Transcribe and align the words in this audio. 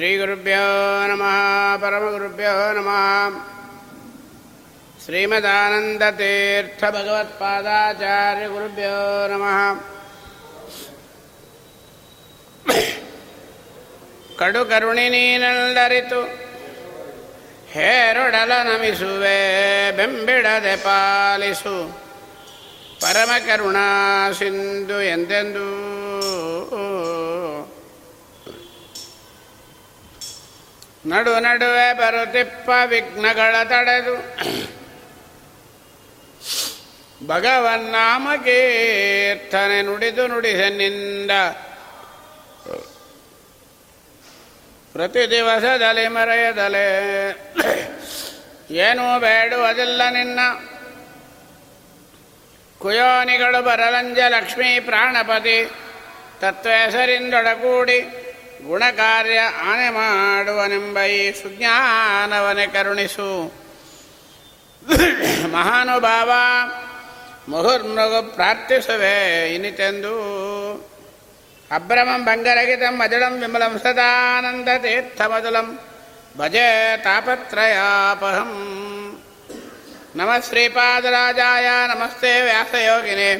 ಶ್ರೀಗುರುಭ್ಯೋ 0.00 0.66
ನಮಃ 1.06 1.34
ಪರಮಗುರುಭ್ಯೋ 1.76 2.52
ನಮಃ 2.72 3.00
ಶ್ರೀಮದಾನಂದತೀರ್ಥ 5.04 6.82
ಭಗವತ್ಪಾದಾಚಾರ್ಯ 6.90 8.46
ಗುರುಭ್ಯೋ 8.48 8.94
ನಮಃ 9.28 9.58
ಕಡು 14.38 14.62
ಕರುಣಿ 14.64 15.06
ನೀನಲ್ಲರಿತು 15.08 16.20
ಹೇರೊಡಲ 17.72 18.52
ನಮಿಸುವೆ 18.64 19.38
ಬೆಂಬಿಡದೆ 19.96 20.76
ಪಾಲಿಸು 20.76 21.76
ಪರಮ 23.00 23.32
ಕರುಣಾ 23.46 23.86
ಸಿಂಧು 24.32 25.00
ಎಂದೆಂದೂ 25.10 25.68
ನಡು 31.10 31.40
ನಡುವೆ 31.40 31.92
ಬರುತ್ತಿಪ್ಪ 31.92 32.70
ವಿಘ್ನಗಳ 32.86 33.54
ತಡೆದು. 33.64 34.16
ಭಗವನ್ನಾಮ 37.26 38.28
ಕೀರ್ತನೆ 38.44 39.82
ನುಡಿದು 39.82 40.26
ನುಡಿಸೆನ್ನಿಂದ 40.26 41.30
ಪ್ರತಿ 44.92 45.30
ದಿವಸದಲ್ಲಿ 45.30 46.08
ಮರೆಯದಲೆ. 46.08 46.86
ಏನೂ 48.70 49.18
ಬೇಡುವುದಿಲ್ಲ 49.18 50.08
ನಿನ್ನ. 50.08 50.40
ಕುಯೋನಿಗಳು 52.78 53.62
ಬರಲಂಜ 53.62 54.18
ಲಕ್ಷ್ಮೀ 54.28 54.80
ಪ್ರಾಣಪತಿ 54.80 55.70
ತತ್ವ 56.40 56.70
ಹೆಸರಿಂದೊಡಗೂಡಿ 56.70 58.19
ಗುಣಕಾರ್ಯ 58.63 59.39
ಆನೆ 59.65 59.89
ಮಾಡುವನೆಂಬ 59.89 60.99
ಈ 61.11 61.21
ಸುಜ್ಞಾನವನೆ 61.33 62.65
ಕರುಣಿಸು 62.73 63.29
ಮಹಾನುಭಾವ 65.51 66.31
ಮುಹುರ್ಮೃಗು 67.49 68.21
ಪ್ರಾರ್ಥಿಸುವೆ 68.35 69.15
ಇನಿತೆಂದು 69.55 70.13
ಅಭ್ರಮಂ 71.71 72.21
ಭಂಗರಹಿತಂ 72.25 72.97
ಅಜಳಂ 73.03 73.35
ವಿಮಲಂ 73.39 73.75
ಸದಾನಂದ 73.83 74.69
ತೀರ್ಥಮದುಲಂ 74.81 75.67
ಭಜೆ 76.37 76.69
ತಾಪತ್ರಯಾಪಹಂ 77.03 78.51
ನಮ 80.15 80.31
ಶ್ರೀಪಾದರಾಜಾಯ 80.47 81.67
ನಮಸ್ತೆ 81.87 82.31
ವ್ಯಾಸಯೋಗಿನೇ 82.41 83.31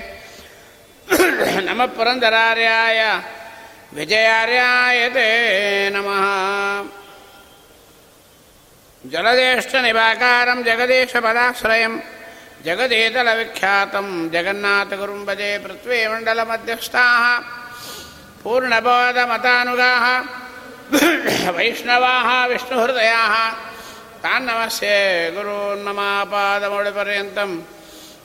ನಮ 1.64 1.82
ಪುರಂದರಾರ್ಯಾಯ 1.86 3.02
విజయార్యాయతే 3.93 5.29
నమ. 5.95 6.09
జలదేష్ట 9.07 9.77
నివాకారం 9.77 10.63
జగదీశ 10.63 11.17
పదాశ్రయం 11.17 12.03
జగదీతల 12.65 13.35
విఖ్యాతం 13.35 14.31
జగన్నాథగురుం 14.35 15.25
భజే 15.25 15.59
పృథ్వీ 15.59 16.07
మండల 16.07 16.43
మధ్యస్థా. 16.43 17.05
పూర్ణబోధమతానుగా 18.43 20.25
వైష్ణవా 21.57 22.47
విష్ణుహృదయా. 22.47 23.55
తాన్నమస్యే 24.23 25.33
గురూన్నమాపాదముడిపర్యంతం 25.37 27.63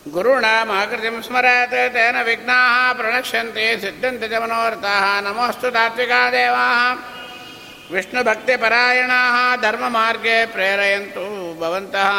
गुरूणामाकृतिं 0.06 1.16
स्मरत् 1.22 1.74
तेन 1.94 2.16
विघ्नाः 2.28 2.74
प्रणश्यन्ते 2.98 3.64
सिद्ध्यन्ति 3.82 4.28
च 4.28 4.34
मनोरथाः 4.42 5.04
नमोऽस्तु 5.26 5.70
तात्विका 5.70 6.20
देवाः 6.30 6.80
विष्णुभक्तिपरायणाः 7.94 9.36
धर्ममार्गे 9.62 10.38
प्रेरयन्तु 10.54 11.24
भवन्तः 11.60 12.10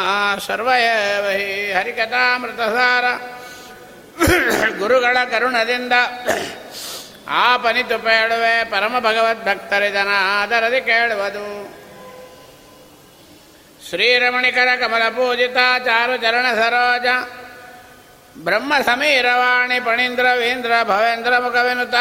सर्व 0.46 0.68
एव 0.80 1.26
हि 1.32 1.46
ಹರಿಕಥಾಮೃತಸಾರ 1.76 3.04
ಗುರುಗಳ 4.80 5.16
ಕರುಣದಿಂದ 5.32 5.94
ಆಪನಿತು 7.42 7.96
ಪೇಳುವೆ 8.04 8.54
ಪರಮ 8.72 8.94
ಭಗವದ್ಭಕ್ತರಿದನ 9.06 10.10
ಆದರದಿ 10.32 10.80
ಕೇಳುವುದು 10.88 11.44
ಶ್ರೀರಮಣಿಕರ 13.80 14.68
ಕಮಲ 14.82 15.04
ಪೂಜಿತ 15.16 15.58
ಚಾರು 15.86 16.14
ಚರಣ 16.24 16.46
ಸರೋಜ 16.60 17.06
ಬ್ರಹ್ಮ 18.43 18.73
ಸಮೀರವಾಣಿ 18.85 19.79
ಪಣೀಂದ್ರ 19.79 20.25
ವೀಂದ್ರ 20.37 20.71
ಭವೇಂದ್ರ 20.83 21.37
ಮುಖವೆನುತ 21.37 21.93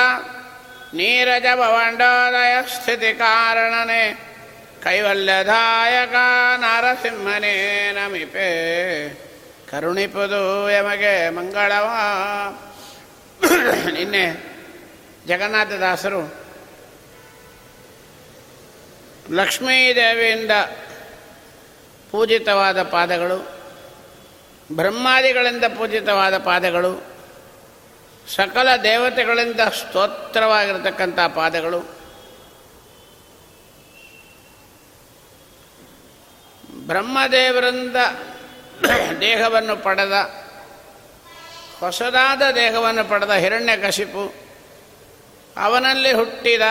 ನೀರಜ 0.94 1.44
ಭವಂಡೋದಯ 1.54 2.62
ಸ್ಥಿತಿ 2.74 3.14
ಕಾರಣನೆ. 3.18 4.14
ಕೈವಲ್ಯದಾಯಕ 4.82 6.14
ನರಸಿಂಹನೇ 6.56 7.90
ನಮಿಪೆ. 7.92 9.08
ಕರುಣಿಪುದು 9.70 10.70
ಯಮಗೆ 10.70 11.30
ಮಂಗಳವ. 11.30 11.90
ನಿನ್ನೆ 13.92 14.56
ಜಗನ್ನಾಥದಾಸರು 15.26 16.34
ಲಕ್ಷ್ಮೀದೇವಿಯಿಂದ 19.30 20.50
ಪೂಜಿತವಾದ 22.10 22.82
ಪಾದಗಳು 22.82 23.55
ಬ್ರಹ್ಮಾದಿಗಳಿಂದ 24.72 25.64
ಪೂಜಿತವಾದ 25.64 26.38
ಪಾದಗಳು, 26.38 27.02
ಸಕಲ 28.28 28.76
ದೇವತೆಗಳಿಂದ 28.76 29.60
ಸ್ತೋತ್ರವಾಗಿರತಕ್ಕಂಥ 29.60 31.18
ಪಾದಗಳು. 31.18 31.96
ಬ್ರಹ್ಮದೇವರಿಂದ 36.70 37.96
ದೇಹವನ್ನು 39.20 39.76
ಪಡೆದ, 39.76 40.12
ಹೊಸದಾದ 41.80 42.42
ದೇಹವನ್ನು 42.54 43.08
ಪಡೆದ 43.08 43.30
ಹಿರಣ್ಯಕಶಿಪು 43.30 44.34
ಅವನಲ್ಲಿ 45.56 46.12
ಹುಟ್ಟಿದ 46.12 46.62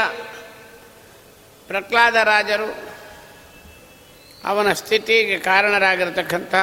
ಪ್ರಹ್ಲಾದ 1.67 2.15
ರಾಜರು 2.15 2.95
ಅವನ 4.45 4.73
ಸ್ಥಿತಿಗೆ 4.73 5.39
ಕಾರಣರಾಗಿರ್ತಕ್ಕಂಥ 5.39 6.55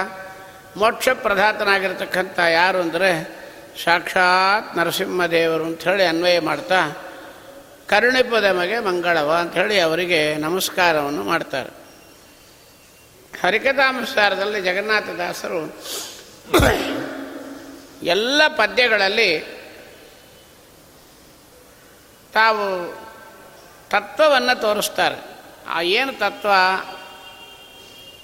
ಮೋಕ್ಷ 0.76 1.08
ಪ್ರಧಾತನಾಗಿರ್ತಕ್ಕಂಥ 1.08 2.38
ಯಾರು 2.38 2.80
ಅಂದರೆ 2.80 3.42
ಸಾಕ್ಷಾತ್ 3.84 4.76
ನರಸಿಂಹದೇವರು 4.76 5.64
ಅಂಥೇಳಿ 5.64 6.04
ಅನ್ವಯ 6.04 6.40
ಮಾಡ್ತಾ 6.40 7.08
ಕರುಣಿಪದಮಗೆ 7.88 8.78
ಮಂಗಳವ 8.78 9.32
ಅಂಥೇಳಿ 9.32 9.80
ಅವರಿಗೆ 9.80 10.34
ನಮಸ್ಕಾರವನ್ನು 10.34 11.22
ಮಾಡ್ತಾರೆ. 11.22 11.70
ಹರಿಕಥಾಮಸ್ಕಾರದಲ್ಲಿ 13.40 14.60
ಜಗನ್ನಾಥದಾಸರು 14.62 15.82
ಎಲ್ಲ 18.02 18.42
ಪದ್ಯಗಳಲ್ಲಿ 18.48 19.40
ತಾವು 22.32 22.94
ತತ್ವವನ್ನು 23.90 24.60
ತೋರಿಸ್ತಾರೆ. 24.60 25.38
ಆ 25.68 25.80
ಏನು 25.80 26.12
ತತ್ವ? 26.12 26.48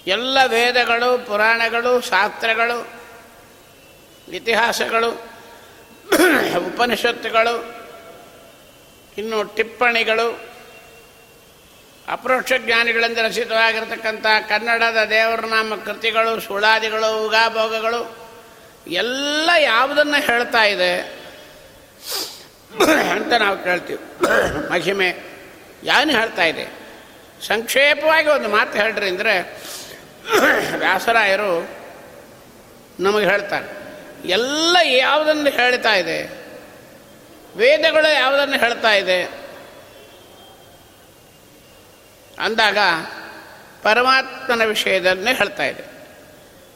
ಎಲ್ಲ 0.09 0.39
ವೇದಗಳು, 0.47 1.27
ಪುರಾಣಗಳು, 1.27 2.01
ಶಾಸ್ತ್ರಗಳು, 2.01 2.79
ಇತಿಹಾಸಗಳು, 4.33 5.11
ಉಪನಿಷತ್ತುಗಳು, 6.67 7.55
ಇನ್ನು 9.19 9.39
ಟಿಪ್ಪಣಿಗಳು, 9.55 10.29
ಅಪರೋಕ್ಷ 12.09 12.53
ಜ್ಞಾನಿಗಳಿಂದ 12.59 13.19
ರಚಿತವಾಗಿರತಕ್ಕಂಥ 13.19 14.27
ಕನ್ನಡದ 14.49 15.01
ದೇವರ 15.11 15.41
ನಾಮ 15.47 15.75
ಕೃತಿಗಳು, 15.85 16.41
ಸುಳಾದಿಗಳು, 16.41 17.11
ಉಗಾಭೋಗಗಳು, 17.27 18.01
ಎಲ್ಲ 19.03 19.51
ಯಾವುದನ್ನು 19.59 20.19
ಹೇಳ್ತಾ 20.27 20.63
ಇದೆ 20.65 20.93
ಅಂತ 23.13 23.33
ನಾವು 23.33 23.57
ಕೇಳ್ತೀವಿ. 23.65 24.03
ಮಹಿಮೆ, 24.73 25.11
ಯಾವನು 25.85 26.13
ಹೇಳ್ತಾ 26.13 26.45
ಇದೆ? 26.45 26.67
ಸಂಕ್ಷೇಪವಾಗಿ 27.47 28.29
ಒಂದು 28.29 28.49
ಮಾತು 28.49 28.73
ಹೇಳ್ರಿ 28.79 29.09
ಅಂದರೆ 29.09 29.35
ವ್ಯಾಸರಾಯರು 30.79 31.69
ನಮಗೆ 33.01 33.27
ಹೇಳ್ತಾರೆ, 33.27 33.67
ಎಲ್ಲ 34.29 34.77
ಯಾವುದನ್ನು 34.83 35.51
ಹೇಳ್ತಾ 35.51 35.95
ಇದೆ, 35.95 36.49
ವೇದಗಳು 37.57 38.15
ಯಾವುದನ್ನು 38.15 38.59
ಹೇಳ್ತಾ 38.59 38.95
ಇದೆ? 38.95 39.25
ಅಂದಾಗ 42.39 42.79
ಪರಮಾತ್ಮನ 43.83 44.65
ವಿಷಯದನ್ನೇ 44.65 45.35
ಹೇಳ್ತಾ 45.35 45.65
ಇದೆ. 45.65 45.85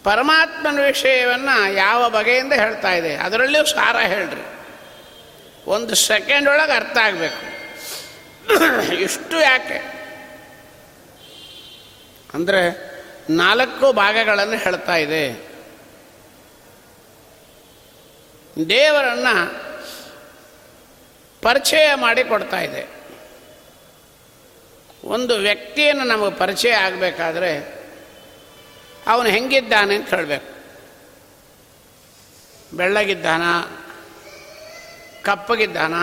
ಪರಮಾತ್ಮನ 0.05 0.81
ವಿಷಯವನ್ನು 0.81 1.73
ಯಾವ 1.73 2.11
ಬಗೆಯಿಂದ 2.11 2.53
ಹೇಳ್ತಾ 2.53 2.93
ಇದೆ? 2.93 3.17
ಅದರಲ್ಲಿಯೂ 3.17 3.65
ಸಾರ 3.65 3.97
ಹೇಳ್ರಿ. 3.97 4.43
ಒಂದು 5.67 5.95
ಸೆಕೆಂಡ್ 5.95 6.49
ಒಳಗೆ 6.49 6.73
ಅರ್ಥ 6.73 6.99
ಆಗಬೇಕು. 6.99 7.53
ಇಷ್ಟು 8.93 9.41
ಯಾಕೆ? 9.41 9.93
ಅಂದರೆ 12.35 12.92
ನಾಲ್ಕು 13.31 13.93
ಭಾಗಗಳನ್ನು 13.93 14.57
ಹೇಳ್ತಾ 14.57 14.97
ಇದೆ. 14.97 15.53
ದೇವರನ್ನು 18.69 19.63
ಪರಿಚಯ 21.43 21.95
ಮಾಡಿ 21.95 22.25
ಕೊಡ್ತಾ 22.25 22.61
ಇದೆ. 22.61 22.87
ಒಂದು 25.05 25.35
ವ್ಯಕ್ತಿಯನ್ನು 25.35 26.05
ನಮಗೆ 26.05 26.31
ಪರಿಚಯ 26.31 26.71
ಆಗಬೇಕಾದ್ರೆ 26.71 27.83
ಅವನು 29.07 29.29
ಹೆಂಗಿದ್ದಾನೆ 29.29 29.95
ಅಂತ 29.95 30.15
ಹೇಳಬೇಕು. 30.15 30.53
ಬೆಳ್ಳಗಿದ್ದಾನ? 32.77 33.43
ಕಪ್ಪಗಿದ್ದಾನ? 35.23 35.95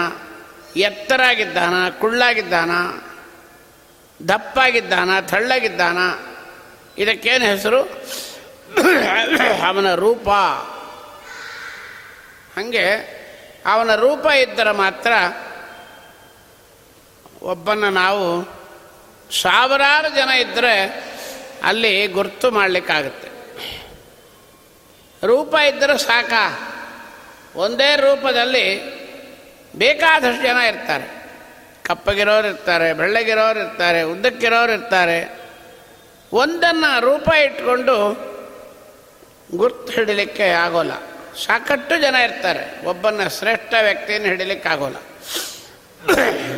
ಎತ್ತರಾಗಿದ್ದಾನ? 0.80 1.90
ಕುಳ್ಳಾಗಿದ್ದಾನ? 1.90 2.72
ದಪ್ಪಾಗಿದ್ದಾನ? 4.26 5.20
ತಳ್ಳಗಿದ್ದಾನ? 5.20 5.98
ಇದಕ್ಕೇನು 7.00 7.46
ಹೆಸರು? 7.46 7.84
ಅವನ 9.68 9.94
ರೂಪ. 9.94 10.30
ಹಾಗೆ 12.56 13.20
ಅವನ 13.66 13.96
ರೂಪ 13.96 14.26
ಇದ್ದರೆ 14.26 14.72
ಮಾತ್ರ 14.72 15.12
ಒಬ್ಬನ 17.44 17.90
ನಾವು 17.90 18.44
ಸಾವಿರಾರು 19.42 20.16
ಜನ 20.16 20.30
ಇದ್ದರೆ 20.30 21.04
ಅಲ್ಲಿ 21.64 22.08
ಗುರ್ತು 22.08 22.52
ಮಾಡಲಿಕ್ಕಾಗುತ್ತೆ. 22.52 23.30
ರೂಪ 25.26 25.56
ಇದ್ದರೆ 25.56 25.98
ಸಾಕ. 25.98 26.34
ಒಂದೇ 27.56 27.96
ರೂಪದಲ್ಲಿ 27.96 29.00
ಬೇಕಾದಷ್ಟು 29.76 30.44
ಜನ 30.44 30.58
ಇರ್ತಾರೆ. 30.58 31.20
ಕಪ್ಪಗಿರೋರು 31.84 32.48
ಇರ್ತಾರೆ 32.48 32.94
ಬೆಳ್ಳಗಿರೋರು 32.94 33.60
ಇರ್ತಾರೆ 33.60 34.02
ಉದ್ದಕ್ಕಿರೋರು 34.02 34.72
ಇರ್ತಾರೆ 34.72 35.39
ಒಂದನ್ನು 36.34 37.00
ರೂಪ 37.00 37.30
ಇಟ್ಕೊಂಡು 37.44 38.30
ಗುರ್ತು 39.56 39.94
ಹಿಡಿಲಿಕ್ಕೆ 39.94 40.50
ಆಗೋಲ್ಲ. 40.50 40.92
ಸಾಕಷ್ಟು 41.46 42.02
ಜನ 42.02 42.16
ಇರ್ತಾರೆ. 42.16 42.86
ಒಬ್ಬನ 42.86 43.28
ಶ್ರೇಷ್ಠ 43.28 43.74
ವ್ಯಕ್ತಿಯನ್ನು 43.82 44.28
ಹಿಡಿಲಿಕ್ಕೆ 44.28 44.70
ಆಗೋಲ್ಲ. 44.70 44.96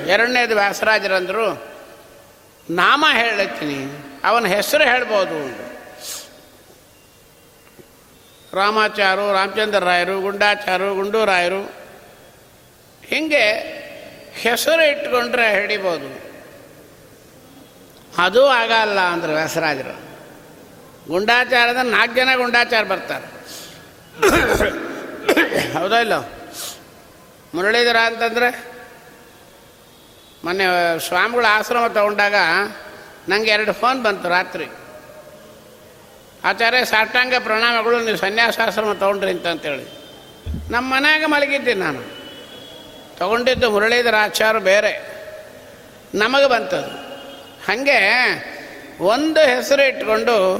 ಎರಡನೇದು 0.09 0.55
ವ್ಯಾಸರಾಜರಂದರು, 0.55 1.67
ನಾಮ 2.69 3.05
ಹೇಳ್ತೀನಿ. 3.13 4.05
ಅವನ 4.23 4.45
ಹೆಸರು 4.45 4.83
ಹೇಳ್ಬೋದು. 4.83 5.71
ರಾಮಾಚಾರು, 8.55 9.33
ರಾಮಚಂದ್ರ 9.33 9.79
ರಾಯರು, 9.79 10.21
ಗುಂಡಾಚಾರು, 10.21 10.95
ಗುಂಡೂರಾಯರು, 10.95 11.61
ಹೀಗೆ 13.05 13.47
ಹೆಸರು 14.33 14.89
ಇಟ್ಕೊಂಡ್ರೆ 14.89 15.61
ಹಿಡಿಬೋದು. 15.61 16.30
ಅದು 18.17 18.47
ಆಗಲ್ಲ 18.47 18.99
ಅಂದ್ರೆ 18.99 19.33
ವ್ಯಾಸರಾಜರು. 19.33 20.11
ಗುಂಡಾಚಾರದ 21.07 21.77
ನಾಲ್ಕು 21.83 22.15
ಜನ 22.15 22.29
ಗುಂಡಾಚಾರ 22.37 22.83
ಬರ್ತಾರೆ. 22.83 23.25
ಹೌದಾ 25.73 25.99
ಇಲ್ಲ? 25.99 26.13
ಮುರಳೀಧರ 27.53 27.97
ಅಂತಂದರೆ 27.97 28.71
ಮೊನ್ನೆ 30.43 30.99
ಸ್ವಾಮಿಗಳ 31.07 31.45
ಆಶ್ರಮ 31.49 31.87
ತಗೊಂಡಾಗ 31.87 32.35
ನನಗೆ 33.29 33.51
ಎರಡು 33.51 33.73
ಫೋನ್ 33.73 34.03
ಬಂತು 34.03 34.29
ರಾತ್ರಿ. 34.29 34.65
ಆಚಾರ್ಯ 36.43 36.85
ಸಾಷ್ಟಾಂಗ 36.85 37.33
ಪ್ರಣಾಮಗಳು, 37.39 38.05
ನೀವು 38.05 38.17
ಸನ್ಯಾಸಾಶ್ರಮ 38.17 38.93
ತೊಗೊಂಡ್ರಿ 38.93 39.31
ಅಂತಂತೇಳಿ. 39.31 40.01
ನಮ್ಮ 40.71 40.95
ಮನೆಯಾಗ 40.95 41.23
ಮಲಗಿದ್ದೀನಿ 41.27 41.79
ನಾನು. 41.79 42.21
ತಗೊಂಡಿದ್ದು 43.17 43.69
ಮುರಳೀಧರ 43.69 44.15
ಆಚಾರ 44.21 44.57
ಬೇರೆ. 44.57 45.11
ನಮಗೆ 46.15 46.49
ಬಂತದು. 46.49 47.00
ಹಾಗೆ 47.67 47.97
ಒಂದು 48.99 49.39
ಹೆಸರು 49.39 49.87
ಇಟ್ಕೊಂಡು 49.87 50.57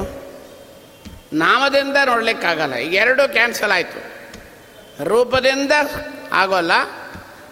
ನಾಮದಿಂದ 1.33 1.97
ನೋಡಲಿಕ್ಕಾಗಲ್ಲ. 2.05 2.75
ಈಗ 2.75 2.93
ಎರಡೂ 2.93 3.27
ಕ್ಯಾನ್ಸಲ್ 3.27 3.71
ಆಯಿತು. 3.71 4.11
ರೂಪದಿಂದ 5.03 5.71
ಆಗೋಲ್ಲ, 6.31 6.71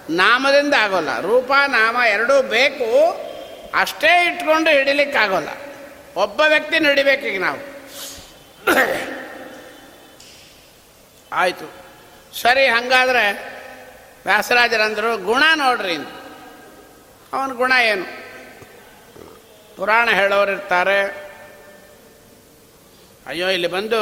ನಾಮದಿಂದ 0.10 0.74
ಆಗೋಲ್ಲ. 0.74 1.19
ರೂಪ, 1.19 1.51
ನಾಮ 1.68 1.98
ಎರಡೂ 2.10 2.42
ಬೇಕು, 2.42 3.10
ಅಷ್ಟೇ 3.80 4.34
ಇಟ್ಕೊಂಡು 4.34 4.69
ಹಿಡಿಲಿಕ್ಕಾಗೋಲ್ಲ. 4.69 5.50
ಒಬ್ಬ 6.16 6.42
ವ್ಯಕ್ತಿನ 6.48 6.86
ಈಗ 7.25 7.42
ನಾವು. 7.42 7.80
ಆಯಿತು. 11.34 11.74
ಸರಿ, 12.42 12.68
ಹಾಗಾದರೆ 12.68 13.60
ವ್ಯಾಸರಾಜರಂದರು 14.25 15.18
ಗುಣ 15.18 15.44
ನೋಡ್ರಿ 15.56 15.96
ಅವನ 17.34 17.51
ಗುಣ 17.51 17.74
ಏನು? 17.84 18.29
ಪುರಾಣ 19.80 20.10
ಹೇಳೋರು 20.10 20.52
ಇರ್ತಾರೆ 20.52 21.30
ಅಯ್ಯೋ, 23.28 23.50
ಇಲ್ಲಿ 23.50 23.68
ಬಂದು 23.68 24.02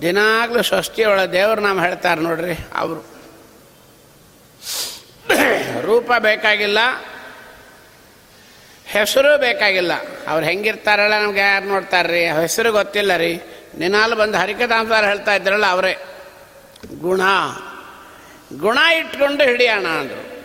ದಿನಾಗಲೂ 0.00 0.62
ಷಷ್ಠಿಯೊಳ 0.62 1.24
ದೇವ್ರ 1.24 1.60
ನಾಮ 1.60 1.80
ಹೇಳ್ತಾರೆ 1.80 2.20
ನೋಡ್ರಿ 2.20 2.54
ಅವರು. 2.74 3.16
ರೂಪ 5.80 6.12
ಬೇಕಾಗಿಲ್ಲ, 6.18 6.78
ಹೆಸರು 8.86 9.38
ಬೇಕಾಗಿಲ್ಲ. 9.38 9.92
ಅವ್ರು 10.28 10.46
ಹೆಂಗಿರ್ತಾರಲ್ಲ 10.46 11.18
ನಮ್ಗೆ 11.18 11.40
ಯಾರು 11.40 11.64
ನೋಡ್ತಾರ್ರಿ? 11.64 12.26
ಹೆಸರು 12.26 12.72
ಗೊತ್ತಿಲ್ಲ 12.72 13.16
ರೀ. 13.16 13.40
ನಿನ್ನಲ್ಲಿ 13.78 14.16
ಬಂದು 14.16 14.38
ಹರಿಕತಾಂಸಾರ 14.38 15.04
ಹೇಳ್ತಾ 15.04 15.34
ಇದ್ರಲ್ಲ 15.34 15.66
ಅವರೇ. 15.66 15.96
ಗುಣ. 17.00 17.20
ಗುಣ 18.58 18.78
ಇಟ್ಕೊಂಡು 18.78 19.44
ಹಿಡಿಯೋಣ 19.44 19.86
ಅಂದರು. 19.86 20.35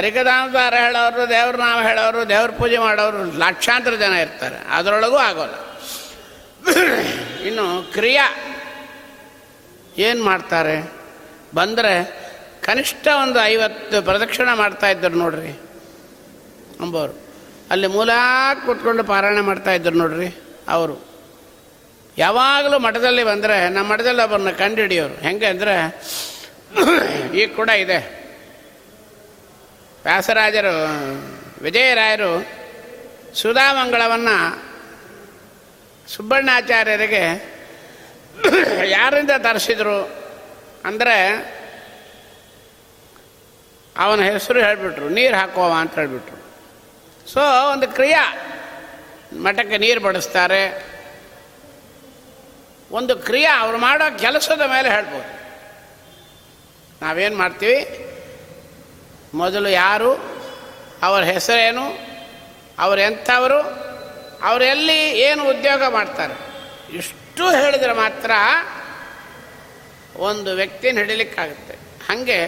ಹರಿಕದಾಂಸಾರ 0.00 0.74
ಹೇಳೋರು, 0.74 1.28
ದೇವ್ರ 1.28 1.56
ನಾಮ 1.56 1.80
ಹೇಳೋರು, 1.80 2.28
ದೇವ್ರ 2.28 2.50
ಪೂಜೆ 2.50 2.78
ಮಾಡೋರು 2.78 3.38
ಲಕ್ಷಾಂತರ 3.38 3.94
ಜನ 3.94 4.12
ಇರ್ತಾರೆ. 4.12 4.56
ಅದರೊಳಗೂ 4.70 5.16
ಆಗೋಲ್ಲ. 5.16 5.54
ಇನ್ನು 7.42 7.92
ಕ್ರಿಯಾ 7.92 8.34
ಏನು 9.98 10.24
ಮಾಡ್ತಾರೆ? 10.24 10.92
ಬಂದರೆ 11.54 12.20
ಕನಿಷ್ಠ 12.62 13.08
ಒಂದು 13.22 13.44
ಐವತ್ತು 13.44 14.02
ಪ್ರದಕ್ಷಿಣೆ 14.02 14.56
ಮಾಡ್ತಾ 14.56 14.90
ಇದ್ದರು 14.90 15.14
ನೋಡ್ರಿ. 15.14 15.60
ಅಂಬೋರು 16.80 17.20
ಅಲ್ಲಿ 17.70 17.86
ಮೂಲ 17.86 18.10
ಕೂತ್ಕೊಂಡು 18.66 19.04
ಪಾರಾಯಣ 19.04 19.40
ಮಾಡ್ತಾ 19.40 19.72
ಇದ್ದರು 19.72 19.94
ನೋಡ್ರಿ 19.94 20.36
ಅವರು. 20.68 21.04
ಯಾವಾಗಲೂ 22.18 22.78
ಮಠದಲ್ಲಿ 22.78 23.24
ಬಂದರೆ, 23.24 23.68
ನಮ್ಮ 23.68 23.92
ಮಠದಲ್ಲಿ 23.92 24.22
ಅವ್ರನ್ನ 24.22 24.50
ಕಂಡು 24.50 24.80
ಹಿಡಿಯೋರು. 24.80 25.14
ಹೆಂಗೆ 25.14 25.46
ಅಂದರೆ 25.46 25.74
ಈಗ 27.34 27.56
ಕೂಡ 27.56 27.68
ಇದೆ. 27.68 28.19
ವ್ಯಾಸರಾಜರು, 30.04 30.84
ವಿಜಯರಾಯರು 31.62 32.60
ಸುಧಾಮಂಗಳವನ್ನು 33.34 34.70
ಸುಬ್ಬಣ್ಣಾಚಾರ್ಯರಿಗೆ 36.08 37.50
ಯಾರಿಂದ 38.90 39.30
ತರಿಸಿದ್ರು 39.38 40.04
ಅಂದರೆ 40.84 41.26
ಅವನ 43.96 44.20
ಹೆಸರು 44.20 44.64
ಹೇಳಿಬಿಟ್ರು, 44.64 45.08
ನೀರು 45.08 45.36
ಹಾಕುವ 45.36 45.72
ಅಂತ 45.72 45.94
ಹೇಳಿಬಿಟ್ರು. 45.94 46.40
ಸೊ 47.30 47.72
ಒಂದು 47.72 47.88
ಕ್ರಿಯಾ. 47.88 48.36
ಮಠಕ್ಕೆ 49.32 49.78
ನೀರು 49.78 50.00
ಬಡಿಸ್ತಾರೆ. 50.00 50.86
ಒಂದು 52.90 53.16
ಕ್ರಿಯಾ. 53.16 53.60
ಅವ್ರು 53.60 53.78
ಮಾಡೋ 53.78 54.18
ಕೆಲಸದ 54.18 54.60
ಮೇಲೆ 54.60 54.90
ಹೇಳ್ಬೋದು. 54.90 55.40
ನಾವೇನು 57.02 57.36
ಮಾಡ್ತೀವಿ? 57.36 58.06
ಮೊದಲು 59.34 59.68
ಯಾರು? 59.68 60.14
ಅವರ 61.02 61.22
ಹೆಸರೇನು? 61.22 62.10
ಅವರು 62.78 63.00
ಎಂಥವರು? 63.00 63.90
ಅವರೆಲ್ಲಿ 64.42 64.98
ಏನು 64.98 65.48
ಉದ್ಯೋಗ 65.48 65.82
ಮಾಡ್ತಾರೆ? 65.88 66.34
ಇಷ್ಟು 66.96 67.50
ಹೇಳಿದರೆ 67.50 67.92
ಮಾತ್ರ 67.92 68.30
ಒಂದು 70.16 70.54
ವ್ಯಕ್ತಿನ 70.54 70.98
ಹಿಡಿಲಿಕ್ಕಾಗುತ್ತೆ. 70.98 71.74
ಹಾಗೆ 71.74 72.46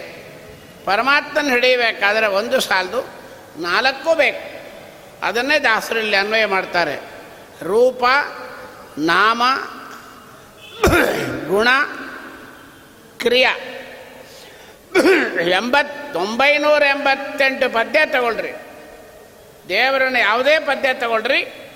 ಪರಮಾತ್ಮನ 0.85 1.49
ಹಿಡಿಯಬೇಕಾದ್ರೆ 1.49 2.27
ಒಂದು 2.27 2.59
ಸಾಲದು, 2.59 3.09
ನಾಲ್ಕು 3.61 4.15
ಬೇಕು. 4.15 4.53
ಅದನ್ನೇ 5.25 5.59
ದಾಸರಲ್ಲಿ 5.59 6.15
ಅನ್ವಯ 6.15 6.45
ಮಾಡ್ತಾರೆ. 6.45 6.95
ರೂಪ, 7.63 8.03
ನಾಮ, 8.97 9.43
ಗುಣ, 11.47 11.67
ಕ್ರಿಯಾ. 13.17 13.55
ಎಂಬತ್ತೊಂಬೈನೂರ 16.13 16.81
ಎಂಬತ್ತೆಂಟು 16.81 17.69
ಪದ್ಯ 17.69 17.99
ತಗೊಳ್ರಿ. 18.05 18.51
ದೇವರನ್ನ 19.69 20.15
ಯಾವುದೇ 20.15 20.59
ಪದ್ಯ 20.59 20.93
ತಗೊಳ್ರಿ. 20.93 21.71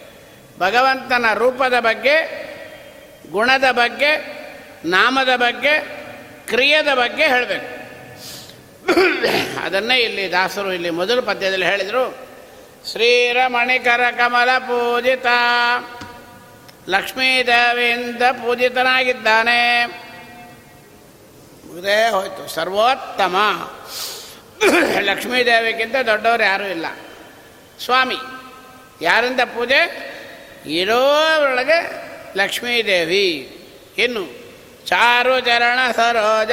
ಭಗವಂತನ 0.60 1.26
ರೂಪದ 1.34 1.80
ಬಗ್ಗೆ, 1.80 2.48
ಗುಣದ 3.32 3.72
ಬಗ್ಗೆ, 3.72 4.38
ನಾಮದ 4.86 5.36
ಬಗ್ಗೆ, 5.36 5.80
ಕ್ರಿಯದ 6.48 6.94
ಬಗ್ಗೆ 6.94 7.28
ಹೇಳಬೇಕು. 7.28 7.78
ಅದನ್ನೇ 9.66 9.98
ಇಲ್ಲಿ 9.98 10.32
ದಾಸರು 10.32 10.74
ಇಲ್ಲಿ 10.74 10.90
ಮೊದಲು 10.90 11.22
ಪದ್ಯದಲ್ಲಿ 11.22 11.66
ಹೇಳಿದರು. 11.66 12.28
ಶ್ರೀರಮಣಿಕರ 12.92 14.02
ಕಮಲ 14.18 14.58
ಪೂಜಿತ, 14.58 15.26
ಲಕ್ಷ್ಮೀದೇವಿಯಿಂದ 16.90 18.22
ಪೂಜಿತನಾಗಿದ್ದಾನೆ. 18.22 19.84
ಇದೇ 21.80 22.10
ಹೋಯ್ತು. 22.10 22.48
ಸರ್ವೋತ್ತಮ. 22.48 23.36
ಲಕ್ಷ್ಮೀದೇವಿಗಿಂತ 25.00 25.96
ದೊಡ್ಡವರು 26.06 26.44
ಯಾರೂ 26.44 26.64
ಇಲ್ಲ. 26.64 26.86
ಸ್ವಾಮಿ, 27.86 28.16
ಯಾರಿಂದ 29.02 29.40
ಪೂಜೆ? 29.40 30.08
ಇರೋರೊಳಗೆ 30.66 32.08
ಲಕ್ಷ್ಮೀದೇವಿ. 32.38 33.54
ಇನ್ನು 33.98 34.48
ಚಾರು 34.86 35.40
ಚರಣ 35.40 35.92
ಸರೋಜ. 35.92 36.52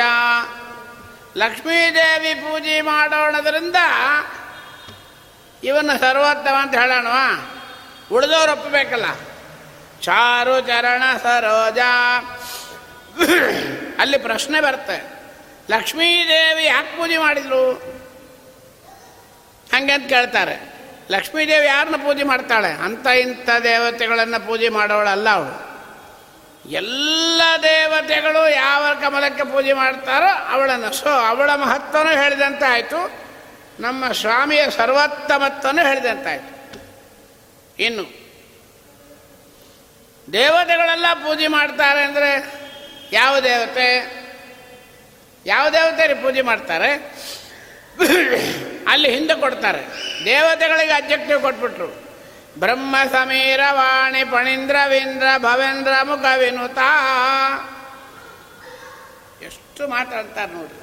ಲಕ್ಷ್ಮೀದೇವಿ 1.36 2.34
ಪೂಜೆ 2.34 2.80
ಮಾಡೋಣದ್ರಿಂದ 2.80 3.76
ಇವನ್ನ 5.64 5.90
ಸರ್ವೋತ್ತಮ 6.00 6.54
ಅಂತ 6.58 6.74
ಹೇಳೋಣವಾ? 6.74 7.50
ಉಳಿದವ್ರು 8.12 8.52
ಒಪ್ಪಬೇಕಲ್ಲ. 8.52 9.04
ಚಾರು 10.00 10.60
ಚರಣ 10.60 11.02
ಸರೋಜ. 11.22 11.78
ಅಲ್ಲಿ 13.98 14.18
ಪ್ರಶ್ನೆ 14.18 14.60
ಬರುತ್ತೆ. 14.60 15.14
ಲಕ್ಷ್ಮೀದೇವಿ 15.70 16.64
ಯಾಕೆ 16.64 16.96
ಪೂಜೆ 16.96 17.18
ಮಾಡಿದ್ರು 17.18 17.93
ಹಂಗೆ 19.74 19.92
ಅಂತ 19.92 20.08
ಕೇಳ್ತಾರೆ. 20.08 20.56
ಲಕ್ಷ್ಮೀದೇವಿ 21.10 21.66
ಯಾರನ್ನ 21.66 21.96
ಪೂಜೆ 21.96 22.22
ಮಾಡ್ತಾಳೆ? 22.22 22.70
ಅಂಥ 22.84 23.06
ಇಂಥ 23.06 23.48
ದೇವತೆಗಳನ್ನು 23.62 24.46
ಪೂಜೆ 24.46 24.68
ಮಾಡೋಳಲ್ಲ 24.68 25.28
ಅವಳು. 25.28 25.54
ಎಲ್ಲ 26.72 27.42
ದೇವತೆಗಳು 27.62 28.42
ಯಾವ 28.54 28.84
ಕಮಲಕ್ಕೆ 29.00 29.44
ಪೂಜೆ 29.44 29.72
ಮಾಡ್ತಾರೋ 29.72 30.30
ಅವಳನ್ನು. 30.52 30.90
ಸೊ 30.92 31.10
ಅವಳ 31.30 31.50
ಮಹತ್ವನೂ 31.54 32.12
ಹೇಳಿದಂತೆ 32.22 32.66
ಆಯಿತು. 32.66 33.00
ನಮ್ಮ 33.80 34.12
ಸ್ವಾಮಿಯ 34.12 34.64
ಸರ್ವೋತ್ತಮತ್ವನೂ 34.70 35.82
ಹೇಳಿದಂತಾಯಿತು 35.86 36.52
ಇನ್ನು, 37.78 38.04
ದೇವತೆಗಳೆಲ್ಲ 40.32 41.06
ಪೂಜೆ 41.14 41.46
ಮಾಡ್ತಾರೆ 41.46 42.00
ಅಂದರೆ 42.02 42.30
ಯಾವ 43.12 43.40
ದೇವತೆ? 43.40 43.88
ಯಾವ 45.46 45.64
ದೇವತೆ 45.68 46.22
ಪೂಜೆ 46.22 46.42
ಮಾಡ್ತಾರೆ? 46.42 46.90
ಅಲ್ಲಿ 48.88 49.10
ಹಿಂದೆ 49.14 49.40
ಕೊಡ್ತಾರೆ. 49.40 49.80
ದೇವತೆಗಳಿಗೆ 50.24 50.92
ಅಬ್ಜೆಕ್ಟಿವ್ 50.92 51.40
ಕೊಟ್ಬಿಟ್ರು. 51.40 52.04
ಬ್ರಹ್ಮ 52.58 52.96
ಸಮೀರ 53.12 53.60
ವಾಣಿ 53.70 54.24
ಪಣೀಂದ್ರವೀಂದ್ರ 54.24 55.26
ಭವೇಂದ್ರ 55.38 55.92
ಮುಖ 56.02 56.24
ವಿನುತ. 56.38 56.78
ಎಷ್ಟು 59.42 59.88
ಮಾತಾಡ್ತಾರೆ 59.88 60.52
ನೋಡಿ. 60.52 60.80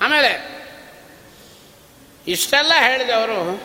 ಆಮೇಲೆ, 0.00 0.58
ಇಷ್ಟೆಲ್ಲ 2.26 2.72
ಹೇಳಿದವರು 2.78 3.62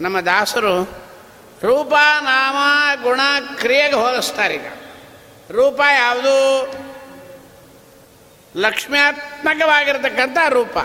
ನಮ್ಮ 0.00 0.20
ದಾಸರು 0.20 0.82
ರೂಪ, 1.62 1.92
ನಾಮ, 2.20 2.56
ಗುಣ, 3.02 3.20
ಕ್ರಿಯೆಗೆ 3.56 3.94
ಹೋಲಿಸ್ತಾರೀಗ 3.94 4.66
ರೂಪ 5.50 5.80
ಯಾವುದು? 5.92 6.66
ಲಕ್ಷ್ಮ್ಯಾತ್ಮಕವಾಗಿರ್ತಕ್ಕಂಥ 8.56 10.38
ರೂಪ. 10.48 10.78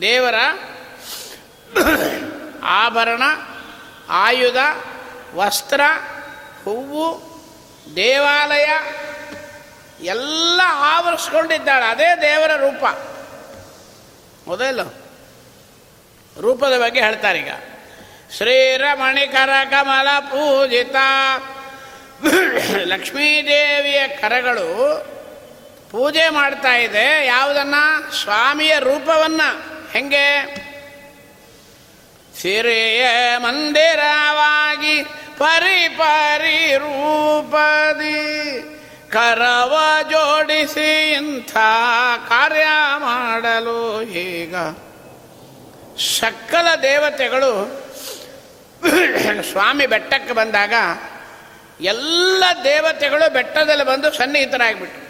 ದೇವರ 0.00 0.34
ಆಭರಣ, 2.62 3.22
ಆಯುಧ, 4.08 4.56
ವಸ್ತ್ರ, 5.34 5.80
ಹೂವು, 6.64 7.36
ದೇವಾಲಯ, 7.96 8.70
ಎಲ್ಲ 10.06 10.60
ಆವರಿಸ್ಕೊಂಡಿದ್ದಾಳೆ. 10.66 11.84
ಅದೇ 11.84 12.20
ದೇವರ 12.20 12.56
ರೂಪ. 12.56 12.84
ಮೊದಲು 14.48 14.94
ರೂಪದ 16.40 16.78
ಬಗ್ಗೆ 16.78 17.00
ಹೇಳ್ತಾರೆ 17.00 17.38
ಈಗ. 17.38 17.50
ಶ್ರೀರಮಣಿಕರ 18.36 19.50
ಕಮಲ 19.70 20.18
ಪೂಜಿತ 20.18 20.96
ಲಕ್ಷ್ಮೀದೇವಿಯ 22.76 24.08
ಕರಗಳು 24.08 24.66
ಪೂಜೆ 25.96 26.28
ಮಾಡ್ತಾ 26.28 26.76
ಇದೆ. 26.76 27.26
ಯಾವುದನ್ನ? 27.26 27.74
ಸ್ವಾಮಿಯ 28.22 28.78
ರೂಪವನ್ನ. 28.78 29.40
ಹೆಂಗೆ? 29.92 30.26
ಸಿರಿಯ 32.40 33.06
ಮಂದಿರವಾಗಿ 33.38 35.02
ಪರಿ 35.38 35.88
ಪರಿ 35.88 36.76
ರೂಪದಿ 36.76 38.18
ಕರವ 39.12 39.78
ಜೋಡಿಸಿ 40.10 41.12
ಇಂಥ 41.12 41.56
ಕಾರ್ಯ 42.28 42.66
ಮಾಡಲು 42.96 44.02
ಈಗ 44.02 44.54
ಸಕಲ 46.20 46.66
ದೇವತೆಗಳು 46.82 47.52
ಸ್ವಾಮಿ 49.50 49.86
ಬೆಟ್ಟಕ್ಕೆ 49.86 50.34
ಬಂದಾಗ 50.34 50.74
ಎಲ್ಲ 51.80 52.44
ದೇವತೆಗಳು 52.64 53.32
ಬೆಟ್ಟದಲ್ಲಿ 53.32 53.84
ಬಂದು 53.84 54.12
ಸನ್ನಿಹಿತರಾಗಿಬಿಟ್ರು. 54.12 55.05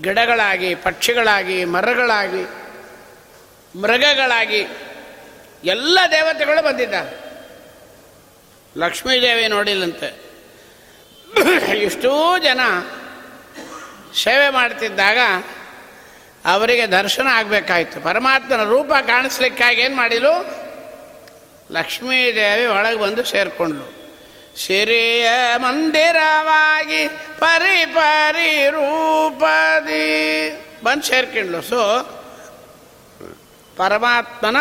ಗಿಡಗಳಾಗಿ, 0.00 0.74
ಪಕ್ಷಿಗಳಾಗಿ, 0.74 1.64
ಮರಗಳಾಗಿ, 1.64 2.42
ಮೃಗಗಳಾಗಿ 3.80 4.66
ಎಲ್ಲ 5.64 5.98
ದೇವತೆಗಳು 6.10 6.64
ಬಂದಿದ್ದಾರೆ. 6.64 7.16
ಲಕ್ಷ್ಮೀದೇವಿ 8.76 9.48
ನೋಡಿಲ್ಲಂತೆ. 9.48 10.28
ಇಷ್ಟೂ 11.78 12.38
ಜನ 12.38 12.60
ಸೇವೆ 14.22 14.48
ಮಾಡ್ತಿದ್ದಾಗ 14.48 15.18
ಅವರಿಗೆ 16.44 16.86
ದರ್ಶನ 16.86 17.26
ಆಗಬೇಕಾಯ್ತು. 17.30 18.00
ಪರಮಾತ್ಮನ 18.00 18.64
ರೂಪ 18.64 18.92
ಕಾಣಿಸ್ಲಿಕ್ಕಾಗಿ 18.92 19.82
ಏನು 19.82 19.96
ಮಾಡಿಲು 19.96 20.58
ಲಕ್ಷ್ಮೀದೇವಿ 21.72 22.66
ಒಳಗೆ 22.66 22.98
ಬಂದು 22.98 23.24
ಸೇರಿಕೊಂಡ್ಲು 23.24 23.97
ಸಿರಿಯ 24.56 25.28
ಮಂದಿರವಾಗಿ 25.56 27.08
ಪರಿ 27.38 27.84
ಪರಿ 27.94 28.70
ರೂಪದಿ. 28.70 30.50
ಬಂದು 30.84 31.02
ಸೇರ್ಕೊಂಡ್ಲು 31.02 31.62
ಸೊ 31.62 32.02
ಪರಮಾತ್ಮನ 33.76 34.56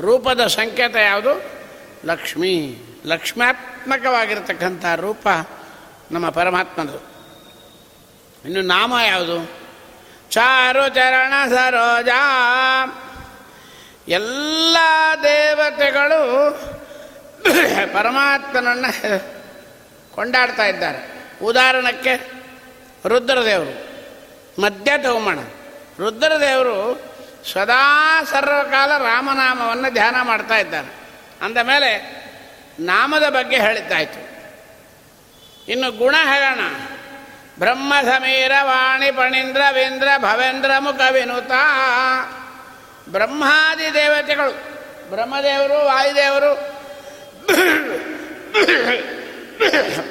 ರೂಪದ 0.00 0.46
ಸಂಕೇತ 0.46 0.96
ಯಾವುದು? 0.96 1.42
ಲಕ್ಷ್ಮೀ. 2.04 2.74
ಲಕ್ಷ್ಮ್ಯಾತ್ಮಕವಾಗಿರ್ತಕ್ಕಂಥ 3.06 4.84
ರೂಪ 4.96 5.28
ನಮ್ಮ 6.10 6.28
ಪರಮಾತ್ಮನದು. 6.30 7.10
ಇನ್ನು 8.44 8.60
ನಾಮ 8.60 8.94
ಯಾವುದು? 9.06 9.60
ಚಾರು 10.30 10.88
ಚರಣ 10.88 11.32
ಸರೋಜ. 11.48 12.08
ಎಲ್ಲ 14.08 14.76
ದೇವತೆಗಳು 15.22 16.20
ಪರಮಾತ್ಮನನ್ನು 17.92 19.20
ಕೊಂಡಾಡ್ತಾ 20.14 20.66
ಇದ್ದಾರೆ. 20.66 21.10
ಉದಾಹರಣಕ್ಕೆ 21.42 22.32
ರುದ್ರದೇವರು 23.06 23.90
ಮಧ್ಯ 24.62 24.92
ತಗೋಣ 24.98 25.38
ರುದ್ರದೇವರು 25.98 27.10
ಸದಾ 27.52 28.24
ಸರ್ವಕಾಲ 28.24 28.98
ರಾಮನಾಮವನ್ನು 28.98 29.92
ಧ್ಯಾನ 29.92 30.16
ಮಾಡ್ತಾ 30.22 30.56
ಇದ್ದಾರೆ. 30.58 30.94
ಅಂದ 31.42 31.58
ಮೇಲೆ 31.58 32.20
ನಾಮದ 32.80 33.22
ಬಗ್ಗೆ 33.28 33.60
ಹೇಳಿದ್ದಾಯಿತು. 33.60 34.30
ಇನ್ನು 35.68 35.90
ಗುಣ 35.90 36.14
ಹೇಳೋಣ. 36.24 36.60
ಬ್ರಹ್ಮ 37.58 37.94
ಸಮೀರ 38.02 38.52
ವಾಣಿ 38.62 39.10
ಪಣೀಂದ್ರ 39.10 39.60
ವೇಂದ್ರ 39.72 40.08
ಭವೇಂದ್ರ 40.18 40.70
ಮುಖ 40.78 41.00
ವಿನುತ. 41.10 41.52
ಬ್ರಹ್ಮಾದಿ 43.08 43.94
ದೇವತೆಗಳು, 43.94 44.50
ಬ್ರಹ್ಮದೇವರು, 45.10 45.86
ವಾಯುದೇವರು 45.86 46.79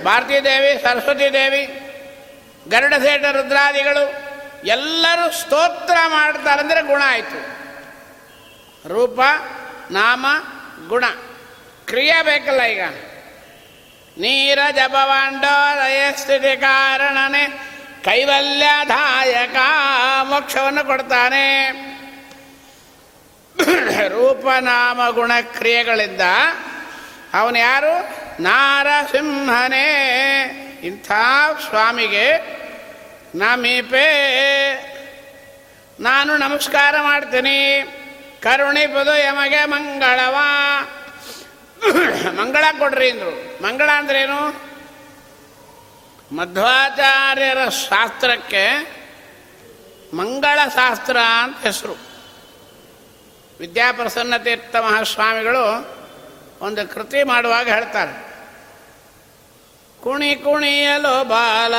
ಭಾರತೀ 0.03 0.39
ದೇವಿ, 0.39 0.81
ಸರಸ್ವತಿ 0.81 1.33
ದೇವಿ 1.33 1.85
ಗರುಡಸೇಠ 2.67 3.23
ರುದ್ರಾದಿಗಳು 3.23 4.29
ಎಲ್ಲರೂ 4.65 5.31
ಸ್ತೋತ್ರ 5.31 5.97
ಮಾಡ್ತಾರೆ 6.07 6.59
ಅಂದರೆ 6.59 6.81
ಗುಣ 6.81 7.01
ಆಯಿತು. 7.05 7.59
ರೂಪ, 8.87 9.19
ನಾಮ, 9.91 10.25
ಗುಣ. 10.87 11.03
ಕ್ರಿಯೆ 11.85 12.21
ಬೇಕಲ್ಲ 12.21 12.63
ಈಗ. 12.63 12.81
ನೀರ 14.17 14.59
ಜಪವಾಂಡೋ 14.71 15.77
ದಯಸ್ಥಿತಿ 15.77 16.61
ಕಾರಣನೇ 16.61 17.59
ಕೈವಲ್ಯದಾಯಕ 18.03 19.55
ಮೋಕ್ಷವನ್ನು 20.23 20.85
ಕೊಡ್ತಾನೆ. 20.85 21.69
ರೂಪನಾಮ 24.07 25.09
ಗುಣ 25.09 25.31
ಕ್ರಿಯೆಗಳಿಂದ 25.41 26.21
ಅವನು 27.33 27.57
ಯಾರು? 27.57 28.09
ನಾರಸಿಂಹನೇ. 28.41 29.85
ಇಂಥ 30.83 31.11
ಸ್ವಾಮಿಗೆ 31.69 32.37
ನಮೀಪೇ. 33.35 34.05
ನಾನು 35.99 36.37
ನಮಸ್ಕಾರ 36.37 36.95
ಮಾಡ್ತೀನಿ. 37.01 37.83
ಕರುಣಿಪದು 38.43 39.17
ಯಮಗೆ 39.23 39.65
ಮಂಗಳವ. 39.65 40.35
ಮಂಗಳ 42.31 42.63
ಕೊಡ್ರಿ 42.77 43.11
ಅಂದರು. 43.11 43.63
ಮಂಗಳ 43.63 43.89
ಅಂದ್ರೇನು? 43.89 44.69
ಮಧ್ವಾಚಾರ್ಯರ 46.35 47.69
ಶಾಸ್ತ್ರಕ್ಕೆ 47.69 48.99
ಮಂಗಳ 50.13 50.59
ಶಾಸ್ತ್ರ 50.75 51.17
ಅಂತ 51.43 51.65
ಹೆಸರು. 51.65 51.95
ವಿದ್ಯಾಪ್ರಸನ್ನ 53.59 54.37
ತೀರ್ಥ 54.37 54.75
ಮಹಾಸ್ವಾಮಿಗಳು 54.75 55.98
ಒಂದು 56.61 56.93
ಕೃತಿ 56.93 57.23
ಮಾಡುವಾಗ 57.23 57.69
ಹೇಳ್ತಾರೆ. 57.69 58.29
ಕುಣಿ 60.03 60.35
ಕುಣಿಯಲು 60.35 61.23
ಬಾಲ, 61.23 61.73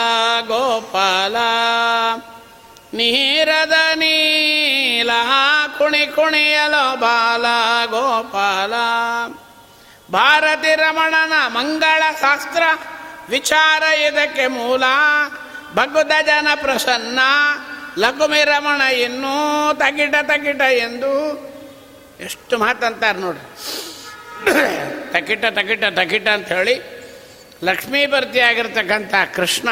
ಗೋಪಾಲ, 0.47 1.37
ನೀರದ 2.95 3.73
ನೀಲ 3.95 5.11
ಕುಣಿ 5.79 6.07
ಕುಣಿಯಲು 6.07 6.97
ಬಾಲ, 6.97 7.45
ಗೋಪಾಲ. 7.87 8.73
ಭಾರತಿ 10.13 10.75
ರಮಣನ 10.75 11.33
ಮಂಗಳ 11.47 12.03
ಶಾಸ್ತ್ರ, 12.21 12.63
ವಿಚಾರ 13.29 13.83
ಇದಕ್ಕೆ 13.83 14.47
ಮೂಲ 14.47 14.85
ಭಗುದ 15.75 16.13
ಜನ 16.27 16.49
ಪ್ರಸನ್ನ, 16.55 17.21
ಲಘುಮಿ 17.99 18.45
ರಮಣ 18.45 18.81
ಇನ್ನೂ 18.81 19.75
ತಗಿಟ 19.75 20.15
ತಗಿಟ 20.23 20.61
ಎಂದು 20.61 21.13
ಎಷ್ಟು 22.21 22.59
ಮಾತಂತಾರೆ 22.59 23.19
ನೋಡ್ರಿ. 23.19 23.90
ತಕಿಟ 25.13 25.45
ತಕಿಟ 25.45 25.85
ತಕಿಟ 25.85 26.29
ಅಂತ 26.29 26.53
ಹೇಳಿ 26.53 27.01
ಆಗಿರ್ತಕ್ಕಂಥ 28.43 29.15
ಕೃಷ್ಣ 29.35 29.69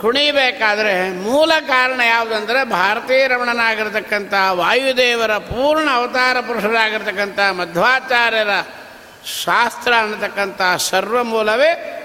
ಕುಣಿಬೇಕಾದ್ರೆ 0.00 1.10
ಮೂಲ 1.10 1.52
ಕಾರಣ 1.68 2.00
ಯಾವುದಂದ್ರೆ 2.00 2.64
ಭಾರತೀಯ 2.64 3.26
ರಮಣನಾಗಿರ್ತಕ್ಕಂಥ 3.26 4.34
ವಾಯುದೇವರ 4.50 5.38
ಪೂರ್ಣ 5.38 5.90
ಅವತಾರ 5.90 6.40
ಪುರುಷರಾಗಿರ್ತಕ್ಕಂಥ 6.40 7.40
ಮಧ್ವಾಚಾರ್ಯರ 7.40 8.48
ಶಾಸ್ತ್ರ 9.44 9.92
ಅನ್ನತಕ್ಕಂಥ 9.98 10.60
ಸರ್ವಮೂಲವೇ 10.76 11.96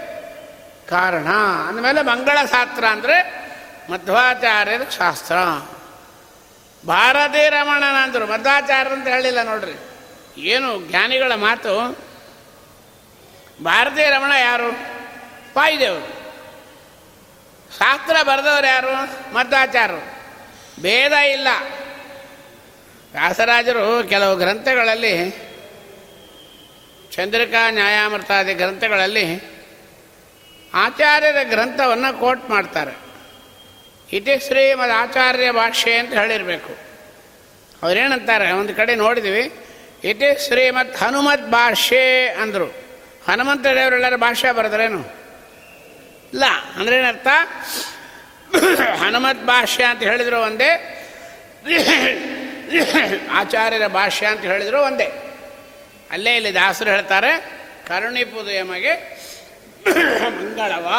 ಕಾರಣ. 0.89 1.27
ಅಂದಮೇಲೆ 1.69 2.01
ಮಂಗಳ 2.01 2.45
ಶಾಸ್ತ್ರ 2.45 2.85
ಅಂದರೆ 2.85 3.45
ಮಧ್ವಾಚಾರ್ಯರ 3.91 4.81
ಶಾಸ್ತ್ರ. 4.97 5.35
ಭಾರತೀ 6.87 7.49
ರಮಣನ 7.49 7.95
ಅಂದರು, 8.03 8.25
ಮಧ್ವಾಚಾರ್ಯ 8.25 8.91
ಅಂತ 8.91 9.07
ಹೇಳಿಲ್ಲ 9.07 9.43
ನೋಡ್ರಿ. 9.43 9.94
ಏನು 10.37 10.87
ಜ್ಞಾನಿಗಳ 10.89 11.35
ಮಾತು? 11.35 12.05
ಭಾರತೀಯ 13.63 14.09
ರಮಣ 14.09 14.31
ಯಾರು? 14.31 14.71
ವಾಯುದೇವರು 15.57 16.15
ಶಾಸ್ತ್ರ 17.77 18.15
ಬರೆದವರು 18.23 18.67
ಯಾರು? 18.67 19.33
ಮಧ್ವಾಚಾರ್ಯರು. 19.33 20.15
ಭೇದ 20.81 21.11
ಇಲ್ಲ. 21.11 21.47
ವ್ಯಾಸರಾಜರು 23.11 24.09
ಕೆಲವು 24.09 24.35
ಗ್ರಂಥಗಳಲ್ಲಿ, 24.35 25.31
ಚಂದ್ರಿಕಾ 27.11 27.69
ನ್ಯಾಯಾಮೃತಾದಿ 27.69 28.53
ಗ್ರಂಥಗಳಲ್ಲಿ 28.53 29.55
ಆಚಾರ್ಯರ 30.73 31.35
ಗ್ರಂಥವನ್ನು 31.43 32.19
ಕೋಟ್ 32.19 32.49
ಮಾಡ್ತಾರೆ. 32.49 32.91
ಇತಿ 34.17 34.39
ಶ್ರೀಮದ್ 34.47 34.91
ಆಚಾರ್ಯ 34.91 35.51
ಭಾಷೆ 35.51 35.97
ಅಂತ 35.97 36.13
ಹೇಳಿರಬೇಕು. 36.13 36.69
ಅವರೇನಂತಾರೆ? 37.83 38.51
ಒಂದು 38.51 38.75
ಕಡೆ 38.75 38.95
ನೋಡಿದ್ವಿ. 38.95 39.64
ಇತಿ 40.05 40.47
ಶ್ರೀಮತ್ 40.47 40.97
ಹನುಮತ್ 40.97 41.47
ಭಾಷೆ 41.47 42.27
ಅಂದರು. 42.29 42.65
ಹನುಮಂತ 43.27 43.61
ದೇವರೆಲ್ಲರೂ 43.61 44.17
ಭಾಷೆ 44.17 44.51
ಬರೆದ್ರೇನು? 44.51 45.05
ಇಲ್ಲ. 46.33 46.43
ಅಂದ್ರೇನರ್ಥ 46.75 47.27
ಹನುಮತ್ 49.03 49.43
ಭಾಷ್ಯ 49.43 49.83
ಅಂತ 49.83 50.03
ಹೇಳಿದ್ರು 50.03 50.41
ಒಂದೇ. 50.41 50.91
ಆಚಾರ್ಯರ 53.31 53.87
ಭಾಷ್ಯ 53.87 54.25
ಅಂತ 54.25 54.41
ಹೇಳಿದ್ರು 54.41 54.81
ಒಂದೇ. 54.81 55.37
ಅಲ್ಲೇ 56.11 56.35
ಇಲ್ಲಿ 56.35 56.53
ದಾಸರು 56.53 56.89
ಹೇಳ್ತಾರೆ, 56.89 57.39
ಕರುಣಿಪುದಯಮಗೆ 57.87 58.93
ಮಂಗಳವ. 60.29 60.95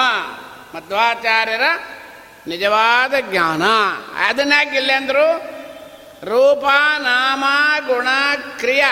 ಮಧ್ವಾಚಾರ್ಯರ 0.75 1.63
ನಿಜವಾದ 2.47 3.15
ಜ್ಞಾನ. 3.21 3.63
ಅದನ್ಯಾಕೆ 4.27 4.77
ಇಲ್ಲಿ 4.77 4.93
ಅಂದರು? 4.93 5.56
ರೂಪ, 6.25 6.65
ನಾಮ, 6.99 7.45
ಗುಣ, 7.87 8.09
ಕ್ರಿಯ. 8.59 8.85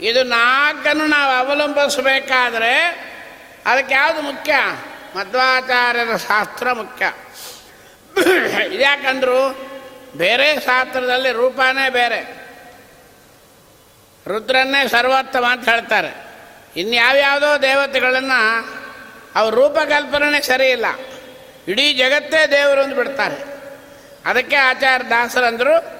ಇದು 0.00 0.22
ನಾಲ್ಕನ್ನು 0.22 1.06
ನಾವು 1.06 1.32
ಅವಲಂಬಿಸಬೇಕಾದ್ರೆ 1.32 2.74
ಅದಕ್ಕೆ 3.66 3.94
ಯಾವುದು 3.94 4.20
ಮುಖ್ಯ? 4.20 4.54
ಮಧ್ವಾಚಾರ್ಯರ 5.16 6.16
ಶಾಸ್ತ್ರ 6.16 6.72
ಮುಖ್ಯ. 6.72 7.12
ಇದ್ಯಾಕಂದ್ರು 8.74 9.68
ಬೇರೆ 10.16 10.60
ಶಾಸ್ತ್ರದಲ್ಲಿ 10.60 11.30
ರೂಪನೇ 11.30 11.90
ಬೇರೆ. 11.90 12.20
ರುದ್ರನ್ನೇ 14.28 14.88
ಸರ್ವೋತ್ತಮ 14.88 15.44
ಅಂತ 15.48 15.68
ಹೇಳ್ತಾರೆ. 15.68 16.26
ಇನ್ಯಾವ್ಯಾವುದೋ 16.76 17.62
ದೇವತೆಗಳನ್ನು 17.62 18.68
ಅವ್ರ 19.34 19.54
ರೂಪಕಲ್ಪನೆ 19.54 20.42
ಸರಿ 20.42 20.70
ಇಲ್ಲ. 20.70 20.86
ಇಡೀ 21.68 21.92
ಜಗತ್ತೇ 21.92 22.46
ದೇವರು 22.46 22.80
ಅಂದ್ಬಿಡ್ತಾರೆ 22.80 23.58
ಅದಕ್ಕೆ 24.26 24.56
ಆಚಾರ್ಯ 24.56 25.08
ದಾಸರಂದರು 25.08 25.97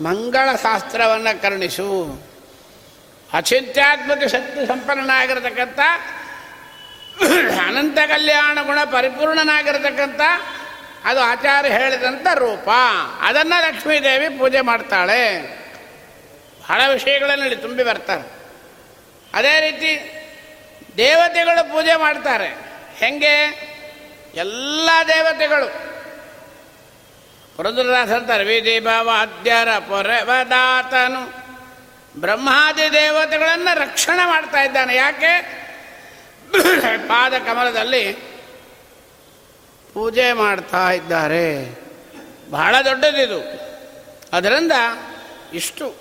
ಮಂಗಳ 0.00 0.56
ಶಾಸ್ತ್ರವನ್ನು 0.62 1.42
ಕರುಣಿಸು. 1.42 2.22
ಅಚಿತ್ಯಾತ್ಮಕ 3.32 4.18
ಶಕ್ತಿ 4.18 4.66
ಸಂಪನ್ನನಾಗಿರತಕ್ಕಂಥ, 4.66 5.78
ಅನಂತ 7.66 7.98
ಕಲ್ಯಾಣ 7.98 8.58
ಗುಣ 8.62 8.78
ಪರಿಪೂರ್ಣನಾಗಿರತಕ್ಕಂಥ, 8.84 10.20
ಅದು 11.04 11.20
ಆಚಾರ್ಯ 11.20 11.70
ಹೇಳಿದಂಥ 11.70 12.26
ರೂಪ. 12.34 12.68
ಅದನ್ನು 13.20 13.60
ಲಕ್ಷ್ಮೀದೇವಿ 13.60 14.38
ಪೂಜೆ 14.38 14.60
ಮಾಡ್ತಾಳೆ. 14.60 15.42
ಬಹಳ 16.62 16.80
ವಿಷಯಗಳಲ್ಲಿ 16.92 17.56
ತುಂಬಿ 17.56 17.84
ಬರ್ತಾರೆ. 17.84 18.32
ಅದೇ 19.34 19.70
ರೀತಿ 19.70 20.12
ದೇವತೆಗಳು 20.96 21.72
ಪೂಜೆ 21.72 21.96
ಮಾಡ್ತಾರೆ. 21.96 22.46
ಹೆಂಗೆ? 22.96 23.72
ಎಲ್ಲ 24.34 24.90
ದೇವತೆಗಳು. 25.08 25.91
ಪುರಂದ್ರದಾಸ 27.56 28.08
ಭವಾದ್ಯರ 28.80 29.68
ಪೊರೆವದಾತನು 29.78 31.42
ಬ್ರಹ್ಮಾದಿ 32.20 32.92
ದೇವತೆಗಳನ್ನು 32.92 33.80
ರಕ್ಷಣೆ 33.80 34.26
ಮಾಡ್ತಾ 34.26 34.62
ಇದ್ದಾನೆ. 34.62 34.96
ಯಾಕೆ? 34.96 35.62
ಪಾದ 37.08 37.32
ಕಮಲದಲ್ಲಿ 37.34 38.12
ಪೂಜೆ 39.94 40.32
ಮಾಡ್ತಾ 40.32 40.90
ಇದ್ದಾರೆ. 40.90 41.78
ಬಹಳ 42.50 42.76
ದೊಡ್ಡದಿದು. 42.84 43.40
ಅದರಿಂದ 44.36 44.72
ಇಷ್ಟು 45.52 45.94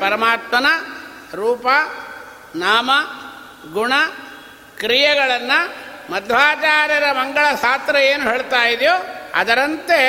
ಪರಮಾತ್ಮನ 0.00 0.66
ರೂಪ, 1.34 1.66
ನಾಮ, 2.56 2.90
ಗುಣ, 3.72 3.92
ಕ್ರಿಯೆಗಳನ್ನು 4.78 5.84
ಮಧ್ವಾಚಾರ್ಯರ 6.12 7.12
ಮಂಗಳ 7.12 7.46
ಶಾಸ್ತ್ರ 7.62 7.96
ಏನು 7.96 8.30
ಹೇಳ್ತಾ 8.30 8.68
ಇದೆಯೋ 8.68 9.23
ಅದರಂತೆ 9.34 10.00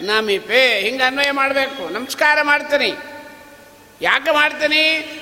ನಮಿಪೆ 0.00 0.80
ಹಿಂಗೆ 0.80 1.02
ಅನ್ವಯ 1.02 1.30
ಮಾಡಬೇಕು. 1.30 1.92
ನಮಸ್ಕಾರ 1.92 2.42
ಮಾಡ್ತೀನಿ. 2.42 2.94
ಯಾಕೆ 4.02 4.30
ಮಾಡ್ತೀನಿ? 4.30 5.16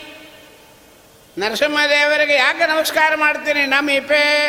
ನರಸಿಂಹದೇವರಿಗೆ 1.39 2.35
ಯಾಕೆ 2.35 2.67
ನಮಸ್ಕಾರ 2.67 3.15
ಮಾಡ್ತೀನಿ? 3.15 3.67
ನಮಿಪೆ 3.67 4.45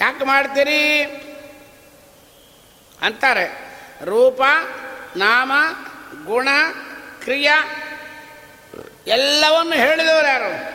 ಯಾಕೆ 0.00 0.24
ಮಾಡ್ತೀರಿ 0.24 1.02
ಅಂತಾರೆ. 3.02 3.58
ರೂಪ, 4.04 4.40
ನಾಮ, 5.16 5.52
ಗುಣ, 6.24 6.48
ಕ್ರಿಯಾ, 7.22 7.64
ಎಲ್ಲವನ್ನು 9.06 9.72
ಹೇಳಿದವರು 9.72 10.26
ಯಾರು? 10.26 10.74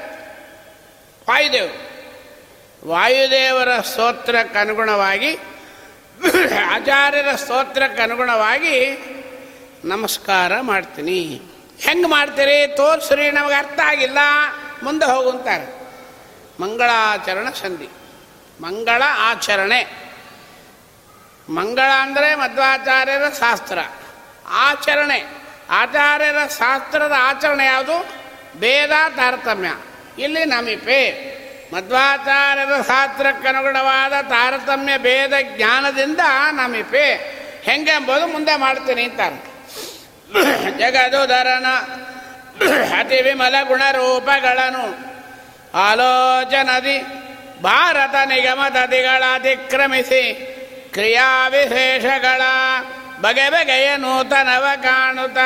ವಾಯುದೇವರು. 1.30 1.89
ವಾಯುದೇವರ 2.88 3.82
ಸ್ತೋತ್ರಕ್ಕೆ 3.82 4.60
ಅನುಗುಣವಾಗಿ 4.60 5.38
ಆಚಾರ್ಯರ 6.72 7.36
ಸ್ತೋತ್ರಕ್ಕೆ 7.36 8.02
ಅನುಗುಣವಾಗಿ 8.02 8.98
ನಮಸ್ಕಾರ 9.86 10.62
ಮಾಡ್ತೀನಿ. 10.62 11.42
ಹೆಂಗೆ 11.80 12.08
ಮಾಡ್ತೀರಿ? 12.08 12.76
ತೋರಿಸ್ರಿ, 12.78 13.32
ನಮಗೆ 13.32 13.54
ಅರ್ಥ 13.54 13.80
ಆಗಿಲ್ಲ. 13.80 14.18
ಮುಂದೆ 14.84 15.06
ಹೋಗುಂತಾರೆ 15.06 15.80
ಮಂಗಳಾಚರಣ 16.62 17.50
ಸಂಧಿ. 17.50 17.90
ಮಂಗಳ 18.62 19.04
ಆಚರಣೆ. 19.08 20.12
ಮಂಗಳ 21.50 21.92
ಅಂದರೆ 22.02 22.36
ಮಧ್ವಾಚಾರ್ಯರ 22.36 23.30
ಶಾಸ್ತ್ರ. 23.40 23.80
ಆಚರಣೆ. 24.48 25.26
ಆಚಾರ್ಯರ 25.70 26.48
ಶಾಸ್ತ್ರದ 26.58 27.14
ಆಚರಣೆ 27.18 27.66
ಯಾವುದು? 27.66 28.06
ಭೇದ 28.60 28.92
ತಾರತಮ್ಯ 29.16 29.78
ಇಲ್ಲಿ 30.20 30.46
ನಮಿಪೆ. 30.46 31.38
ಮಧ್ವಾಚಾರ್ಯರ 31.74 32.82
ಶಾಸ್ತ್ರಕ್ಕನುಗುಣವಾದ 32.82 34.14
ತಾರತಮ್ಯ 34.22 34.98
ಭೇದ 34.98 35.34
ಜ್ಞಾನದಿಂದ 35.56 36.22
ನಮಿಪೆ. 36.52 37.06
ಹೆಂಗೆ 37.64 37.92
ಎಂಬುದು 37.92 38.28
ಮುಂದೆ 38.28 38.56
ಮಾಡ್ತೀನಿ 38.56 39.04
ಅಂತಾರೆ 39.04 39.40
ಜಗದುಧರನ 40.78 41.68
ಅತಿ 43.00 43.22
ವಿಮಲ 43.22 43.56
ಗುಣರೂಪಗಳನ್ನು 43.68 44.86
ಆಲೋಚನದಿ 45.80 46.98
ಭಾರತ 47.62 48.16
ನಿಗಮದದಿಗಳ 48.26 49.24
ಅತಿಕ್ರಮಿಸಿ 49.34 50.24
ಕ್ರಿಯಾ 50.94 51.48
ವಿಶೇಷಗಳ 51.48 52.42
ಬಗೆ 53.22 53.50
ಬಗೆಯ 53.50 53.98
ನೂತನವ 53.98 54.66
ಕಾಣುತ್ತ. 54.84 55.40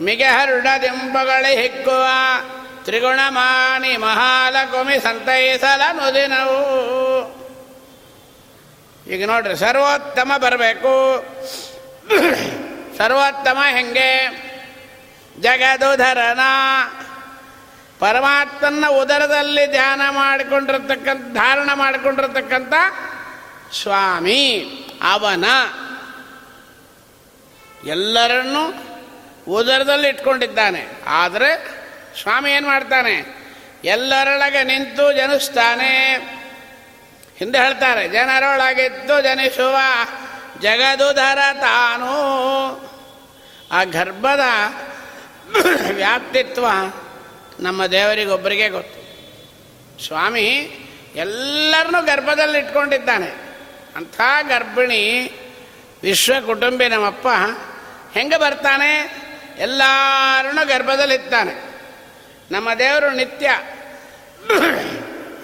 ಮಿಗೆ 0.00 0.24
ಹರುಡದಿಂಬಗಳಿ 0.24 1.52
ಹಿಕ್ಕುವ 1.62 2.04
ತ್ರಿಗುಣಮಾನಿ 2.84 3.96
ಮಹಾಲಕುಮಿ 3.96 4.98
ಸಂತೈಸಲ 4.98 5.80
ನುದಿನವು 5.92 6.60
ಈಗ 9.06 9.26
ನೋಡ್ರಿ, 9.26 9.56
ಸರ್ವೋತ್ತಮ 9.56 10.32
ಬರಬೇಕು. 10.36 10.94
ಸರ್ವೋತ್ತಮ 12.98 13.58
ಹೆಂಗೆ? 13.68 14.10
ಜಗದುಧರನ 15.40 16.40
ಪರಮಾತ್ಮನ 17.98 18.84
ಉದರದಲ್ಲಿ 18.88 19.70
ಧ್ಯಾನ 19.70 20.00
ಮಾಡಿಕೊಂಡಿರ್ತಕ್ಕಂಥ, 20.10 21.34
ಧಾರಣ 21.34 21.70
ಮಾಡಿಕೊಂಡಿರ್ತಕ್ಕಂಥ 21.74 22.74
ಸ್ವಾಮಿ, 23.82 24.42
ಅವನ. 25.12 25.44
ಎಲ್ಲರನ್ನೂ 27.86 28.64
ಉದರದಲ್ಲಿ 29.52 30.08
ಇಟ್ಕೊಂಡಿದ್ದಾನೆ. 30.08 30.82
ಆದರೆ 31.06 31.81
ಸ್ವಾಮಿ 32.20 32.52
ಏನು 32.52 32.66
ಮಾಡ್ತಾನೆ? 32.66 33.42
ಎಲ್ಲರೊಳಗೆ 33.84 34.64
ನಿಂತು 34.64 35.12
ಜನಿಸ್ತಾನೆ. 35.12 36.16
ಹಿಂದೆ 37.38 37.58
ಹೇಳ್ತಾರೆ, 37.58 38.08
ಜನರೊಳಗಿದ್ದು 38.08 39.20
ಜನಿಸುವ 39.20 39.76
ಜಗದುಧರ 40.60 41.38
ತಾನು. 41.60 42.12
ಆ 43.72 43.84
ಗರ್ಭದ 43.84 44.40
ವ್ಯಾಪ್ತಿತ್ವ 45.92 46.66
ನಮ್ಮ 47.60 47.86
ದೇವರಿಗೊಬ್ಬರಿಗೆ 47.86 48.68
ಗೊತ್ತು. 48.68 49.02
ಸ್ವಾಮಿ 50.06 50.78
ಎಲ್ಲರನ್ನೂ 51.14 52.02
ಗರ್ಭದಲ್ಲಿ 52.02 52.58
ಇಟ್ಕೊಂಡಿದ್ದಾನೆ. 52.58 53.58
ಅಂಥ 53.96 54.20
ಗರ್ಭಿಣಿ 54.48 55.32
ವಿಶ್ವ 56.02 56.46
ಕುಟುಂಬಿ 56.46 56.88
ನಮ್ಮಪ್ಪ 56.88 57.28
ಹೆಂಗೆ 58.14 58.36
ಬರ್ತಾನೆ? 58.36 59.16
ಎಲ್ಲರನ್ನೂ 59.58 60.66
ಗರ್ಭದಲ್ಲಿದ್ದಾನೆ 60.66 61.71
ನಮ್ಮ 62.52 62.74
ದೇವರು 62.74 63.10
ನಿತ್ಯ. 63.10 63.46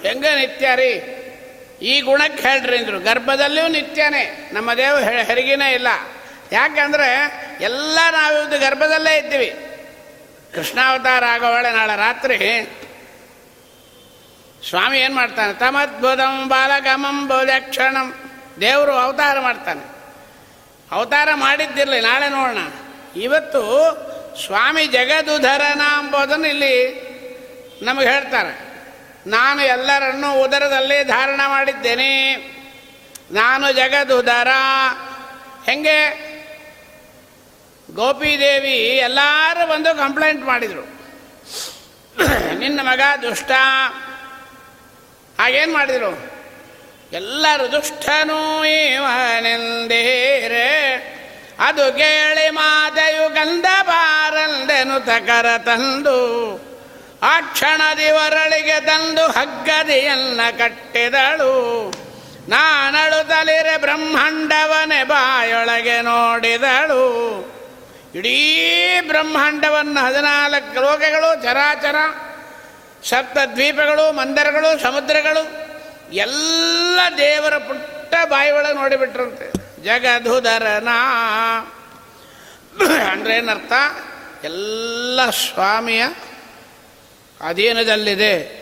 ಹೆಂಗೆ 0.07 0.35
ನಿತ್ಯ 0.35 0.75
ರೀ? 0.75 1.15
ಈ 1.81 2.01
ಗುಣಕ್ಕೆ 2.01 2.49
ಹೇಳ್ರಿ 2.49 2.77
ಅಂದರು. 2.77 2.99
ಗರ್ಭದಲ್ಲಿಯೂ 2.99 3.67
ನಿತ್ಯನೇ. 3.67 4.49
ನಮ್ಮ 4.53 4.73
ದೇವರು 4.73 5.03
ಹೆರಿಗಿನೇ 5.03 5.73
ಇಲ್ಲ. 5.73 5.87
ಯಾಕಂದರೆ 6.51 7.33
ಎಲ್ಲ 7.61 7.99
ನಾವಿದ್ದು 8.11 8.59
ಗರ್ಭದಲ್ಲೇ 8.59 9.17
ಇದ್ದೀವಿ. 9.17 9.65
ಕೃಷ್ಣಾವತಾರ 10.55 11.23
ಆಗೋವಳೆ 11.25 11.71
ನಾಳೆ 11.71 11.97
ರಾತ್ರಿ. 11.97 12.37
ಸ್ವಾಮಿ 14.69 14.99
ಏನು 14.99 15.15
ಮಾಡ್ತಾನೆ? 15.15 15.53
ತಮದ್ಭುತಂ 15.53 16.47
ಬಾಲಗಮಂ 16.47 17.27
ಬೋಧಕ್ಷಣಂ. 17.27 18.31
ದೇವರು 18.61 18.91
ಅವತಾರ 18.91 19.39
ಮಾಡ್ತಾನೆ. 19.39 19.81
ಅವತಾರ 20.91 21.29
ಮಾಡಿದ್ದಿರಲಿ. 21.33 21.99
ನಾಳೆ 21.99 22.29
ನೋಡೋಣ. 22.29 22.57
ಇವತ್ತು 23.15 23.61
ಸ್ವಾಮಿ 24.45 24.85
ಜಗದುಧರನ 24.85 25.79
ಎಂಬುದನ್ನು 25.79 26.47
ಇಲ್ಲಿ 26.47 27.09
ನಮಗೆ 27.81 28.07
ಹೇಳ್ತಾರೆ, 28.07 28.69
ನಾನು 29.27 29.61
ಎಲ್ಲರನ್ನೂ 29.61 30.43
ಉದರದಲ್ಲಿ 30.43 31.03
ಧಾರಣ 31.03 31.41
ಮಾಡಿದ್ದೇನೆ. 31.47 32.35
ನಾನು 33.31 33.71
ಜಗದುದರ 33.71 34.47
ಹೆಂಗೆ? 35.65 36.29
ಗೋಪಿದೇವಿ 37.93 38.97
ಎಲ್ಲರೂ 38.97 39.67
ಬಂದು 39.67 39.97
ಕಂಪ್ಲೇಂಟ್ 39.97 40.45
ಮಾಡಿದರು. 40.45 40.99
ನಿನ್ನ 42.59 42.81
ಮಗ 42.81 42.99
ದುಷ್ಟ. 43.21 43.51
ಹಾಗೇನು 45.39 45.73
ಮಾಡಿದರು? 45.73 46.39
ಎಲ್ಲರೂ 47.11 47.71
ದುಷ್ಟನೂ 47.71 48.65
ಇವನೆಂದೇರೆ 48.65 50.69
ಅದು 51.59 51.97
ಕೇಳಿ 51.97 52.49
ಮಾತೆಯು 52.49 53.29
ಗಂಧ 53.29 53.65
ಬಾರಂದೆನು 54.79 54.97
ತಕರ 55.05 55.47
ತಂದು, 55.65 56.19
ಆ 57.21 57.33
ಕ್ಷಣದಿ 57.41 58.09
ಒರಳಿಗೆ 58.11 58.77
ತಂದು 58.81 59.23
ಹಗ್ಗದಿಯನ್ನ 59.27 60.41
ಕಟ್ಟಿದಳು. 60.57 61.53
ನಾನಳುತ್ತಲಿರೆ 62.49 63.75
ಬ್ರಹ್ಮಾಂಡವನೆ 63.77 65.03
ಬಾಯೊಳಗೆ 65.03 66.01
ನೋಡಿದಳು. 66.01 67.03
ಇಡೀ 68.15 68.37
ಬ್ರಹ್ಮಾಂಡವನ್ನು 69.07 69.99
ಹದಿನಾಲ್ಕು 70.05 70.79
ಲೋಕಗಳು, 70.81 71.29
ಚರಾಚರ 71.43 71.97
ಸಪ್ತ 73.03 73.37
ದ್ವೀಪಗಳು 73.53 74.05
ಮಂದಿರಗಳು, 74.11 74.69
ಸಮುದ್ರಗಳು, 74.81 75.43
ಎಲ್ಲ 76.15 76.99
ದೇವರ 77.17 77.57
ಪುಟ್ಟ 77.57 78.13
ಬಾಯಿಯೊಳಗೆ 78.29 78.73
ನೋಡಿಬಿಟ್ರಂತೆ. 78.73 79.47
ಜಗಧುಧರನಾ 79.83 80.99
ಅಂದ್ರೆ 83.11 83.33
ಏನರ್ಥ? 83.37 83.73
ಎಲ್ಲ 84.43 85.29
ಸ್ವಾಮಿಯ 85.29 86.05
ಅಧೀನದಲ್ಲಿದೆ. 87.41 88.59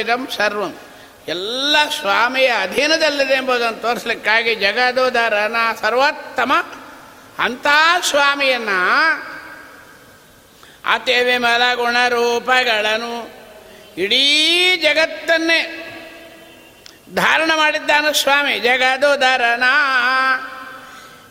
ಇದಂ 0.00 0.28
ಸರ್ವಂ. 0.36 0.78
ಎಲ್ಲ 1.28 1.76
ಸ್ವಾಮಿಯ 2.00 2.46
ಅಧೀನದಲ್ಲಿದೆ 2.46 3.34
ಎಂಬುದನ್ನು 3.34 3.82
ತೋರಿಸ್ಲಿಕ್ಕಾಗಿ 3.82 4.54
ಜಗದೋದರನ 4.54 5.56
ಸರ್ವೋತ್ತಮ 5.80 6.52
ಅಂಥ 7.38 7.66
ಸ್ವಾಮಿಯನ್ನ 8.02 8.68
ಅತಿ 10.94 11.38
ಮಲ 11.38 11.74
ಗುಣರೂಪಗಳನ್ನು 11.74 13.40
ಇಡೀ 13.98 14.76
ಜಗತ್ತನ್ನೇ 14.76 15.86
ಧಾರಣ 17.14 17.50
ಮಾಡಿದ್ದಾನೆ 17.56 18.22
ಸ್ವಾಮಿ 18.22 18.58
ಜಗದೋದರನ. 18.58 19.62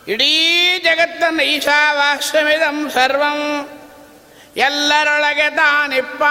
ಇಡೀ 0.08 0.78
ಜಗತ್ತನ್ನು 0.78 1.42
ಈಶಾವಾಸ್ಯಮಿದಂ 1.42 2.90
ಸರ್ವಂ. 2.90 3.68
ಎಲ್ಲರೊಳಗೆ 4.56 5.50
ತಾನಿಪ್ಪ, 5.50 6.22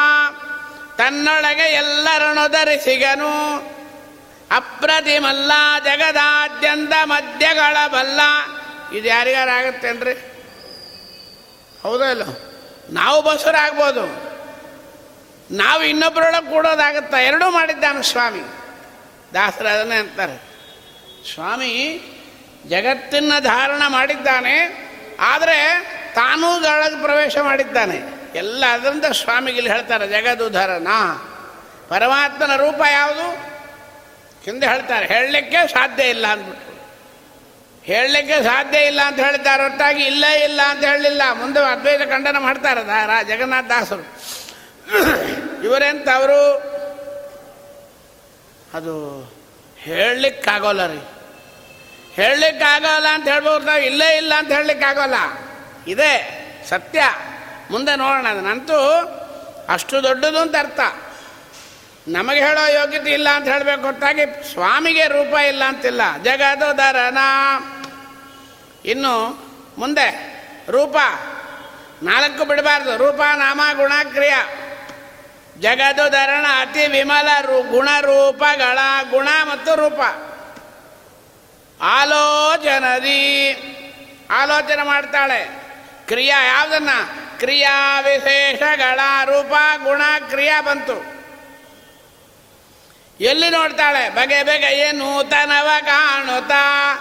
ತನ್ನೊಳಗೆ 0.98 1.74
ಎಲ್ಲರನ್ನು 1.74 2.52
ಧರಿಸಿಗನು. 2.52 3.58
ಅಪ್ರತಿಮಲ್ಲ 4.52 5.52
ಜಗದಾದ್ಯಂತ 5.84 6.94
ಮಧ್ಯಗಳ 7.04 7.78
ಬಲ್ಲ. 7.88 8.20
ಇದು 8.96 9.08
ಯಾರಿಗಾರಾಗತ್ತೇನ್ರಿ 9.08 10.14
ಹೌದಲ್ಲ 11.84 12.22
ನಾವು 12.90 13.22
ಬಸರಾಗ್ಬೋದು. 13.22 14.30
ನಾವು 15.56 15.84
ಇನ್ನೊಬ್ಬರೊಳಗೆ 15.84 16.50
ಕೂಡೋದಾಗುತ್ತಾ? 16.50 17.18
ಎರಡೂ 17.18 17.50
ಮಾಡಿದ್ದಾನೆ 17.50 18.04
ಸ್ವಾಮಿ. 18.04 18.42
ಅದನ್ನೇ 19.70 19.96
ಅಂತಾರೆ. 19.96 20.50
ಸ್ವಾಮಿ 21.34 22.02
ಜಗತ್ತನ್ನು 22.66 23.44
ಧಾರಣ 23.44 23.82
ಮಾಡಿದ್ದಾನೆ, 23.88 24.56
ಆದರೆ 25.20 25.60
ತಾನೂ 26.16 26.60
ಗಾಳದ 26.60 26.96
ಪ್ರವೇಶ 27.02 27.38
ಮಾಡಿದ್ದಾನೆ. 27.38 27.98
ಎಲ್ಲ 28.36 28.64
ಅದರಿಂದ 28.66 29.06
ಸ್ವಾಮಿಗಿಲ್ಲಿ 29.06 29.72
ಹೇಳ್ತಾರೆ, 29.72 30.08
ಜಗದುಧರನ. 30.08 30.88
ಪರಮಾತ್ಮನ 31.90 32.56
ರೂಪ 32.56 32.82
ಯಾವುದು? 32.92 33.28
ಹಿಂದೆ 34.44 34.68
ಹೇಳ್ತಾರೆ, 34.68 35.06
ಹೇಳಲಿಕ್ಕೆ 35.06 35.68
ಸಾಧ್ಯ 35.74 36.04
ಇಲ್ಲ 36.04 36.28
ಅಂದ್ಬಿಟ್ಟು. 36.28 36.74
ಹೇಳಲಿಕ್ಕೆ 37.84 38.44
ಸಾಧ್ಯ 38.44 38.80
ಇಲ್ಲ 38.86 39.02
ಅಂತ 39.02 39.20
ಹೇಳ್ತಾರೆ, 39.20 39.64
ಒಟ್ಟಾಗಿ 39.66 40.04
ಇಲ್ಲೇ, 40.06 40.44
ಇಲ್ಲ 40.44 40.62
ಅಂತ 40.62 40.84
ಹೇಳಲಿಲ್ಲ. 40.84 41.22
ಮುಂದೆ 41.34 41.60
ಅದ್ವೈತ 41.60 42.02
ಖಂಡನ 42.02 42.38
ಮಾಡ್ತಾರೆ 42.38 42.82
ರಾ 43.08 43.24
ಜಗನ್ನಾಥ 43.24 43.66
ದಾಸರು. 43.66 44.06
ಇವರೆಂತವರು 45.64 46.42
ಅದು 48.74 48.94
ಹೇಳಲಿಕ್ಕಾಗೋಲ್ಲ 49.78 50.86
ರೀ. 50.86 51.00
ಹೇಳಲಿಕ್ಕಾಗೋಲ್ಲ 52.16 53.08
ಅಂತ 53.08 53.28
ಹೇಳ್ಬೋದು 53.28 53.86
ಇಲ್ಲೇ 53.86 54.18
ಇಲ್ಲ 54.18 54.34
ಅಂತ 54.38 54.52
ಹೇಳಲಿಕ್ಕಾಗಲ್ಲ. 54.52 55.14
ಇದೆ 55.88 56.40
ಸತ್ಯ. 56.70 57.04
ಮುಂದೆ 57.72 57.96
ನೋಡೋಣ 57.96 58.28
ಅದನ್ನಂತೂ 58.28 58.76
ಅಷ್ಟು 59.70 60.04
ದೊಡ್ಡದು 60.04 60.40
ಅಂತ 60.40 60.56
ಅರ್ಥ. 60.56 60.80
ನಮಗೆ 62.08 62.40
ಹೇಳೋ 62.40 62.82
ಯೋಗ್ಯತೆ 62.82 63.12
ಇಲ್ಲ 63.12 63.30
ಅಂತ 63.30 63.48
ಹೇಳಬೇಕು 63.48 63.82
ಹೊತ್ತಾಗಿ 63.82 64.54
ಸ್ವಾಮಿಗೆ 64.54 65.04
ರೂಪ 65.04 65.34
ಇಲ್ಲ 65.34 65.64
ಅಂತಿಲ್ಲ. 65.64 66.02
ಜಗದು 66.24 66.78
ದರನ 66.78 67.18
ಇನ್ನು 68.86 69.46
ಮುಂದೆ 69.78 70.40
ರೂಪ. 70.70 70.98
ನಾಲ್ಕು 72.04 72.46
ಬಿಡಬಾರ್ದು. 72.46 72.98
ರೂಪ, 72.98 73.22
ನಾಮ, 73.36 73.62
ಗುಣ, 73.76 73.94
ಕ್ರಿಯ. 74.14 74.34
ಜಗದುಧರಣ 75.60 76.46
ಅತಿ 76.62 76.88
ವಿಮಲ 76.88 77.28
ರೂ 77.42 77.62
ಗುಣರೂಪಗಳ 77.62 78.80
ಗುಣ 79.10 79.28
ಮತ್ತು 79.44 79.76
ರೂಪ. 79.76 80.00
ಆಲೋಚನದಿ. 81.82 83.54
ಆಲೋಚನೆ 84.30 84.84
ಮಾಡ್ತಾಳೆ. 84.84 85.64
ಕ್ರಿಯಾ 86.08 86.46
ಯಾವುದನ್ನ? 86.46 86.90
ಕ್ರಿಯಾ 87.38 88.00
ವಿಶೇಷಗಳ 88.00 89.00
ರೂಪ 89.26 89.54
ಗುಣ 89.84 90.02
ಕ್ರಿಯಾ 90.30 90.62
ಬಂತು. 90.62 91.20
ಎಲ್ಲಿ 93.24 93.50
ನೋಡ್ತಾಳೆ? 93.50 94.10
ಬಗೆ 94.10 94.44
ಬಗೆಯ 94.44 94.92
ನೂತನವ 94.92 95.70
ಕಾಣುತ್ತಾ. 95.86 96.96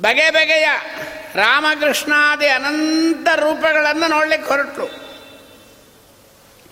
ಬಗೆ 0.00 0.30
ಬಗೆಯ 0.30 0.68
ರಾಮಕೃಷ್ಣಾದಿ 1.34 2.48
ಅನಂತ 2.48 3.28
ರೂಪಗಳನ್ನು 3.36 4.06
ನೋಡ್ಲಿಕ್ಕೆ 4.06 4.48
ಹೊರಟು 4.48 5.06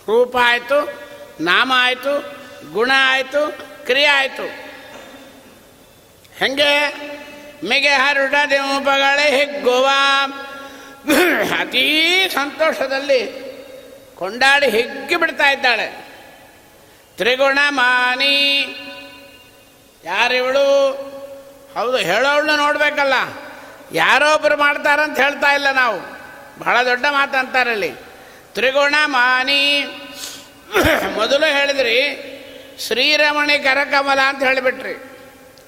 ರೂಪ 0.08 0.36
ಆಯಿತು, 0.42 1.02
ನಾಮ 1.40 1.72
ಆಯಿತು, 1.74 2.36
ಗುಣ 2.72 2.90
ಆಯಿತು, 2.96 3.52
ಕ್ರಿಯೆ 3.84 4.06
ಆಯಿತು. 4.06 4.63
ಹೆಂಗೆ? 6.38 7.04
ಮಿಗೆ 7.68 7.88
ಹರಡ 7.88 8.34
ದೇವಪಗಳೇ 8.50 9.26
ಹಿಗ್ಗುವ. 9.36 9.86
ಅತೀ 11.60 11.84
ಸಂತೋಷದಲ್ಲಿ 12.28 13.44
ಕೊಂಡಾಡಿ 14.14 14.68
ಹಿಗ್ಗಿ 14.68 15.16
ಬಿಡ್ತಾ 15.16 15.50
ಇದ್ದಾಳೆ. 15.50 16.04
ತ್ರಿಗುಣ 17.16 17.58
ಮಾನಿ 17.68 18.60
ಯಾರಿವಳು? 20.04 20.92
ಹೌದು 21.74 21.96
ಹೇಳೋವಳು 21.96 22.56
ನೋಡಬೇಕಲ್ಲ. 22.56 23.14
ಯಾರೊಬ್ಬರು 23.92 24.56
ಮಾಡ್ತಾರಂತ 24.56 25.20
ಹೇಳ್ತಾ 25.20 25.52
ಇಲ್ಲ 25.52 25.70
ನಾವು. 25.70 26.00
ಬಹಳ 26.58 26.82
ದೊಡ್ಡ 26.82 27.06
ಮಾತಂತಾರಲ್ಲಿ 27.10 27.92
ತ್ರಿಗುಣ 28.54 28.94
ಮಾನಿ 29.04 29.84
ಮೊದಲು 31.14 31.46
ಹೇಳಿದ್ರಿ, 31.46 31.98
ಶ್ರೀರಮಣಿ 32.80 33.58
ಕರಕಮಲ 33.58 34.20
ಅಂತ 34.20 34.42
ಹೇಳಿಬಿಟ್ರಿ. 34.42 35.13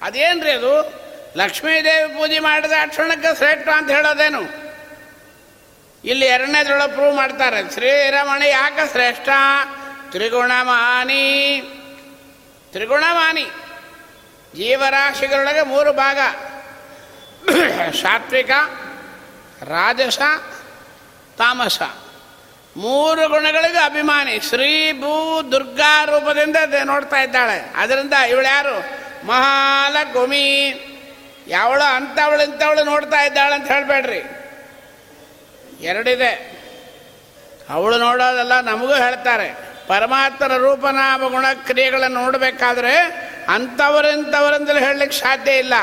ಅದೇನ್ರಿ 0.01 0.51
ಅದು? 0.51 0.93
ಲಕ್ಷ್ಮೀದೇವಿ 1.37 2.13
ಪೂಜೆ 2.13 2.39
ಮಾಡಿದ 2.39 2.71
ಅಕ್ಷಣಕ್ಕೆ 2.81 3.35
ಶ್ರೇಷ್ಠ 3.35 3.69
ಅಂತ 3.69 3.91
ಹೇಳೋದೇನು? 3.91 4.67
ಇಲ್ಲಿ 6.05 6.25
ಎರಡನೇದ್ರೊಳಗೆ 6.25 6.91
ಪ್ರೂವ್ 6.91 7.15
ಮಾಡ್ತಾರೆ. 7.15 7.73
ಶ್ರೀರಮಣಿ 7.73 8.49
ಯಾಕೆ 8.49 8.91
ಶ್ರೇಷ್ಠ? 8.91 9.29
ತ್ರಿಗುಣಮಾನಿ. 10.11 11.61
ತ್ರಿಗುಣಮಾನಿ. 12.71 13.45
ಜೀವರಾಶಿಗಳೊಳಗೆ 14.55 15.61
ಮೂರು 15.61 15.93
ಭಾಗ. 15.93 16.17
ಸಾತ್ವಿಕ, 18.01 18.49
ರಾಜಸ, 19.63 20.19
ತಾಮಸ. 21.37 21.81
ಮೂರು 22.77 23.29
ಗುಣಗಳಿಗೂ 23.29 23.85
ಅಭಿಮಾನಿ. 23.85 24.39
ಶ್ರೀ 24.39 24.91
ಭೂ 24.91 25.41
ದುರ್ಗಾ 25.51 26.05
ರೂಪದಿಂದ 26.05 26.55
ನೋಡ್ತಾ 26.83 27.21
ಇದ್ದಾಳೆ. 27.21 27.73
ಅದರಿಂದ 27.75 28.13
ಇವಳು 28.13 29.06
ಯಾರು 29.17 29.27
ಮಹಾಲಕ್ಷ್ಮಿ. 29.27 30.83
ಯಾವಳು 31.47 31.83
ಅಂಥವಳು 31.83 32.43
ಇಂಥವಳು 32.43 32.83
ನೋಡ್ತಾ 32.83 33.51
ಅಂತ 33.53 33.71
ಹೇಳಬೇಡ್ರಿ. 33.71 34.21
ಎರಡಿದೆ. 35.85 36.57
ಅವಳು 37.69 37.97
ನೋಡೋದಲ್ಲ 37.97 38.61
ನಮಗೂ 38.61 38.93
ಹೇಳ್ತಾರೆ. 38.93 39.77
ಪರಮಾತ್ಮನ 39.87 40.57
ರೂಪನಾಮ 40.57 41.27
ಗುಣ 41.27 41.45
ಕ್ರಿಯೆಗಳನ್ನು 41.53 42.21
ನೋಡಬೇಕಾದ್ರೆ 42.21 42.97
ಅಂಥವರು 43.49 44.09
ಇಂಥವರಿಂದಲೂ 44.09 44.79
ಹೇಳಲಿಕ್ಕೆ 44.79 45.17
ಸಾಧ್ಯ 45.17 45.51
ಇಲ್ಲ. 45.51 45.73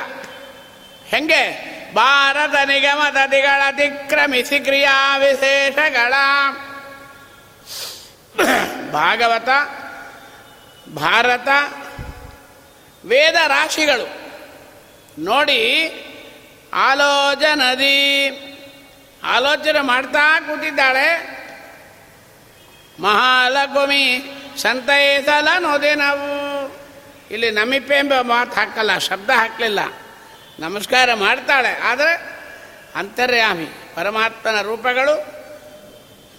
ಹೆಂಗೆ? 1.07 1.75
ಭಾರತ 1.95 2.55
ನಿಗಮದದಿಗಳ 2.55 3.63
ಅತಿಕ್ರಮಿಸಿ 3.67 4.61
ಕ್ರಿಯಾ 4.61 5.17
ವಿಶೇಷಗಳ 5.17 6.15
ಭಾಗವತ, 8.93 9.49
ಭಾರತ 10.95 11.49
ವೇದ 13.05 13.35
ರಾಶಿಗಳು. 13.47 14.25
ನೋಡಿ 15.25 15.91
ಆಲೋಚನದಿ 16.75 18.01
ಆಲೋಚನೆ 19.25 19.81
ಮಾಡ್ತಾ 19.81 20.41
ಕೂತಿದ್ದಾಳೆ. 20.41 21.35
ಮಹಾಲಕ್ಷ್ಮಿ, 23.01 24.23
ಸಂತೈಸಲ 24.57 25.49
ನೋದೆ 25.59 25.95
ನಾವು. 25.95 26.55
ಇಲ್ಲಿ 27.31 27.51
ನಮಿಪೆ 27.51 27.95
ಎಂಬ 27.95 28.13
ಮಾತು 28.21 28.53
ಹಾಕಲ್ಲ, 28.53 28.99
ಶಬ್ದ 28.99 29.31
ಹಾಕಲಿಲ್ಲ. 29.31 29.81
ನಮಸ್ಕಾರ 30.61 31.15
ಮಾಡ್ತಾಳೆ. 31.15 31.81
ಆದರೆ 31.81 32.41
ಅಂತರ್ಯಾಮಿ, 32.95 33.67
ಪರಮಾತ್ಮನ 33.95 34.61
ರೂಪಗಳು, 34.63 35.17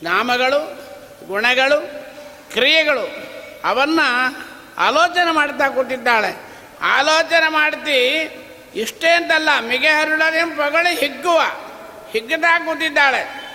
ನಾಮಗಳು, 0.03 0.85
ಗುಣಗಳು, 1.27 1.81
ಕ್ರಿಯೆಗಳು, 2.53 3.17
ಅವನ್ನು 3.63 4.35
ಆಲೋಚನೆ 4.77 5.31
ಮಾಡ್ತಾ 5.31 5.69
ಕೂತಿದ್ದಾಳೆ. 5.69 6.44
ಆಲೋಚನೆ 6.81 7.49
ಮಾಡ್ತಿ, 7.49 8.19
ಇಷ್ಟೇ 8.75 9.09
ಅಂತಲ್ಲ, 9.09 9.49
ಮಿಗೆ 9.59 9.87
ಹರಡೋದೇನು 9.87 10.57
ಪಗಳಿ 10.57 10.95
ಹಿಗ್ಗುವ, 10.95 11.41
ಹಿಗ್ಗದಾಗ 12.11 12.61
ಕೂತಿದ್ದಾಳೆ. 12.65 13.45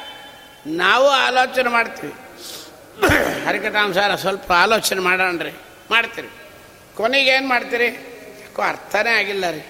ನಾವು 0.67 1.09
ಆಲೋಚನೆ 1.09 1.69
ಮಾಡ್ತೀವಿ. 1.69 2.13
ಹರಿಕಥಾಂಸಾರ 3.47 4.15
ಸ್ವಲ್ಪ 4.15 4.53
ಆಲೋಚನೆ 4.53 5.01
ಮಾಡೋಣ್ರಿ, 5.01 5.53
ಮಾಡ್ತೀರಿ. 5.91 6.29
ಕೊನೆಗೆ 6.97 7.31
ಏನು 7.31 7.49
ಮಾಡ್ತೀರಿ? 7.49 7.87
ಯಾಕೋ 8.41 8.63
ಅರ್ಥನೇ 8.63 9.11
ಆಗಿಲ್ಲ 9.11 9.51
ರೀ. 9.51 9.61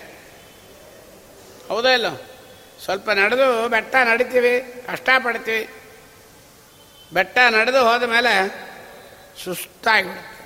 ಹೌದಾ 1.68 1.90
ಇಲ್ಲೋ? 1.90 2.22
ಸ್ವಲ್ಪ 2.84 3.10
ನಡೆದು 3.10 3.68
ಬೆಟ್ಟ 3.68 3.94
ನಡಿತೀವಿ, 3.94 4.84
ಕಷ್ಟಪಡ್ತೀವಿ. 4.86 5.68
ಬೆಟ್ಟ 7.12 7.38
ನಡೆದು 7.38 7.84
ಹೋದ 7.84 8.02
ಮೇಲೆ 8.02 8.32
ಸುಸ್ತಾಗಿಬಿಡ್ತೀವಿ 9.44 10.36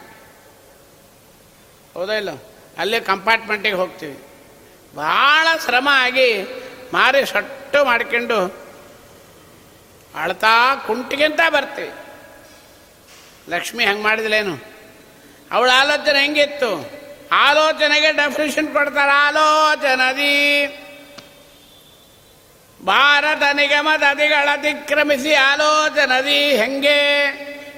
ಹೌದಾ 1.95 2.13
ಇಲ್ಲ? 2.13 2.31
ಅಲ್ಲಿ 2.79 3.01
ಕಂಪಾರ್ಟ್ಮೆಂಟಿಗೆ 3.01 3.77
ಹೋಗ್ತೀವಿ. 3.77 4.19
ಭಾಳ 4.97 5.49
ಶ್ರಮ 5.65 5.89
ಆಗಿ 5.93 6.43
ಮಾರಿ 6.95 7.27
ಸಟ್ಟು 7.27 7.85
ಮಾಡ್ಕೊಂಡು 7.85 8.65
ಅಳ್ತಾ 10.15 10.85
ಕುಂಟಿಗಿಂತ 10.87 11.41
ಬರ್ತೀವಿ. 11.49 11.93
ಲಕ್ಷ್ಮಿ 13.49 13.85
ಹಂಗೆ 13.85 14.03
ಮಾಡಿದ್ಲೇನು? 14.03 14.59
ಅವಳ 15.51 15.71
ಆಲೋಚನೆ 15.75 16.21
ಹೆಂಗಿತ್ತು? 16.21 16.91
ಆಲೋಚನೆಗೆ 17.33 18.13
ಡೆಫಿನೇಷನ್ 18.13 18.73
ಕೊಡ್ತಾರೆ 18.73 19.11
ಆಲೋಚನದಿ. 19.11 20.67
ಭಾರತ 22.87 23.43
ನಿಗಮದ 23.55 24.03
ಅದಿಗಳ 24.11 24.49
ಅತಿಕ್ರಮಿಸಿ 24.53 25.35
ಆಲೋಚನದಿ 25.35 26.57
ಹೆಂಗೆ? 26.57 27.31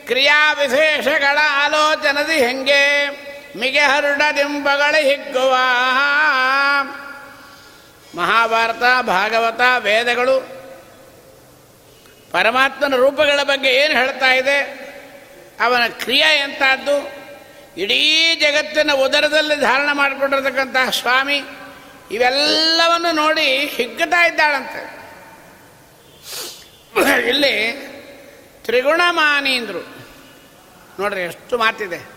ಕ್ರಿಯಾ 0.06 0.52
ವಿಶೇಷಗಳ 0.52 1.38
ಆಲೋಚನದಿ 1.50 2.46
ಹೆಂಗೆ? 2.46 3.26
ಮಿಗೆ 3.56 3.80
ಹರಡದಿಂಬಗಳ 3.80 4.94
ಹಿಗ್ಗುವ. 5.00 5.56
ಮಹಾಭಾರತ, 8.14 9.06
ಭಾಗವತ, 9.06 9.60
ವೇದಗಳು 9.78 10.56
ಪರಮಾತ್ಮನ 12.32 12.96
ರೂಪಗಳ 12.96 13.42
ಬಗ್ಗೆ 13.42 13.70
ಏನು 13.70 13.94
ಹೇಳ್ತಾ 13.94 14.32
ಇದೆ? 14.32 14.86
ಅವನ 15.60 15.86
ಕ್ರಿಯೆ 15.86 16.38
ಎಂಥದ್ದು 16.38 17.26
ಇಡೀ 17.80 18.34
ಜಗತ್ತಿನ 18.34 18.92
ಉದರದಲ್ಲಿ 18.92 19.56
ಧಾರಣ 19.56 19.88
ಮಾಡಿಕೊಂಡಿರ್ತಕ್ಕಂಥ 19.92 20.76
ಸ್ವಾಮಿ 20.90 21.42
ಇವೆಲ್ಲವನ್ನು 22.10 23.12
ನೋಡಿ 23.12 23.46
ಹಿಗ್ಗುತ್ತಾ 23.66 24.26
ಇದ್ದಾಳಂತೆ. 24.26 24.82
ಇಲ್ಲಿ 27.28 27.72
ತ್ರಿಗುಣಮಾನೀಂದ್ರು 28.64 29.78
ನೋಡ್ರಿ, 31.00 31.20
ಎಷ್ಟು 31.20 31.58
ಮಾತಿದೆ. 31.58 32.15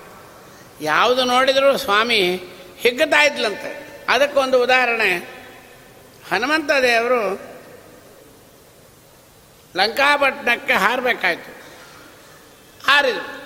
ಯಾವುದು 0.81 1.23
ನೋಡಿದರೂ 1.23 1.77
ಸ್ವಾಮಿ 1.77 2.43
ಹಿಗ್ಗುತ್ತಾ 2.77 3.23
ಇದ್ಲಂತೆ. 3.23 3.87
ಅದಕ್ಕೊಂದು 4.09 4.63
ಉದಾಹರಣೆ. 4.63 5.39
ಹನುಮಂತ 6.31 6.71
ದೇವರು 6.81 7.49
ಲಂಕಾಪಟ್ಟಣಕ್ಕೆ 9.75 10.73
ಹಾರಬೇಕಾಯ್ತು. 10.73 11.51
ಹಾರಿದರು. 12.87 13.39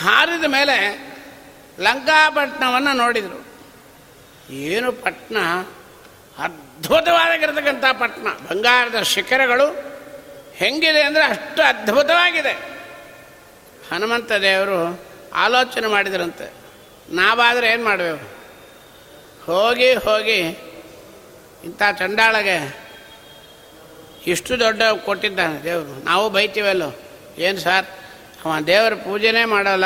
ಹಾರಿದ 0.00 0.44
ಮೇಲೆ 0.44 1.10
ಲಂಕಾಪಟ್ಟಣವನ್ನು 1.80 2.92
ನೋಡಿದರು. 2.92 3.46
ಏನು 4.50 4.92
ಪಟ್ಟಣ? 4.92 5.36
ಅದ್ಭುತವಾಗಿರತಕ್ಕಂಥ 6.38 7.84
ಪಟ್ಟಣ. 8.00 8.22
ಬಂಗಾರದ 8.22 9.02
ಶಿಖರಗಳು 9.02 9.66
ಹೆಂಗಿದೆ 10.54 11.02
ಅಂದರೆ 11.02 11.24
ಅಷ್ಟು 11.24 11.62
ಅದ್ಭುತವಾಗಿದೆ. 11.62 12.69
ಹನುಮಂತ 13.92 14.32
ದೇವರು 14.32 15.00
ಆಲೋಚನೆ 15.34 15.86
ಮಾಡಿದ್ರಂತೆ. 15.86 16.52
ನಾವಾದರೆ 17.10 17.70
ಏನು 17.70 17.84
ಮಾಡಬೇಕು 17.84 18.40
ಹೋಗಿ 19.46 19.94
ಹೋಗಿ 19.94 20.38
ಇಂಥ 21.64 21.82
ಚಂಡಾಳಗೆ 21.98 22.80
ಇಷ್ಟು 24.26 24.60
ದೊಡ್ಡ 24.60 24.82
ಕೊಟ್ಟಿದ್ದಾನೆ 24.82 25.64
ದೇವರು. 25.64 26.04
ನಾವು 26.04 26.30
ಬೈತೀವಲ್ಲೋ? 26.30 27.00
ಏನು 27.38 27.58
ಸರ್? 27.58 27.86
ಅವ 28.44 28.60
ದೇವರ 28.60 28.94
ಪೂಜೆನೇ 28.94 29.44
ಮಾಡೋಲ್ಲ. 29.44 29.84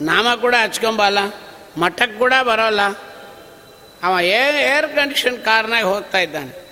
ನಾಮ 0.00 0.34
ಕೂಡ 0.40 0.54
ಹಚ್ಕೊಂಬಲ್ಲ. 0.62 1.18
ಮಠಕ್ಕೆ 1.76 2.18
ಕೂಡ 2.18 2.34
ಬರೋಲ್ಲ. 2.42 2.80
ಅವ 4.02 4.20
ಏರ್ 4.20 4.56
ಏರ್ 4.56 4.96
ಕಂಡೀಷನ್ 4.96 5.44
ಕಾರ್ನಾಗ 5.44 5.84
ಹೋಗ್ತಾ 5.84 6.18
ಇದ್ದಾನೆ. 6.18 6.70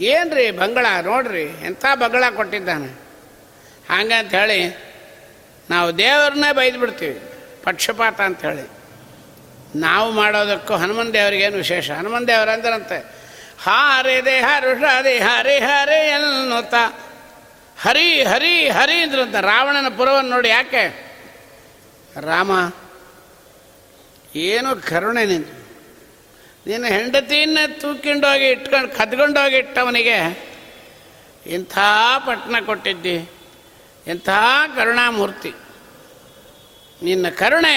ಏನ್ರಿ 0.00 0.50
ಬಂಗಳ? 0.50 0.86
ನೋಡ್ರಿ, 1.02 1.42
ಎಂಥ 1.42 1.84
ಬಂಗಳ 1.94 2.24
ಕೊಟ್ಟಿದ್ದಾನೆ. 2.36 3.03
ಹಂಗಂತ 3.90 4.34
ಹೇಳಿ 4.34 4.60
ನಾವು 5.70 5.98
ದೇವ್ರನ್ನೇ 5.98 6.52
ಬೈದು 6.52 6.78
ಬಿಡ್ತೀವಿ 6.78 7.18
ಪಕ್ಷಪಾತ 7.64 8.20
ಅಂತ 8.20 8.44
ಹೇಳಿ 8.44 8.64
ನಾವು 9.80 10.12
ಮಾಡೋದಕ್ಕೂ 10.12 10.74
ಹನುಮನ್ 10.74 11.12
ದೇವರಿಗೇನು 11.14 11.56
ವಿಶೇಷ? 11.56 11.90
ಹನುಮನ್ 11.90 12.26
ದೇವರ 12.28 12.48
ಅಂದ್ರಂತೆ, 12.48 12.98
ಹಾರೇ 13.62 14.20
ದೇ 14.20 14.40
ಹರುಷದೆ 14.40 15.18
ಹರಿ 15.18 15.56
ಹರಿ 15.58 15.98
ಎನ್ನುತ್ತ. 16.08 16.74
ಹರಿ 17.78 18.22
ಹರಿ 18.22 18.68
ಹರಿ 18.68 18.96
ಅಂದ್ರಂತ, 18.96 19.34
ರಾವಣನ 19.34 19.88
ಪುರವನ್ನು 19.88 20.30
ನೋಡಿ 20.30 20.48
ಯಾಕೆ? 20.48 20.84
ರಾಮ, 22.20 22.52
ಏನು 24.34 24.70
ಕರುಣೆ 24.88 25.24
ನೀನು. 25.24 25.48
ನೀನು 26.66 26.84
ಹೆಂಡತಿಯನ್ನ 26.84 27.58
ತೂಕಿಂಡೋಗಿ 27.80 28.46
ಇಟ್ಕೊಂಡು, 28.48 28.90
ಕದ್ಕೊಂಡೋಗಿ 28.90 29.56
ಇಟ್ಟವನಿಗೆ 29.56 30.18
ಇಂಥ 31.46 31.78
ಪಟ್ಟಣ 32.26 32.56
ಕೊಟ್ಟಿದ್ದಿ. 32.66 33.16
ಇಂಥ 34.06 34.28
ಕರುಣಾಮೂರ್ತಿ. 34.76 35.54
ನಿನ್ನ 37.02 37.28
ಕರುಣೆ 37.28 37.76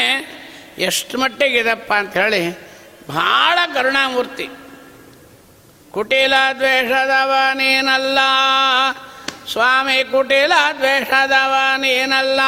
ಎಷ್ಟು 0.78 1.18
ಮಟ್ಟಿಗಿದಪ್ಪ 1.18 1.94
ಅಂತ 1.94 2.18
ಹೇಳಿ 2.18 2.68
ಭಾಳ 3.08 3.60
ಕರುಣಾಮೂರ್ತಿ. 3.74 4.50
ಕುಟಿಲ 5.92 6.34
ದ್ವೇಷದವ 6.58 7.34
ನೀನಲ್ಲ. 7.54 8.20
ಸ್ವಾಮಿ 9.52 10.04
ಕುಟಿಲ 10.04 10.52
ದ್ವೇಷದವ 10.78 11.56
ನೀನಲ್ಲ. 11.78 12.40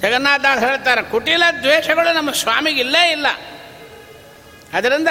ಜಗನ್ನಾಥದಾಸ್ 0.00 0.64
ಹೇಳ್ತಾರೆ, 0.64 1.02
ಕುಟಿಲ 1.02 1.42
ದ್ವೇಷಗಳು 1.62 2.14
ನಮ್ಮ 2.14 2.30
ಸ್ವಾಮಿಗಿಲ್ಲೇ 2.32 3.10
ಇಲ್ಲ. 3.10 3.26
ಅದರಿಂದ 4.72 5.08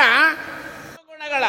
ಗುಣಗಳ. 1.05 1.43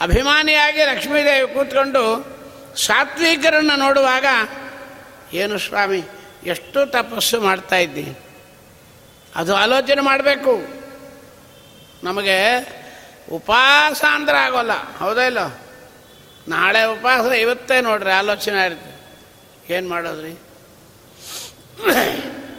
ಅಭಿಮಾನಿಯಾಗಿ 0.00 0.84
ಲಕ್ಷ್ಮೀದೇವಿ 0.84 1.54
ಕೂತ್ಕೊಂಡು 1.54 2.33
ಸಾತ್ವಿಕರನ್ನು 2.76 3.76
ನೋಡುವಾಗ, 3.76 4.26
ಏನು 5.34 5.58
ಸ್ವಾಮಿ, 5.58 6.02
ಎಷ್ಟು 6.46 6.86
ತಪಸ್ಸು 6.86 7.40
ಮಾಡ್ತಾ 7.40 7.76
ಇದ್ದಿ 7.76 8.18
ಅದು 9.36 9.56
ಆಲೋಚನೆ 9.56 10.00
ಮಾಡಬೇಕು. 10.00 10.54
ನಮಗೆ 12.04 12.38
ಉಪವಾಸ 13.32 14.04
ಅಂದ್ರೆ 14.12 14.38
ಆಗೋಲ್ಲ, 14.38 14.96
ಹೌದಾ 14.96 15.22
ಇಲ್ಲ? 15.22 15.38
ನಾಳೆ 16.48 16.84
ಉಪವಾಸ 16.84 17.32
ಇವತ್ತೇ 17.32 17.80
ನೋಡ್ರಿ, 17.80 18.10
ಆಲೋಚನೆ 18.10 18.58
ಆಯ್ತು 18.58 18.94
ಏನು 19.72 19.88
ಮಾಡೋದ್ರಿ? 19.88 20.32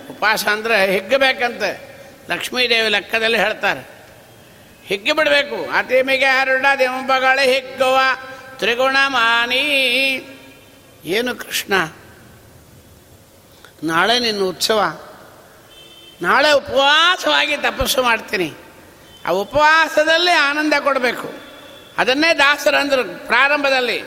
ಉಪ 0.09 0.15
ಉಪವಾಸ 0.25 0.47
ಅಂದರೆ 0.47 0.91
ಹಿಗ್ಗಬೇಕಂತೆ 0.91 1.95
ಲಕ್ಷ್ಮೀದೇವಿ 2.29 2.89
ಲೆಕ್ಕದಲ್ಲಿ 2.89 3.37
ಹೇಳ್ತಾರೆ. 3.37 3.89
ಹಿಗ್ಗಿ 4.85 5.11
ಬಿಡಬೇಕು. 5.11 5.71
ಅತಿಮಿಗೆ 5.77 6.25
ಹರಡ 6.25 6.65
ದಿಂಬಗಳ 6.79 7.39
ಹಿಗ್ಗುವ. 7.43 7.99
ತ್ರಿಗುಣ 8.57 8.97
ಮಾನಿ 9.07 9.59
ಏನು 11.05 11.35
ಕೃಷ್ಣ? 11.35 11.73
ನಾಳೆ 13.83 14.19
ನಿನ್ನ 14.19 14.43
ಉತ್ಸವ. 14.43 15.01
ನಾಳೆ 16.21 16.51
ಉಪವಾಸವಾಗಿ 16.51 17.57
ತಪಸ್ಸು 17.57 18.03
ಮಾಡ್ತೀನಿ. 18.03 18.53
ಆ 19.25 19.29
ಉಪವಾಸದಲ್ಲಿ 19.29 20.31
ಆನಂದ 20.31 20.73
ಕೊಡಬೇಕು. 20.79 21.33
ಅದನ್ನೇ 21.97 22.33
ದಾಸರಂದರು 22.33 23.27
ಪ್ರಾರಂಭದಲ್ಲಿ. 23.27 24.03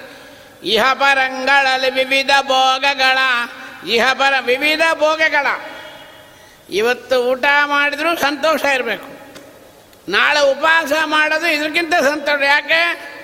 ಇಹ 0.64 0.92
ಪರಂಗಳಲ್ಲಿ 0.92 1.90
ವಿವಿಧ 1.90 2.30
ಭೋಗಗಳ, 2.40 3.18
ಇಹ 3.88 4.12
ಪರ 4.12 4.34
ವಿವಿಧ 4.40 4.80
ಭೋಗಗಳ. 4.94 5.46
ಇವತ್ತು 6.70 7.24
ಊಟ 7.24 7.44
ಮಾಡಿದರೂ 7.64 8.16
ಸಂತೋಷ 8.16 8.64
ಇರಬೇಕು. 8.64 9.18
ನಾಳೆ 10.11 10.50
ಉಪವಾಸ 10.50 10.92
ಮಾಡೋದು 11.04 11.46
ಇದಕ್ಕಿಂತ 11.46 11.94
ಸಂತೋಷ. 11.94 12.42
ಯಾಕೆ? 12.42 13.17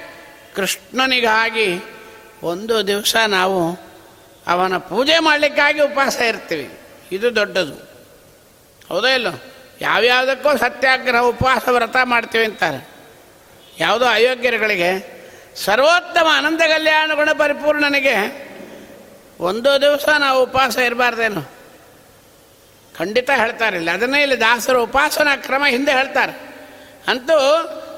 ಕೃಷ್ಣನಿಗಾಗಿ 0.54 1.84
ಒಂದು 2.42 2.86
ದಿವಸ 2.86 3.16
ನಾವು 3.26 3.78
ಅವನ 4.46 4.76
ಪೂಜೆ 4.76 5.18
ಮಾಡಲಿಕ್ಕಾಗಿ 5.18 5.80
ಉಪವಾಸ 5.80 6.20
ಇರ್ತೀವಿ. 6.20 6.80
ಇದು 7.12 7.36
ದೊಡ್ಡದು. 7.36 7.74
ಹೌದೋ 8.88 9.06
ಇಲ್ಲೋ? 9.06 9.30
ಯಾವ್ಯಾವುದಕ್ಕೂ 9.80 10.56
ಸತ್ಯಾಗ್ರಹ, 10.56 11.20
ಉಪವಾಸ, 11.20 11.68
ವ್ರತ 11.68 11.96
ಮಾಡ್ತೀವಿ 12.04 12.44
ಅಂತಾರೆ. 12.44 12.88
ಯಾವುದೋ 13.78 14.04
ಅಯೋಗ್ಯರುಗಳಿಗೆ 14.04 15.14
ಸರ್ವೋತ್ತಮ 15.56 16.26
ಅನಂತ 16.32 16.60
ಕಲ್ಯಾಣ 16.60 17.10
ಗುಣ 17.14 17.28
ಪರಿಪೂರ್ಣನಿಗೆ 17.32 18.44
ಒಂದು 19.40 19.80
ದಿವಸ 19.80 20.08
ನಾವು 20.18 20.42
ಉಪವಾಸ 20.42 20.76
ಇರಬಾರ್ದೇನು? 20.76 21.42
ಖಂಡಿತ 22.98 23.30
ಹೇಳ್ತಾರೆ 23.36 23.76
ಇಲ್ಲಿ. 23.76 23.90
ಅದನ್ನೇ 23.90 24.22
ಇಲ್ಲಿ 24.22 24.40
ದಾಸರು 24.40 24.84
ಉಪಾಸನಾ 24.84 25.36
ಕ್ರಮ 25.36 25.64
ಹಿಂದೆ 25.68 25.92
ಹೇಳ್ತಾರೆ. 25.92 26.32
ಅಂತೂ 27.08 27.34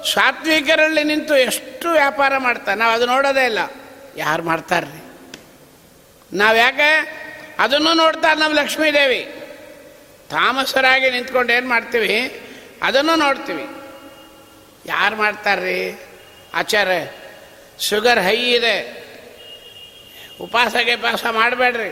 ಸಾತ್ವಿಕರಲ್ಲಿ 0.04 1.04
ನಿಂತು 1.04 1.36
ಎಷ್ಟು 1.36 1.90
ವ್ಯಾಪಾರ 1.90 2.38
ಮಾಡ್ತಾರೆ 2.38 2.78
ನಾವು 2.78 2.92
ಅದು 2.92 3.06
ನೋಡೋದೇ 3.06 3.44
ಇಲ್ಲ. 3.44 3.58
ಯಾರು 4.16 4.42
ಮಾಡ್ತಾರ್ರಿ? 4.42 5.02
ನಾವು 6.36 6.56
ಯಾಕೆ 6.56 7.16
ಅದನ್ನು 7.58 7.94
ನೋಡ್ತಾರೆ 7.94 8.40
ನಮ್ಮ 8.40 8.54
ಲಕ್ಷ್ಮೀದೇವಿ. 8.54 9.34
ತಾಮಸರಾಗಿ 10.30 11.10
ನಿಂತ್ಕೊಂಡು 11.10 11.52
ಏನು 11.52 11.68
ಮಾಡ್ತೀವಿ? 11.68 12.40
ಅದನ್ನು 12.82 13.16
ನೋಡ್ತೀವಿ. 13.16 13.66
ಯಾರು 14.86 15.16
ಮಾಡ್ತಾರ್ರಿ? 15.16 16.00
ಆಚಾರ 16.54 16.88
ಶುಗರ್ 17.80 18.18
ಹೈ 18.18 18.36
ಇದೆ. 18.36 19.06
ಉಪವಾಸ 20.40 20.76
ಗಿಪಾಸ 20.82 21.26
ಮಾಡಬೇಡ್ರಿ. 21.30 21.90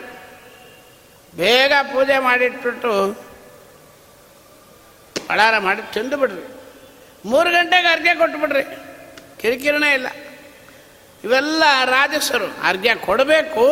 ಬೇಗ 1.37 1.73
ಪೂಜೆ 1.83 2.19
ಮಾಡಿಟ್ಬಿಟ್ಟು 2.19 3.12
ಬಳಾರ 5.29 5.59
ಮಾಡಿ 5.59 5.95
ತಿಂದು 5.95 6.17
ಬಿಡ್ರಿ. 6.17 6.54
ಮೂರು 7.25 7.51
ಗಂಟೆಗೆ 7.51 7.89
ಅರ್ಘ್ಯ 7.89 8.15
ಕೊಟ್ಬಿಡ್ರಿ. 8.15 8.65
ಕಿರಿಕಿರಣ 9.41 9.85
ಇಲ್ಲ. 9.85 10.09
ಇವೆಲ್ಲ 11.25 11.63
ರಾಜಸರು. 11.85 12.49
ಅರ್ಘ್ಯ 12.63 12.95
ಕೊಡಬೇಕು, 12.95 13.65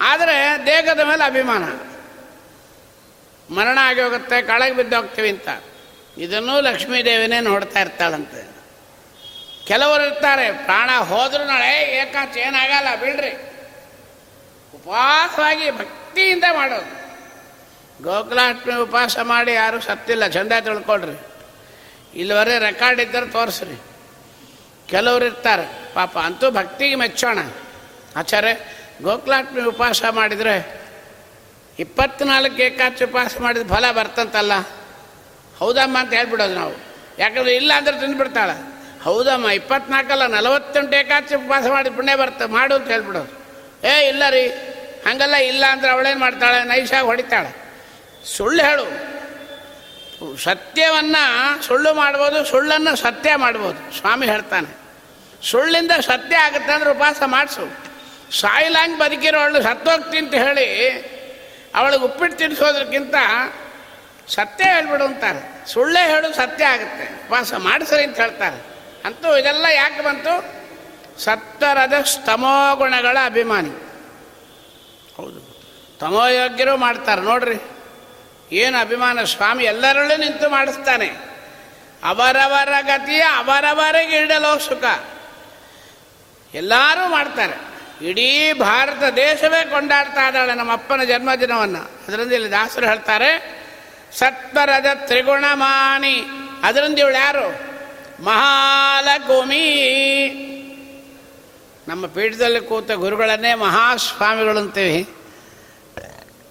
ಆದರೆ 0.00 0.66
ದೇಹದ 0.66 1.00
ಮೇಲೆ 1.00 1.24
ಅಭಿಮಾನ. 1.24 1.64
ಮರಣ 3.54 3.78
ಆಗಿ 3.82 4.00
ಹೋಗುತ್ತೆ 4.00 4.42
ಕಳಗೆ 4.42 4.74
ಬಿದ್ದೋಗ್ತೀವಿ 4.74 5.28
ಅಂತ. 5.28 5.48
ಇದನ್ನು 6.18 6.60
ಲಕ್ಷ್ಮೀದೇವಿನೇ 6.60 7.40
ನೋಡ್ತಾ 7.40 7.80
ಇರ್ತಾಳಂತೆ. 7.80 8.42
ಕೆಲವರು 9.66 10.02
ಇರ್ತಾರೆ, 10.06 10.46
ಪ್ರಾಣ 10.52 10.90
ಹೋದ್ರು 11.00 11.44
ನಾಳೆ 11.44 11.72
ಏಕಾಚ 11.98 12.36
ಏನಾಗಲ್ಲ, 12.36 12.90
ಬಿಡ್ರಿ. 13.00 13.32
ಉಪವಾಸವಾಗಿ 14.74 15.70
ಭಕ್ತಿಯಿಂದ 15.70 16.44
ಮಾಡೋದು. 16.54 16.92
ಗೋಕುಲಾಷ್ಟಮಿ 18.02 18.74
ಉಪವಾಸ 18.74 19.18
ಮಾಡಿ 19.18 19.52
ಯಾರೂ 19.52 19.80
ಸತ್ತಿಲ್ಲ, 19.80 20.26
ಚಂದ 20.26 20.52
ತಿಳ್ಕೊಳ್ರಿ. 20.60 21.35
ಇಲ್ಲಿವರೆ 22.16 22.58
ರೆಕಾರ್ಡ್ 22.58 23.00
ಇದ್ದರೆ 23.00 23.26
ತೋರಿಸ್ರಿ. 23.26 23.80
ಕೆಲವರು 24.88 25.24
ಇರ್ತಾರೆ. 25.24 25.94
ಪಾಪ 25.94 26.18
ಅಂತೂ 26.18 26.50
ಭಕ್ತಿಗೆ 26.50 26.94
ಮೆಚ್ಚೋಣ. 26.94 27.38
ಆಚಾರ್ಯ, 28.16 28.56
ಗೋಕುಲಾಟ್ಮಿ 29.02 29.62
ಉಪವಾಸ 29.62 30.02
ಮಾಡಿದರೆ 30.10 30.80
ಇಪ್ಪತ್ನಾಲ್ಕು 31.78 32.62
ಏಕಾಚಿ 32.62 33.04
ಉಪವಾಸ 33.04 33.36
ಮಾಡಿದ 33.40 33.72
ಫಲ 33.72 33.92
ಬರ್ತಂತಲ್ಲ? 33.92 34.52
ಹೌದಮ್ಮ 35.58 35.98
ಅಂತ 35.98 36.12
ಹೇಳ್ಬಿಡೋದು 36.12 36.54
ನಾವು. 36.54 36.74
ಯಾಕಂದ್ರೆ 37.18 37.54
ಇಲ್ಲ 37.54 37.72
ಅಂದ್ರೆ 37.76 38.00
ತಿಂದ್ಬಿಡ್ತಾಳೆ. 38.00 38.76
ಹೌದಮ್ಮ, 39.02 39.48
ಇಪ್ಪತ್ನಾಲ್ಕಲ್ಲ, 39.48 40.26
ನಲವತ್ತೆಂಟು 40.26 40.96
ಏಕಾಚಿ 40.96 41.34
ಉಪವಾಸ 41.34 41.64
ಮಾಡಿ 41.66 41.90
ಪುಣ್ಯ 41.90 42.16
ಬರ್ತ 42.16 42.42
ಮಾಡು 42.42 42.74
ಅಂತ 42.74 42.88
ಹೇಳ್ಬಿಡೋದು. 42.88 43.46
ಏ, 43.86 44.08
ಇಲ್ಲ 44.08 44.22
ರೀ. 44.30 44.46
ಹಂಗಲ್ಲ, 45.06 45.34
ಇಲ್ಲ 45.34 45.64
ಅಂದ್ರೆ 45.70 45.92
ಅವಳೇನು 45.92 46.20
ಮಾಡ್ತಾಳೆ? 46.20 46.64
ನೈಸಾಗಿ 46.64 47.06
ಹೊಡಿತಾಳೆ. 47.06 47.56
ಸುಳ್ಳು 48.36 48.62
ಹೇಳು. 48.62 49.15
ಸತ್ಯವನ್ನು 50.44 51.62
ಸುಳ್ಳು 51.62 51.94
ಮಾಡ್ಬೋದು, 51.94 52.44
ಸುಳ್ಳನ್ನು 52.44 52.96
ಸತ್ಯ 52.96 53.36
ಮಾಡ್ಬೋದು. 53.36 53.98
ಸ್ವಾಮಿ 53.98 54.26
ಹೇಳ್ತಾನೆ, 54.26 54.70
ಸುಳ್ಳಿಂದ 55.42 55.90
ಸತ್ಯ 56.00 56.36
ಆಗುತ್ತೆ 56.36 56.72
ಅಂದ್ರೆ 56.72 56.90
ಉಪವಾಸ 56.90 57.22
ಮಾಡಿಸು. 57.26 57.64
ಸಾಯಿಲಾಂಗ್ 58.40 58.98
ಬದುಕಿರೋಳು 58.98 59.62
ಸತ್ತೋಗ್ತಿ 59.62 60.18
ಅಂತ 60.18 60.34
ಹೇಳಿ 60.34 60.66
ಅವಳಿಗೆ 61.74 62.04
ಉಪ್ಪಿಟ್ಟು 62.04 62.38
ತಿನ್ನಿಸೋದ್ರಕ್ಕಿಂತ 62.38 63.14
ಸತ್ಯ 64.28 64.64
ಹೇಳ್ಬಿಡು 64.64 65.04
ಅಂತಾರೆ. 65.04 65.68
ಸುಳ್ಳೇ 65.68 66.06
ಹೇಳು, 66.06 66.32
ಸತ್ಯ 66.32 66.64
ಆಗುತ್ತೆ. 66.64 67.26
ಉಪವಾಸ 67.26 67.54
ಮಾಡಿಸ್ರಿ 67.54 68.04
ಅಂತ 68.04 68.20
ಹೇಳ್ತಾರೆ. 68.20 68.58
ಅಂತೂ 69.04 69.36
ಇದೆಲ್ಲ 69.36 69.66
ಯಾಕೆ 69.74 70.00
ಬಂತು? 70.00 70.34
ಸತ್ತರದ 71.20 72.02
ಸ್ತಮೋ 72.02 72.76
ಗುಣಗಳ 72.76 73.18
ಅಭಿಮಾನಿ. 73.24 73.70
ಹೌದು. 75.16 75.40
ತಮೋಯೋಗ್ಯರು 76.00 76.76
ಮಾಡ್ತಾರೆ, 76.76 77.20
ನೋಡ್ರಿ. 77.20 77.75
ಏನು 78.52 78.78
ಅಭಿಮಾನ? 78.78 79.24
ಸ್ವಾಮಿ 79.24 79.64
ಎಲ್ಲರಲ್ಲೂ 79.64 80.16
ನಿಂತು 80.16 80.50
ಮಾಡಿಸ್ತಾನೆ. 80.50 81.06
ಅವರವರ 82.04 82.68
ಗತಿಯ 82.80 83.20
ಅವರವರಿಗೆ 83.20 84.16
ಇಡಲೋ 84.16 84.58
ಸುಖ. 84.58 84.84
ಎಲ್ಲರೂ 86.54 87.08
ಮಾಡ್ತಾರೆ. 87.08 87.76
ಇಡೀ 88.06 88.52
ಭಾರತ 88.52 89.02
ದೇಶವೇ 89.14 89.64
ಕೊಂಡಾಡ್ತಾ 89.64 90.26
ಇದ್ದಾಳೆ 90.26 90.54
ನಮ್ಮ 90.54 90.72
ಅಪ್ಪನ 90.72 91.04
ಜನ್ಮದಿನವನ್ನು. 91.04 91.90
ಅದರಿಂದ 92.08 92.32
ಇಲ್ಲಿ 92.32 92.50
ದಾಸರು 92.50 92.86
ಹೇಳ್ತಾರೆ 92.86 93.56
ಸತ್ವರದ 94.12 94.86
ತ್ರಿಗುಣಮಾನಿ 94.94 96.24
ಅದರಿಂದ 96.62 96.98
ಇವಳು 96.98 97.14
ಯಾರು? 97.14 97.76
ಮಹಾಲಕುಮಿ 98.24 99.62
ನಮ್ಮ 101.88 102.06
ಪೀಠದಲ್ಲಿ 102.06 102.60
ಕೂತ 102.60 102.90
ಗುರುಗಳನ್ನೇ 102.90 103.54
ಮಹಾಸ್ವಾಮಿಗಳು 103.54 104.58
ಅಂತೀವಿ 104.58 105.08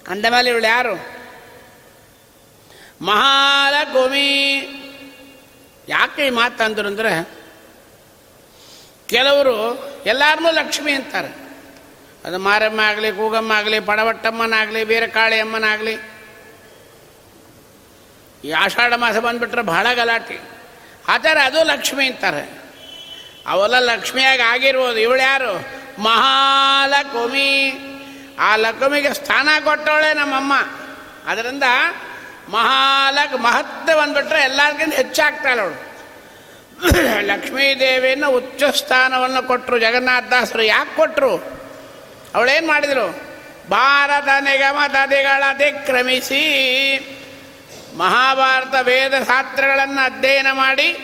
ಅಂದ 0.07 0.25
ಮೇಲೆ 0.25 0.49
ಇವಳು 0.49 0.67
ಯಾರು? 0.67 1.24
ಮಹಾಲಕುಮಿ 3.01 4.51
ಯಾಕೆ 5.87 6.27
ಈ 6.27 6.29
ಮಾತಂದ್ರು 6.29 6.87
ಅಂದರೆ 6.87 7.29
ಕೆಲವರು 9.07 9.85
ಎಲ್ಲಾರನ್ನೂ 10.05 10.51
ಲಕ್ಷ್ಮಿ 10.51 10.91
ಅಂತಾರೆ. 10.91 11.45
ಅದು 12.25 12.39
ಮಾರಮ್ಮ 12.39 12.79
ಆಗಲಿ, 12.79 13.11
ಕೂಗಮ್ಮ 13.11 13.51
ಆಗಲಿ, 13.51 13.79
ಪಡವಟ್ಟಮ್ಮನಾಗಲಿ 13.79 14.83
ಬೀರಕಾಳಿಯಮ್ಮನಾಗಲಿ 14.83 16.15
ಈ 18.43 18.51
ಆಷಾಢ 18.51 18.93
ಮಾಸ 18.93 19.17
ಬಂದುಬಿಟ್ರೆ 19.17 19.61
ಬಹಳ 19.61 19.87
ಗಲಾಟೆ. 19.93 20.39
ಆ 21.07 21.17
ಥರ 21.17 21.37
ಅದು 21.43 21.63
ಲಕ್ಷ್ಮಿ 21.63 22.05
ಅಂತಾರೆ. 22.05 22.65
ಅವೆಲ್ಲ 23.47 23.79
ಲಕ್ಷ್ಮಿಯಾಗಿ 23.79 24.41
ಆಗಿರ್ಬೋದು. 24.41 24.99
ಇವಳು 24.99 25.21
ಯಾರು? 25.21 25.67
ಮಹಾಲಕ್ಷ್ಮಿ. 26.01 27.73
ಆ 28.39 28.55
ಲಕ್ಷ್ಮಿಗೆ 28.55 29.13
ಸ್ಥಾನ 29.13 29.49
ಕೊಟ್ಟವಳೆ 29.63 30.13
ನಮ್ಮಮ್ಮ. 30.13 30.53
ಅದರಿಂದ 31.25 31.63
ಮಹಾಲಕ್ 32.49 33.41
ಮಹತ್ವ 33.41 33.99
ಬಂದ್ಬಿಟ್ರೆ 34.01 34.41
ಎಲ್ಲರಿಗಿಂತ 34.41 34.95
ಹೆಚ್ಚಾಗ್ತಾಳೆ 34.95 35.61
ಅವಳು. 35.61 35.95
ಲಕ್ಷ್ಮೀದೇವಿಯನ್ನು 37.21 38.29
ಉಚ್ಚ 38.29 38.63
ಸ್ಥಾನವನ್ನು 38.63 39.47
ಕೊಟ್ಟರು 39.47 39.79
ಜಗನ್ನಾಥದಾಸರು 39.79 40.61
ಯಾಕೆ 40.61 40.95
ಕೊಟ್ಟರು 40.95 41.35
ಅವಳೇನು 42.35 42.67
ಮಾಡಿದರು? 42.67 43.35
ಭಾರತ 43.69 44.27
ನಿಗಮ 44.39 44.77
ತದಿಗಳ 44.87 45.43
ಅತಿಕ್ರಮಿಸಿ 45.49 46.41
ಮಹಾಭಾರತ 47.97 48.75
ವೇದ 48.81 49.23
ಶಾಸ್ತ್ರಗಳನ್ನು 49.23 50.01
ಅಧ್ಯಯನ 50.05 50.47
ಮಾಡಿ 50.51 50.97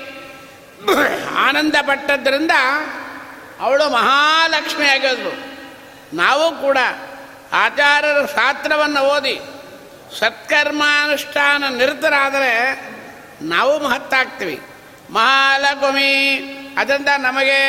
ಆನಂದ 1.38 1.76
ಪಟ್ಟದ್ರಿಂದ 1.82 2.52
ಅವಳು 3.60 3.90
ಮಹಾಲಕ್ಷ್ಮಿ 3.90 4.86
ಆಗಿದ್ಲು. 4.86 5.32
ನಾವು 6.16 6.62
ಕೂಡ 6.62 6.78
ಆಚಾರ್ಯರ 7.54 8.26
ಶಾಸ್ತ್ರವನ್ನು 8.26 9.00
ಓದಿ 9.00 9.42
ಸತ್ಕರ್ಮಾನುಷ್ಠಾನ 10.20 11.64
ನಿರತರಾದರೆ 11.78 12.54
ನಾವು 13.42 13.80
ಮಹತ್ತಾಗ್ತೀವಿ. 13.80 14.60
ಮಹಾಲಕ್ಷ್ಮಿ, 15.10 16.38
ಅದರಿಂದ 16.78 17.08
ನಮಗೆ 17.18 17.60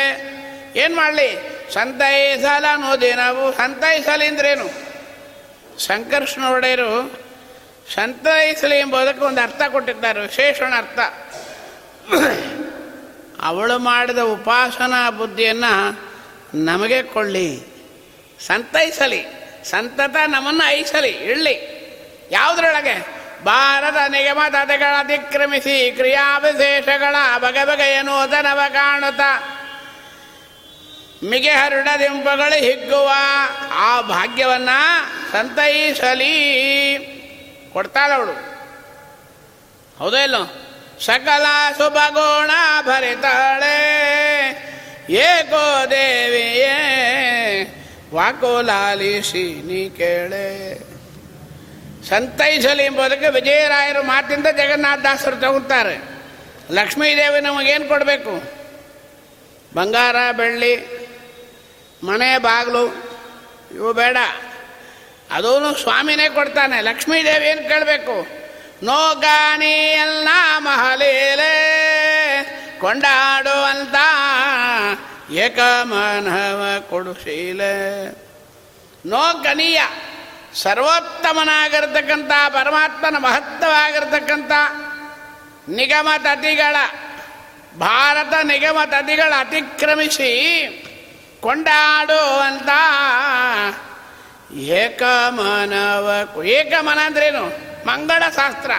ಏನು 0.76 0.96
ಮಾಡಲಿ? 0.96 1.52
ಸಂತೈಸಲ 1.72 2.64
ಅನ್ನೋದೇ 2.72 3.14
ನಾವು 3.14 3.52
ಸಂತೈಸಲಿ 3.52 4.26
ಅಂದ್ರೇನು 4.26 4.68
ಸಂಕರ್ಷಣ 5.78 6.44
ಒಡೆಯರು 6.44 7.22
ಸಂತೈಸಲಿ 7.94 8.78
ಎಂಬುದಕ್ಕೆ 8.78 9.24
ಒಂದು 9.24 9.40
ಅರ್ಥ 9.40 9.62
ಕೊಟ್ಟಿದ್ದಾರೆ 9.68 10.20
ವಿಶೇಷಣ 10.20 10.74
ಅರ್ಥ. 10.76 10.98
ಅವಳು 13.42 13.78
ಮಾಡಿದ 13.78 14.18
ಉಪಾಸನಾ 14.18 15.10
ಬುದ್ಧಿಯನ್ನು 15.10 15.72
ನಮಗೆ 16.54 17.02
ಕೊಳ್ಳಿ 17.02 17.66
ಸಂತೈಸಲಿ 18.46 19.24
ಸಂತತ 19.64 20.16
ನಮ್ಮನ್ನು 20.28 20.68
ಐಸಲಿ 20.68 21.08
ಇಳ್ಳಿ 21.08 21.81
ಯಾವುದ್ರೊಳಗೆ? 22.32 23.22
ಭಾರತ 23.44 24.10
ನಿಗಮ 24.10 24.38
ತತೆಗಳ 24.50 24.96
ಅತಿಕ್ರಮಿಸಿ 24.98 25.90
ಕ್ರಿಯಾವಿಶೇಷಗಳ 25.90 27.16
ಬಗೆ 27.38 27.64
ಬಗೆಯ 27.64 28.02
ನೂತನವ 28.02 28.60
ಕಾಣುತ್ತ 28.72 29.20
ಮಿಗೆ 31.24 31.50
ಹರಡದಿಂಪಗಳು 31.50 32.58
ಹಿಗ್ಗುವ 32.58 33.12
ಆ 33.72 34.00
ಭಾಗ್ಯವನ್ನ 34.00 34.68
ಸಂತೈಸಲಿ. 35.32 36.34
ಕೊಡ್ತಾಳವಳು 37.72 38.32
ಹೌದೇ 39.98 40.22
ಇಲ್ಲ? 40.22 40.44
ಸಕಲ 41.00 41.46
ಸುಭಗುಣ 41.78 42.50
ಭರಿತಾಳೆ. 42.82 43.78
ಏಕೋ 45.10 45.86
ದೇವಿಯೇ 45.90 46.76
ವಾಕೋಲಾಲಿಸಿ 48.14 49.62
ನೀ 49.66 49.88
ಕೇಳೆ. 49.88 50.91
ಸಂತೈಸಲಿ 52.08 52.84
ಎಂಬುದಕ್ಕೆ 52.84 53.30
ವಿಜಯರಾಯರ 53.30 54.00
ಮಾತಿಂದ 54.00 54.46
ಜಗನ್ನಾಥದಾಸರು 54.46 55.36
ತಗುತ್ತಾರೆ 55.36 55.98
ಲಕ್ಷ್ಮೀದೇವಿ 56.70 57.40
ನಮಗೇನು 57.40 57.88
ಕೊಡಬೇಕು? 57.88 58.42
ಬಂಗಾರ, 59.74 60.16
ಬೆಳ್ಳಿ 60.32 61.02
ಮನೆ 62.04 62.38
ಬಾಗಿಲು, 62.38 62.86
ಇವು 63.74 63.92
ಬೇಡ. 63.92 64.16
ಅದೂ 65.30 65.74
ಸ್ವಾಮಿನೇ 65.74 66.28
ಕೊಡ್ತಾನೆ. 66.28 66.80
ಲಕ್ಷ್ಮೀದೇವಿ 66.80 67.46
ಏನು 67.46 67.68
ಕೇಳಬೇಕು? 67.68 68.42
ಎಲ್ಲ 69.92 70.28
ಮಹಲೇಲೆ 70.58 71.52
ಕೊಂಡಾಡುವಂತ 72.80 73.94
ಏಕಮನವ 75.32 76.80
ಕೊಡುಶೀಲೆ 76.90 78.08
ನೋ 79.06 79.42
ಗನೀಯ 79.42 79.82
ಸರ್ವೋತ್ತಮನಾಗಿರ್ತಕ್ಕಂಥ, 80.54 82.32
ಪರಮಾತ್ಮನ 82.54 83.16
ಮಹತ್ವವಾಗಿರ್ತಕ್ಕಂಥ 83.18 84.52
ನಿಗಮ 85.68 86.08
ತತಿಗಳ 86.18 86.76
ಭಾರತ 87.78 88.34
ನಿಗಮ 88.42 88.78
ತತಿಗಳ 88.84 89.32
ಅತಿಕ್ರಮಿಸಿ 89.40 90.30
ಕೊಂಡಾಡುವಂಥ 91.40 92.68
ಏಕಮನವ 94.60 96.08
ಏಕಮನ 96.44 96.98
ಅಂದ್ರೇನು? 96.98 97.44
ಮಂಗಳ 97.86 98.22
ಶಾಸ್ತ್ರ 98.36 98.70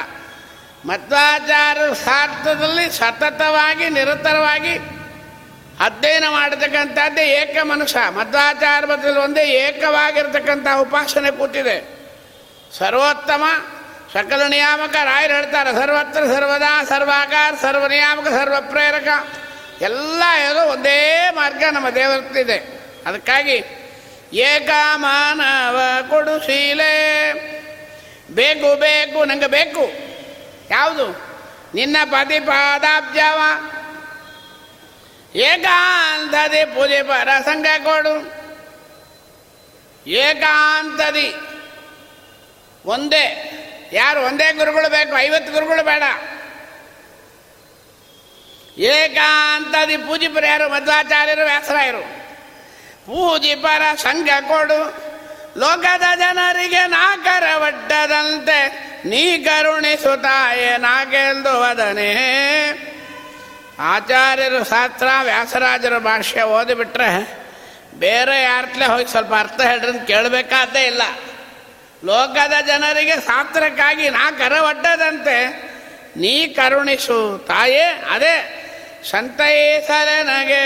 ಮಧ್ವಾಚಾರ 0.86 1.94
ಶಾಸ್ತ್ರದಲ್ಲಿ 2.06 2.92
ಸತತವಾಗಿ 2.92 3.90
ನಿರಂತರವಾಗಿ 3.90 4.74
ಅಧ್ಯಯನ 5.80 6.24
ಮಾಡತಕ್ಕಂಥದ್ದೇ 6.30 7.22
ಏಕ 7.22 7.58
ಮನುಷ್ಯ. 7.62 8.10
ಮಧ್ವಾಚಾರ 8.10 8.86
ಬದ್ಧದಲ್ಲಿ 8.86 9.20
ಒಂದೇ 9.20 9.42
ಏಕವಾಗಿರ್ತಕ್ಕಂಥ 9.42 10.68
ಉಪಾಸನೆ 10.82 11.32
ಕೂತಿದೆ. 11.32 12.04
ಸರ್ವೋತ್ತಮ, 12.78 13.44
ಸಕಲ 14.14 14.48
ನಿಯಾಮಕ 14.48 14.96
ರಾಯರು 15.04 15.34
ಹೇಳ್ತಾರೆ, 15.34 15.74
ಸರ್ವತ್ರ 15.74 16.20
ಸರ್ವದಾ 16.20 16.84
ಸರ್ವಾಕಾರ 16.84 17.54
ಸರ್ವ 17.62 17.88
ನಿಯಾಮಕ, 17.88 18.28
ಸರ್ವ 18.28 18.56
ಪ್ರೇರಕ. 18.70 19.08
ಎಲ್ಲ 19.82 20.24
ಏನೋ 20.50 20.66
ಒಂದೇ 20.66 21.30
ಮಾರ್ಗ 21.36 21.64
ನಮ್ಮ 21.72 21.90
ದೇವರತ್ತಿದೆ 21.90 22.84
ಅದಕ್ಕಾಗಿ 23.06 23.64
ಏಕ 24.34 24.70
ಮಾನವ 24.96 25.80
ಕೊಡುಶೀಲೆ 26.10 27.34
ಬೇಕು 28.32 28.80
ಬೇಕು 28.80 29.26
ನನಗೆ 29.26 29.48
ಬೇಕು. 29.48 29.92
ಯಾವುದು? 30.70 31.08
ನಿನ್ನ 31.76 31.98
ಪತಿ 32.06 32.40
ಪಾದಾಬ್ಜವ 32.40 33.40
ಏಕಾಂತದಿ 35.36 36.66
ಪೂಜೆ 36.66 37.04
ಪರ 37.04 37.30
ಸಂಘ 37.46 37.66
ಕೊಡು. 37.84 38.44
ಏಕಾಂತದಿ. 40.10 41.36
ಒಂದೇ. 42.86 43.50
ಯಾರು 43.94 44.22
ಒಂದೇ 44.22 44.54
ಗುರುಗಳು 44.54 44.90
ಬೇಕು, 44.90 45.18
ಐವತ್ತು 45.18 45.54
ಗುರುಗಳು 45.54 45.86
ಬೇಡ. 45.86 46.04
ಏಕಾಂತದಿ 48.80 49.98
ಪೂಜಿಪರ 49.98 50.46
ಯಾರು? 50.46 50.70
ಮಧ್ವಾಚಾರ್ಯರು, 50.70 51.44
ವ್ಯಾಸರಾಯರು. 51.44 52.02
ಪೂಜಿಪರ 53.06 53.82
ಸಂಘ 53.96 54.30
ಕೊಡು. 54.42 55.14
ಲೋಕದ 55.60 56.18
ಜನರಿಗೆ 56.18 56.88
ನಾಕರ 56.88 57.44
ಒಡ್ಡದಂತೆ 57.56 58.68
ನೀ 59.06 59.38
ಕರುಣಿಸುತ್ತಾಯೇ 59.38 60.78
ನಾಗೆಂದು 60.78 61.60
ವದನೆ. 61.60 62.93
ಆಚಾರ್ಯರು 63.80 64.64
ಶಾಸ್ತ್ರ, 64.70 65.08
ವ್ಯಾಸರಾಜರ 65.24 65.98
ಭಾಷ್ಯ 65.98 66.42
ಓದಿಬಿಟ್ರೆ 66.42 67.44
ಬೇರೆ 67.94 68.44
ಯಾರತ್ಲೆ 68.44 68.86
ಹೋಗಿ 68.86 69.08
ಸ್ವಲ್ಪ 69.08 69.34
ಅರ್ಥ 69.40 69.62
ಹೇಳ್ರಿ 69.62 70.08
ಕೇಳಬೇಕಾದ್ದೇ 70.08 70.84
ಇಲ್ಲ. 70.84 71.02
ಲೋಕದ 72.04 72.54
ಜನರಿಗೆ 72.68 73.16
ಶಾಸ್ತ್ರಕ್ಕಾಗಿ 73.16 74.10
ನಾ 74.10 74.32
ಕರ 74.32 74.52
ಒಡ್ಡದಂತೆ 74.52 75.64
ನೀ 76.18 76.48
ಕರುಣಿಸು 76.48 77.46
ತಾಯೇ 77.48 77.84
ಅದೇ 77.84 78.60
ಸಂತೈಸಲೆ 79.12 80.24
ನಗೆ 80.24 80.64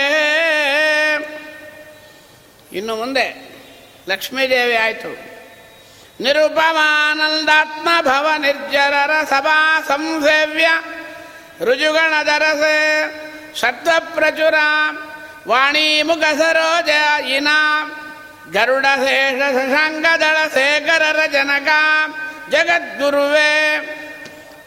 ಇನ್ನು 2.77 2.95
ಮುಂದೆ 2.95 3.57
ಲಕ್ಷ್ಮೀದೇವಿ 4.07 4.75
ಆಯಿತು. 4.75 5.37
ನಿರುಪಮಾನಂದಾತ್ಮ 6.23 7.89
ಭವ 8.01 8.29
ನಿರ್ಜರರ 8.37 9.23
ಸಭಾ 9.23 9.85
ಸಂಸೇವ್ಯ 9.87 10.67
ರುಜುಗಣದರಸೆ 11.63 12.77
ಸತ್ವ 13.59 13.89
ಪ್ರಚುರ 13.99 14.53
ವಾಣಿ 15.47 16.03
ಮುಖ 16.03 16.19
ಸರೋಜ 16.19 16.89
ಇನ 17.27 17.47
ಗರುಡ 18.51 18.85
ಶೇಷ 18.95 19.41
ಶಶಾಂಗದಳ 19.41 20.47
ಶೇಖರರ 20.53 21.25
ಜನಕ 21.31 21.67
ಜಗದ್ಗುರುವೆ 22.49 23.77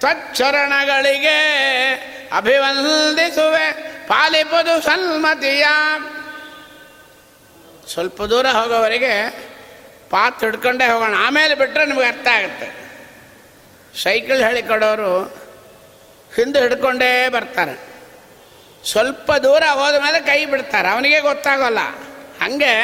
ತ್ವಚ್ಚರಣಗಳಿಗೆ 0.01 1.39
ಅಭಿವಂದಿಸುವೆ 2.37 3.73
ಪಾಲಿಪದು 4.07 4.83
ಸನ್ಮತಿಯ. 4.83 5.67
ಸ್ವಲ್ಪ 7.93 8.23
ದೂರ 8.23 8.47
ಹೋಗೋವರೆಗೆ 8.47 9.31
ಪಾತ್ 10.11 10.45
ಹಿಡ್ಕೊಂಡೇ 10.45 10.87
ಹೋಗೋಣ. 10.87 11.15
ಆಮೇಲೆ 11.19 11.55
ಬಿಟ್ಟರೆ 11.55 11.87
ನಿಮಗೆ 11.87 12.07
ಅರ್ಥ 12.07 12.27
ಆಗುತ್ತೆ. 12.27 12.91
ಸೈಕಲ್ 14.03 14.45
ಹೇಳಿಕೊಡೋರು 14.45 15.40
ಹಿಂದೆ 16.37 16.61
ಹಿಡ್ಕೊಂಡೇ 16.61 17.29
ಬರ್ತಾರೆ. 17.29 17.91
ಸ್ವಲ್ಪ 18.91 19.33
ದೂರ 19.33 19.63
ಹೋದ 19.73 19.95
ಮೇಲೆ 19.95 20.21
ಕೈ 20.21 20.47
ಬಿಡ್ತಾರೆ. 20.47 20.89
ಅವನಿಗೆ 20.89 21.21
ಗೊತ್ತಾಗೋಲ್ಲ. 21.21 21.79
ಹಾಗೆ 22.41 22.75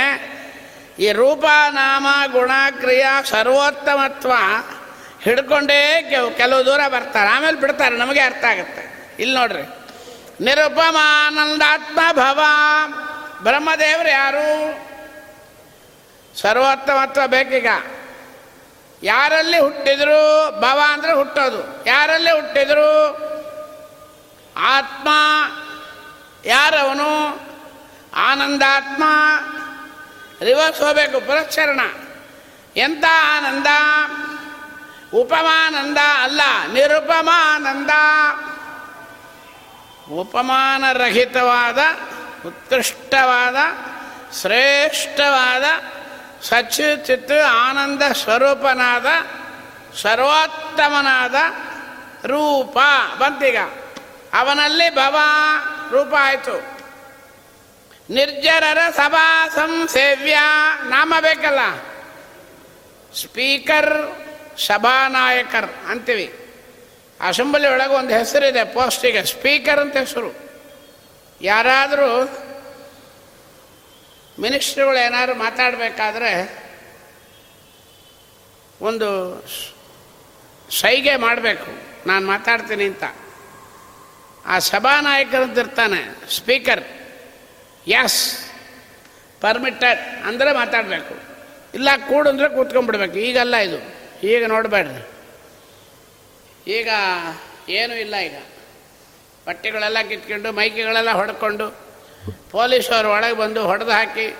ಈ 0.99 1.12
ರೂಪ 1.12 1.44
ನಾಮ 1.70 2.07
ಗುಣ 2.32 2.51
ಕ್ರಿಯಾ 2.80 3.22
ಸರ್ವೋತ್ತಮತ್ವ 3.22 4.32
ಹಿಡ್ಕೊಂಡೇ 5.22 6.14
ಕೆಲವು 6.36 6.66
ದೂರ 6.66 6.80
ಬರ್ತಾರೆ. 6.88 7.28
ಆಮೇಲೆ 7.28 7.61
ಬಿಡ್ತಾರೆ. 7.61 7.97
ನಮಗೆ 7.97 8.20
ಅರ್ಥ 8.20 8.44
ಆಗುತ್ತೆ. 8.44 9.14
ಇಲ್ಲಿ 9.18 9.36
ನೋಡ್ರಿ. 9.36 9.62
ನಿರುಪಮಾನಂದಾತ್ಮ 10.44 12.01
ಭವ. 12.12 12.40
ಬ್ರಹ್ಮದೇವರು 13.42 14.09
ಯಾರು? 14.09 14.86
ಸರ್ವೋತ್ತಮತ್ವ 16.38 17.20
ಬೇಕೀಗ. 17.26 17.66
ಯಾರಲ್ಲಿ 19.03 19.59
ಹುಟ್ಟಿದ್ರು 19.59 20.51
ಭವ 20.61 20.80
ಅಂದರೆ 20.88 21.12
ಹುಟ್ಟೋದು. 21.12 21.88
ಯಾರಲ್ಲಿ 21.88 22.30
ಹುಟ್ಟಿದ್ರು? 22.30 23.26
ಆತ್ಮ 24.59 25.09
ಯಾರವನು? 26.45 27.41
ಆನಂದಾತ್ಮ. 28.15 29.05
ರಿವರ್ಸ್ 30.41 30.81
ಹೋಗಬೇಕು 30.81 31.21
ಪುರಶ್ಚರಣ 31.21 31.81
ಎಂಥ 32.77 33.05
ಆನಂದ? 33.37 33.67
ಉಪಮಾನಂದ 35.15 35.99
ಅಲ್ಲ, 36.23 36.41
ನಿರುಪಮಾನಂದ. 36.73 37.91
ಉಪಮಾನರಹಿತವಾದ, 40.13 41.79
ಉತ್ಕೃಷ್ಟವಾದ, 42.47 43.57
ಶ್ರೇಷ್ಠವಾದ, 44.41 45.65
ಸಚ್ಚಿತ್ 46.43 47.43
ಆನಂದ 47.43 48.03
ಸ್ವರೂಪನಾದ, 48.13 49.07
ಸರ್ವೋತ್ತಮನಾದ 50.03 51.35
ರೂಪ. 52.27 52.79
ಬಂತೀಗ. 53.19 53.57
ಅವನಲ್ಲಿ 54.33 54.95
ಭವ 54.95 55.16
ರೂಪ 55.91 56.14
ಆಯಿತು 56.20 56.77
ನಿರ್ಜರರ 58.11 58.79
ಸಭಾ 58.91 59.49
ಸಂಸೇವ್ಯ 59.49 60.37
ನಾಮ 60.89 61.14
ಬೇಕಲ್ಲ. 61.20 61.77
ಸ್ಪೀಕರ್ 63.14 64.22
ಸಭಾನಾಯಕರ್ 64.59 65.70
ಅಂತೀವಿ. 65.89 66.53
ಅಸೆಂಬ್ಲಿ 67.20 67.68
ಒಳಗೆ 67.68 67.95
ಒಂದು 67.95 68.18
ಹೆಸರಿದೆ 68.18 68.64
ಪೋಸ್ಟಿಗೆ, 68.64 69.24
ಸ್ಪೀಕರ್ 69.24 69.81
ಅಂತ 69.81 69.97
ಹೆಸರು. 69.97 70.51
ಯಾರಾದರೂ 71.41 72.24
ಮಿನಿಸ್ಟ್ರುಗಳು 74.41 75.07
ಏನಾದ್ರು 75.07 75.35
ಮಾತಾಡಬೇಕಾದ್ರೆ 75.35 76.66
ಒಂದು 78.81 79.41
ಸೈಗೆ 80.70 81.16
ಮಾಡಬೇಕು. 81.16 81.66
ನಾನು 82.09 82.27
ಮಾತಾಡ್ತೀನಿ 82.27 82.85
ಅಂತ. 82.85 83.05
ಆ 84.47 84.59
ಸಭಾನಾಯಕರಂತಿರ್ತಾನೆ 84.59 86.30
ಸ್ಪೀಕರ್ 86.36 86.84
ಎಸ್ 87.86 88.47
ಪರ್ಮಿಟೆಡ್ 89.40 90.01
ಅಂದರೆ 90.24 90.53
ಮಾತಾಡಬೇಕು. 90.53 91.14
ಇಲ್ಲ, 91.74 91.88
ಕೂಡು 92.09 92.30
ಅಂದರೆ 92.30 92.49
ಕೂತ್ಕೊಂಡ್ಬಿಡ್ಬೇಕು. 92.49 93.18
ಈಗಲ್ಲ 93.18 93.57
ಇದು. 93.57 93.97
ಈಗ 94.26 94.47
ನೋಡಬೇಡ್ರಿ. 94.47 95.09
ಈಗ 96.72 96.88
ಏನೂ 97.68 97.94
ಇಲ್ಲ 97.94 98.16
ಈಗ. 98.16 98.36
ಬಟ್ಟೆಗಳೆಲ್ಲ 99.47 100.03
ಕಿತ್ಕೊಂಡು, 100.09 100.53
ಮೈಕಿಗಳೆಲ್ಲ 100.53 101.11
ಹೊಡ್ಕೊಂಡು 101.11 101.70
ಪೊಲೀಸವರು 102.51 103.11
ಒಳಗೆ 103.11 103.32
ಬಂದು 103.32 103.66
ಹೊಡೆದು 103.66 103.90
ಹಾಕಿ, 103.90 104.36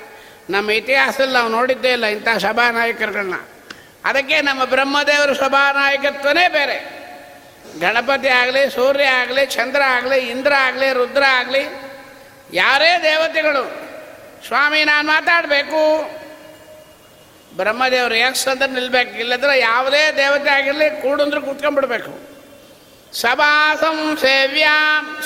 ನಮ್ಮ 0.50 0.70
ಇತಿಹಾಸದಲ್ಲಿ 0.70 1.34
ನಾವು 1.34 1.48
ನೋಡಿದ್ದೇ 1.48 1.92
ಇಲ್ಲ 1.92 2.07
ಇಂಥ 2.07 2.28
ಸಭಾನಾಯಕರುಗಳನ್ನ. 2.38 3.34
ಅದಕ್ಕೆ 4.04 4.40
ನಮ್ಮ 4.40 4.64
ಬ್ರಹ್ಮದೇವರ 4.64 5.32
ಸಭಾನಾಯಕತ್ವನೇ 5.32 6.48
ಬೇರೆ. 6.48 7.05
ಗಣಪತಿ 7.81 8.29
ಆಗಲಿ, 8.29 8.74
ಸೂರ್ಯ 8.74 9.05
ಆಗಲಿ, 9.05 9.47
ಚಂದ್ರ 9.47 9.83
ಆಗಲಿ, 9.87 10.18
ಇಂದ್ರ 10.18 10.53
ಆಗಲಿ, 10.59 10.93
ರುದ್ರ 10.93 11.22
ಆಗಲಿ, 11.29 11.62
ಯಾರೇ 12.53 12.93
ದೇವತೆಗಳು, 13.03 13.64
ಸ್ವಾಮಿ 14.47 14.85
ನಾನು 14.85 15.09
ಮಾತಾಡಬೇಕು. 15.09 15.83
ಬ್ರಹ್ಮದೇವರು 17.57 18.14
ಎಕ್ಸ್ 18.14 18.49
ಅಂದ್ರೆ 18.49 18.70
ನಿಲ್ಬೇಕು, 18.70 19.12
ಇಲ್ಲದ್ರೆ 19.18 19.59
ಯಾವುದೇ 19.59 20.12
ದೇವತೆ 20.16 20.51
ಆಗಿರಲಿ 20.51 21.03
ಕೂಡಂದ್ರೆ 21.03 21.41
ಕೂತ್ಕೊಂಡ್ಬಿಡ್ಬೇಕು. 21.41 22.37
ಸಭಾಸಂ 23.12 24.18
ಸೇವ್ಯಾ. 24.20 24.74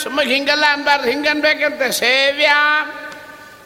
ಸುಮ್ಮ 0.03 0.23
ಹಿಂಗಲ್ಲ 0.23 0.65
ಅನ್ಬಾರ್ದು 0.73 1.09
ಹಿಂಗನ್ಬೇಕಂತೆ 1.11 1.93
ಸೇವ್ಯಾ. 1.93 2.59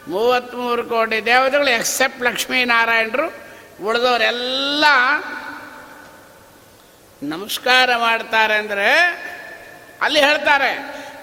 ಮೂವತ್ತ್ಮೂರು 0.07 0.83
ಕೋಟಿ 0.83 1.25
ದೇವತೆಗಳು 1.25 1.69
ಎಕ್ಸೆಪ್ಟ್ 1.69 2.23
ಲಕ್ಷ್ಮೀನಾರಾಯಣರು, 2.23 3.27
ಉಳಿದವರೆಲ್ಲ 3.85 4.85
ನಮಸ್ಕಾರ 7.23 7.95
ಮಾಡ್ತಾರೆ 7.95 8.53
ಅಂದರೆ 8.53 8.87
ಅಲ್ಲಿ 10.01 10.19
ಹೇಳ್ತಾರೆ, 10.19 10.71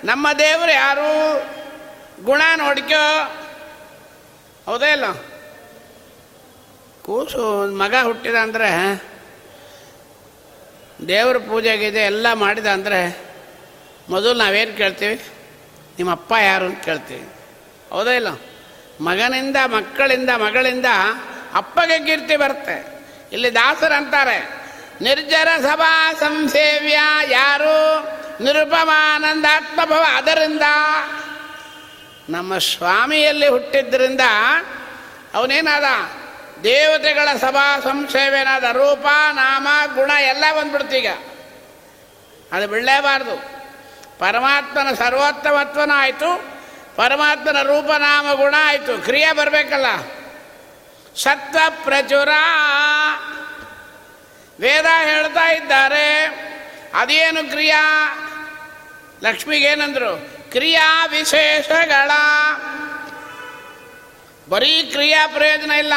ನಮ್ಮ 0.04 0.32
ದೇವರು 0.38 0.72
ಯಾರು? 0.72 1.10
ಗುಣ 2.24 2.42
ನೋಡ್ಕೋ. 2.56 3.32
ಹೌದೇ 4.66 4.92
ಇಲ್ಲ? 4.92 5.04
ಕೂಸು 7.02 7.66
ಮಗ 7.76 7.94
ಹುಟ್ಟಿದ 8.02 8.34
ಅಂದರೆ, 8.34 8.70
ದೇವ್ರ 11.08 11.38
ಪೂಜೆಗಿದೆ 11.38 12.00
ಎಲ್ಲ 12.00 12.32
ಮಾಡಿದ 12.32 12.66
ಅಂದರೆ, 12.66 13.22
ಮೊದಲು 14.08 14.32
ನಾವೇನು 14.32 14.76
ಕೇಳ್ತೀವಿ? 14.76 15.24
ನಿಮ್ಮ 15.98 16.12
ಅಪ್ಪ 16.12 16.32
ಯಾರು 16.42 16.64
ಅಂತ 16.64 16.84
ಕೇಳ್ತೀವಿ. 16.84 17.28
ಹೌದೇ 17.90 18.16
ಇಲ್ಲ? 18.16 18.28
ಮಗನಿಂದ, 19.00 19.56
ಮಕ್ಕಳಿಂದ, 19.66 20.30
ಮಗಳಿಂದ 20.30 20.86
ಅಪ್ಪಗೆ 21.54 22.06
ಕೀರ್ತಿ 22.06 22.36
ಬರುತ್ತೆ. 22.36 23.08
ಇಲ್ಲಿ 23.32 23.54
ದಾಸರು 23.54 23.94
ಅಂತಾರೆ 23.94 24.61
ನಿರ್ಜರ 25.02 25.48
ಸಭಾ 25.60 26.12
ಸಂಸೇವ್ಯ 26.12 26.98
ಯಾರು? 27.30 28.04
ನಿರುಪಮಾನಂದಾತ್ಮಭವ 28.44 30.04
ಅದರಿಂದ? 30.16 30.62
ನಮ್ಮ 32.28 32.58
ಸ್ವಾಮಿಯಲ್ಲಿ 32.58 33.48
ಹುಟ್ಟಿದ್ದರಿಂದ 33.48 34.20
ಅವನೇನಾದ? 35.34 35.84
ದೇವತೆಗಳ 36.62 37.36
ಸಭಾ 37.36 37.80
ಸಂಸೇವೇನಾದ 37.80 38.64
ರೂಪ, 38.64 39.06
ನಾಮ, 39.32 39.68
ಗುಣ 39.94 40.10
ಎಲ್ಲ 40.20 40.44
ಬಂದ್ಬಿಡ್ತೀಗ 40.60 41.06
ಅದು 42.52 42.68
ಬಿಡಲೇಬಾರ್ದು. 42.68 43.36
ಪರಮಾತ್ಮನ 44.18 44.94
ಸರ್ವೋತ್ತಮತ್ವನೂ 44.94 45.94
ಆಯಿತು. 45.94 46.44
ಪರಮಾತ್ಮನ 46.96 47.62
ರೂಪನಾಮ 47.62 48.32
ಗುಣ 48.32 48.54
ಆಯಿತು. 48.64 49.04
ಕ್ರಿಯೆ 49.04 49.32
ಬರಬೇಕಲ್ಲ. 49.32 49.86
ಸತ್ವ 51.16 51.58
ಪ್ರಚುರ. 51.84 52.28
ವೇದ 54.60 54.84
ಹೇಳ್ತಾ 55.04 55.50
ಇದ್ದಾರೆ. 55.50 56.24
ಅದೇನು 56.94 57.50
ಕ್ರಿಯಾ? 57.50 58.18
ಲಕ್ಷ್ಮಿಗೇನಂದ್ರು? 59.22 60.42
ಕ್ರಿಯಾ 60.50 61.06
ವಿಶೇಷಗಳ. 61.06 62.10
ಬರೀ 64.48 64.82
ಕ್ರಿಯಾ 64.82 65.26
ಪ್ರಯೋಜನ 65.26 65.70
ಇಲ್ಲ. 65.70 65.92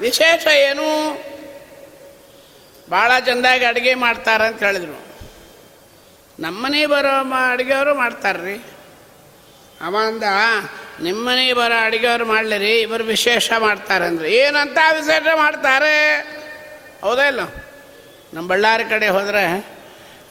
ವಿಶೇಷ 0.00 0.46
ಏನು? 0.46 1.14
ಭಾಳ 2.90 3.18
ಚಂದಾಗಿ 3.18 3.64
ಅಡುಗೆ 3.64 3.94
ಮಾಡ್ತಾರೆ 3.94 4.46
ಅಂತ 4.46 4.62
ಹೇಳಿದರು. 4.62 5.06
ನಮ್ಮನೆ 6.40 6.86
ಬರೋ 6.86 7.32
ಅಡುಗೆಯವರು 7.50 7.94
ಮಾಡ್ತಾರ್ರಿ. 7.94 8.64
ಅವ 9.80 9.96
ಅಂದ 10.06 10.22
ನಿಮ್ಮನೆ 11.02 11.52
ಬರೋ 11.52 11.84
ಅಡುಗೆಯವರು 11.84 12.26
ಮಾಡಲಿರಿ, 12.26 12.80
ಇವರು 12.80 13.04
ವಿಶೇಷ 13.04 13.52
ಮಾಡ್ತಾರೆ 13.58 14.04
ಅಂದ್ರೆ 14.04 14.32
ಏನಂತ 14.32 14.78
ವಿಶೇಷ 14.92 15.26
ಮಾಡ್ತಾರೆ? 15.36 16.20
ಹೌದಾ 17.00 17.22
ಇಲ್ಲ 17.22 17.40
ನಮ್ಮ 18.34 18.48
ಬಳ್ಳಾರಿ 18.48 18.84
ಕಡೆ 18.84 19.08
ಹೋದರೆ 19.08 19.44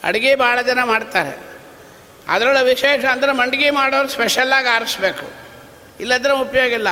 ಅಡುಗೆ 0.04 0.34
ಭಾಳ 0.34 0.62
ಜನ 0.62 0.82
ಮಾಡ್ತಾರೆ. 0.82 1.32
ಅದರೊಳಗೆ 2.28 2.64
ವಿಶೇಷ 2.64 3.04
ಅಂದರೆ 3.04 3.32
ಮಂಡಿಗೆ 3.32 3.70
ಮಾಡೋರು 3.70 4.08
ಸ್ಪೆಷಲ್ಲಾಗಿ 4.08 4.68
ಆರಿಸ್ಬೇಕು. 4.68 5.26
ಇಲ್ಲದ್ರೆ 6.00 6.32
ಉಪಯೋಗ 6.32 6.72
ಇಲ್ಲ. 6.72 6.90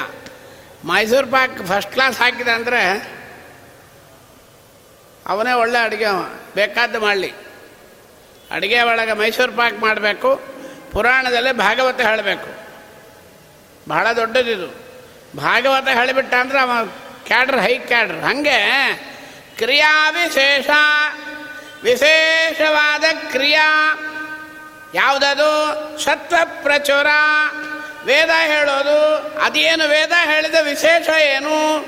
ಮೈಸೂರು 0.84 1.26
ಪಾಕ್ 1.26 1.58
ಫಸ್ಟ್ 1.66 1.92
ಕ್ಲಾಸ್ 1.92 2.18
ಹಾಕಿದೆ 2.18 2.50
ಅಂದರೆ 2.50 2.82
ಅವನೇ 5.26 5.52
ಒಳ್ಳೆ 5.52 5.78
ಅಡುಗೆ 5.78 6.10
ಬೇಕಾದ್ದು 6.54 7.00
ಮಾಡಲಿ. 7.00 7.32
ಅಡುಗೆ 8.50 8.82
ಒಳಗೆ 8.82 9.12
ಮೈಸೂರು 9.12 9.52
ಪಾಕ್ 9.52 9.78
ಮಾಡಬೇಕು, 9.78 10.30
ಪುರಾಣದಲ್ಲಿ 10.92 11.52
ಭಾಗವತ 11.52 12.00
ಹೇಳಬೇಕು. 12.00 12.50
ಬಹಳ 13.88 14.12
ದೊಡ್ಡದಿದು. 14.12 14.68
ಭಾಗವತ 15.36 15.88
ಹೇಳಿಬಿಟ್ಟ 15.88 16.34
ಅಂದ್ರೆ 16.34 16.58
ಅವ 16.60 16.72
ಕ್ಯಾಡ್ರ್, 17.26 17.60
ಹೈ 17.60 17.78
ಕ್ಯಾಡ್ರ್. 17.78 18.16
ಹಾಗೆ 18.16 18.58
ಕ್ರಿಯಾ 19.60 20.10
ವಿಶೇಷ 20.10 20.70
ವಿಶೇಷವಾದ 21.82 23.04
ಕ್ರಿಯಾ. 23.30 23.98
ಯಾವುದದು? 24.94 25.98
ಸತ್ವ 25.98 26.36
ಪ್ರಚುರ. 26.62 27.06
ವೇದ 28.04 28.28
ಹೇಳೋದು. 28.46 29.14
ಅದೇನು 29.40 29.88
ವೇದ 29.88 30.12
ಹೇಳಿದ 30.24 30.54
ವಿಶೇಷ 30.62 31.08
ಏನು? 31.08 31.78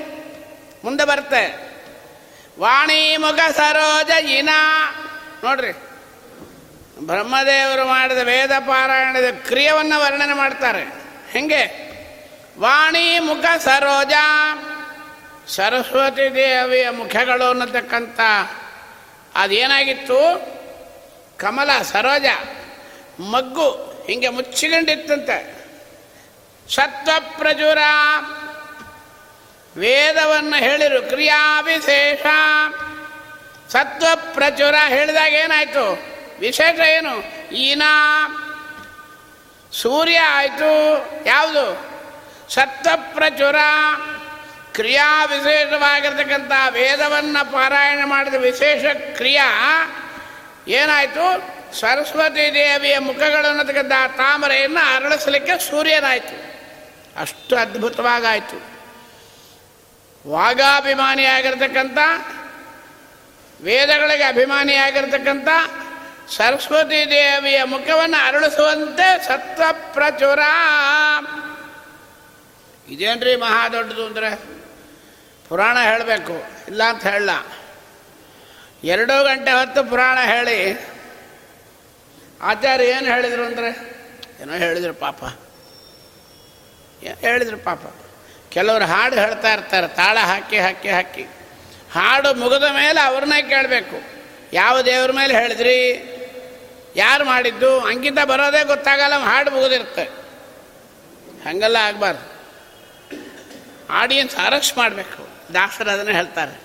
ಮುಂದೆ 0.83 1.05
ಬರುತ್ತೆ. 1.05 1.73
ವಾಣಿ 2.59 3.17
ಮುಖ 3.17 3.51
ಸರೋಜ 3.51 4.09
ಇನ. 4.09 4.49
ನೋಡ್ರಿ. 5.43 5.71
ಬ್ರಹ್ಮದೇವರು 7.07 7.85
ಮಾಡಿದ 7.85 8.17
ವೇದ 8.17 8.51
ಪಾರಾಯಣದ 8.51 9.33
ಕ್ರಿಯವನ್ನು 9.47 9.99
ವರ್ಣನೆ 9.99 10.33
ಮಾಡ್ತಾರೆ. 10.33 10.93
ಹೆಂಗೆ? 11.31 11.83
ವಾಣಿ 12.59 13.19
ಮುಖ 13.19 13.61
ಸರೋಜ. 13.61 14.13
ಸರಸ್ವತಿ 15.47 16.35
ದೇವಿಯ 16.35 16.89
ಮುಖಗಳು 16.89 17.49
ಅನ್ನತಕ್ಕಂಥ 17.49 18.19
ಅದೇನಾಗಿತ್ತು? 19.35 20.53
ಕಮಲ, 21.37 21.81
ಸರೋಜ, 21.81 22.25
ಮಗ್ಗು 23.21 23.69
ಹಿಂಗೆ 24.07 24.29
ಮುಚ್ಚಿಕೊಂಡಿತ್ತಂತೆ. 24.29 25.63
ಸತ್ವ 26.69 27.11
ಪ್ರಚುರ 27.37 27.77
ವೇದವನ್ನು 29.77 30.55
ಹೇಳಿರು 30.55 31.01
ಕ್ರಿಯಾ 31.01 31.61
ವಿಶೇಷ 31.61 32.21
ಸತ್ವ 33.71 34.05
ಪ್ರಚುರ 34.33 34.75
ಹೇಳಿದಾಗ 34.87 35.33
ಏನಾಯಿತು? 35.33 35.91
ವಿಶೇಷ 36.39 36.79
ಏನು? 36.79 37.43
ಈನ, 37.55 37.83
ಸೂರ್ಯ 39.71 40.19
ಆಯಿತು. 40.19 40.97
ಯಾವುದು? 41.25 41.93
ಸತ್ವ 42.53 42.89
ಪ್ರಚುರ 42.95 43.55
ಕ್ರಿಯಾ 44.73 45.25
ವಿಶೇಷವಾಗಿರ್ತಕ್ಕಂಥ 45.25 46.51
ವೇದವನ್ನು 46.69 47.51
ಪಾರಾಯಣ 47.51 48.01
ಮಾಡಿದ 48.05 48.33
ವಿಶೇಷ 48.33 48.83
ಕ್ರಿಯಾ 49.17 49.47
ಏನಾಯಿತು? 50.67 51.25
ಸರಸ್ವತಿ 51.79 52.53
ದೇವಿಯ 52.53 52.97
ಮುಖಗಳು 52.99 53.47
ಅನ್ನತಕ್ಕಂಥ 53.47 53.91
ತಾಮರೆಯನ್ನು 54.17 54.95
ಅರಳಿಸಲಿಕ್ಕೆ 54.95 55.69
ಸೂರ್ಯನಾಯಿತು. 55.69 56.35
ಅಷ್ಟು 57.21 57.55
ಅದ್ಭುತವಾಗಾಯಿತು. 57.55 58.57
ವಾಗಾಭಿಮಾನಿಯಾಗಿರ್ತಕ್ಕಂಥ, 60.29 61.97
ವೇದಗಳಿಗೆ 63.61 64.23
ಅಭಿಮಾನಿಯಾಗಿರ್ತಕ್ಕಂಥ 64.23 65.49
ಸರಸ್ವತಿ 66.37 67.09
ದೇವಿಯ 67.09 67.63
ಮುಖವನ್ನು 67.63 68.27
ಅರಳಿಸುವಂತೆ 68.27 69.07
ಸತ್ವ 69.27 69.63
ಪ್ರಚುರ 69.71 70.39
ಇದೇನ್ರಿ 72.87 73.35
ಮಹಾ 73.35 73.69
ದೊಡ್ಡದು 73.69 74.05
ಅಂದರೆ? 74.05 74.62
ಪುರಾಣ 75.53 75.77
ಹೇಳಬೇಕು, 75.83 76.35
ಇಲ್ಲ 76.67 76.83
ಅಂತ 76.83 77.07
ಹೇಳಲ್ಲ 77.07 77.33
ಎರಡು 78.83 79.23
ಗಂಟೆ 79.23 79.51
ಹೊತ್ತು 79.51 79.89
ಪುರಾಣ 79.89 80.17
ಹೇಳಿ. 80.19 80.57
ಆಚಾರ್ಯ 82.41 82.85
ಏನು 82.85 83.05
ಹೇಳಿದರು 83.05 83.43
ಅಂದರೆ, 83.45 83.69
ಏನೋ 84.41 84.53
ಹೇಳಿದ್ರು 84.53 84.93
ಪಾಪ. 84.93 85.23
ಹೇಳಿದ್ರು 87.21 87.57
ಪಾಪ. 87.57 87.83
ಕೆಲವರು 88.49 88.85
ಹಾಡು 88.85 89.15
ಹೇಳ್ತಾ 89.15 89.53
ಇರ್ತಾರೆ, 89.53 89.87
ತಾಳ 89.87 90.17
ಹಾಕಿ 90.17 90.57
ಹಾಕಿ 90.59 90.89
ಹಾಕಿ. 90.89 91.23
ಹಾಡು 91.93 92.33
ಮುಗಿದ 92.33 92.63
ಮೇಲೆ 92.63 93.01
ಅವ್ರನ್ನೇ 93.01 93.41
ಕೇಳಬೇಕು. 93.41 93.97
ಯಾವ 94.53 94.81
ದೇವ್ರ 94.81 95.11
ಮೇಲೆ 95.11 95.33
ಹೇಳಿದ್ರಿ? 95.33 95.77
ಯಾರು 96.95 97.25
ಮಾಡಿದ್ದು? 97.25 97.79
ಅಂಕಿತ 97.79 98.19
ಬರೋದೇ 98.25 98.63
ಗೊತ್ತಾಗಲ್ಲ, 98.63 99.13
ಹಾಡು 99.17 99.51
ಮುಗಿದಿರುತ್ತೆ. 99.51 100.05
ಹಂಗೆಲ್ಲ 101.49 101.77
ಆಗಬಾರ್ದು. 101.81 102.25
ಆಡಿಯನ್ಸ್ 103.89 104.35
ಅರೆಸ್ಟ್ 104.35 104.77
ಮಾಡಬೇಕು. 104.77 105.32
ದಾಸರು 105.53 105.89
ಅದನ್ನು 105.91 106.11
ಹೇಳ್ತಾರೆ. 106.11 106.61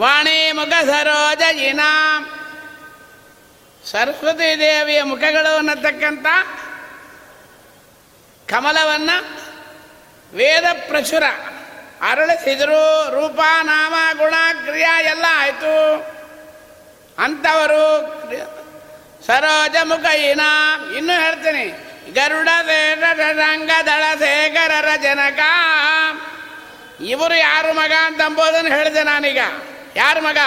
ವಾಣಿ 0.00 0.52
ಮುಖ 0.52 0.68
ಸರೋಜ 0.68 1.40
ಇನಾಮ್ 1.40 2.26
ಸರಸ್ವತಿ 3.86 4.58
ದೇವಿಯ 4.58 5.02
ಮುಖಗಳು 5.02 5.56
ಅನ್ನತಕ್ಕಂಥ 5.56 6.26
ಕಮಲವನ್ನು 8.48 9.40
ವೇದ 10.34 10.64
ಪ್ರಚುರ 10.88 11.22
ಅರಳಿಸಿದರು. 12.02 13.10
ರೂಪ, 13.10 13.40
ನಾಮ, 13.62 14.18
ಗುಣ, 14.18 14.34
ಕ್ರಿಯಾ 14.64 15.00
ಎಲ್ಲ 15.00 15.24
ಆಯಿತು. 15.36 15.96
ಅಂಥವರು 17.18 17.86
ಸರೋಜ 19.26 19.76
ಮುಖ 19.84 20.04
ಇನಾಮ್ 20.04 20.94
ಇನ್ನೂ 20.94 21.12
ಹೇಳ್ತೀನಿ. 21.12 21.86
ಗರುಡ 22.12 22.48
ರಂಗ 23.32 23.70
ದಳ 23.86 24.18
ಶೇಖರರ 24.18 24.88
ಜನಕ 25.02 25.38
ಇವರು 27.00 27.34
ಯಾರು 27.34 27.72
ಮಗ 27.72 27.92
ಅಂತ 28.04 28.20
ಅಂಬೋದನ್ನು 28.20 28.70
ಹೇಳಿದೆ 28.70 29.02
ನಾನೀಗ. 29.02 29.38
ಯಾರು 29.96 30.20
ಮಗ? 30.20 30.38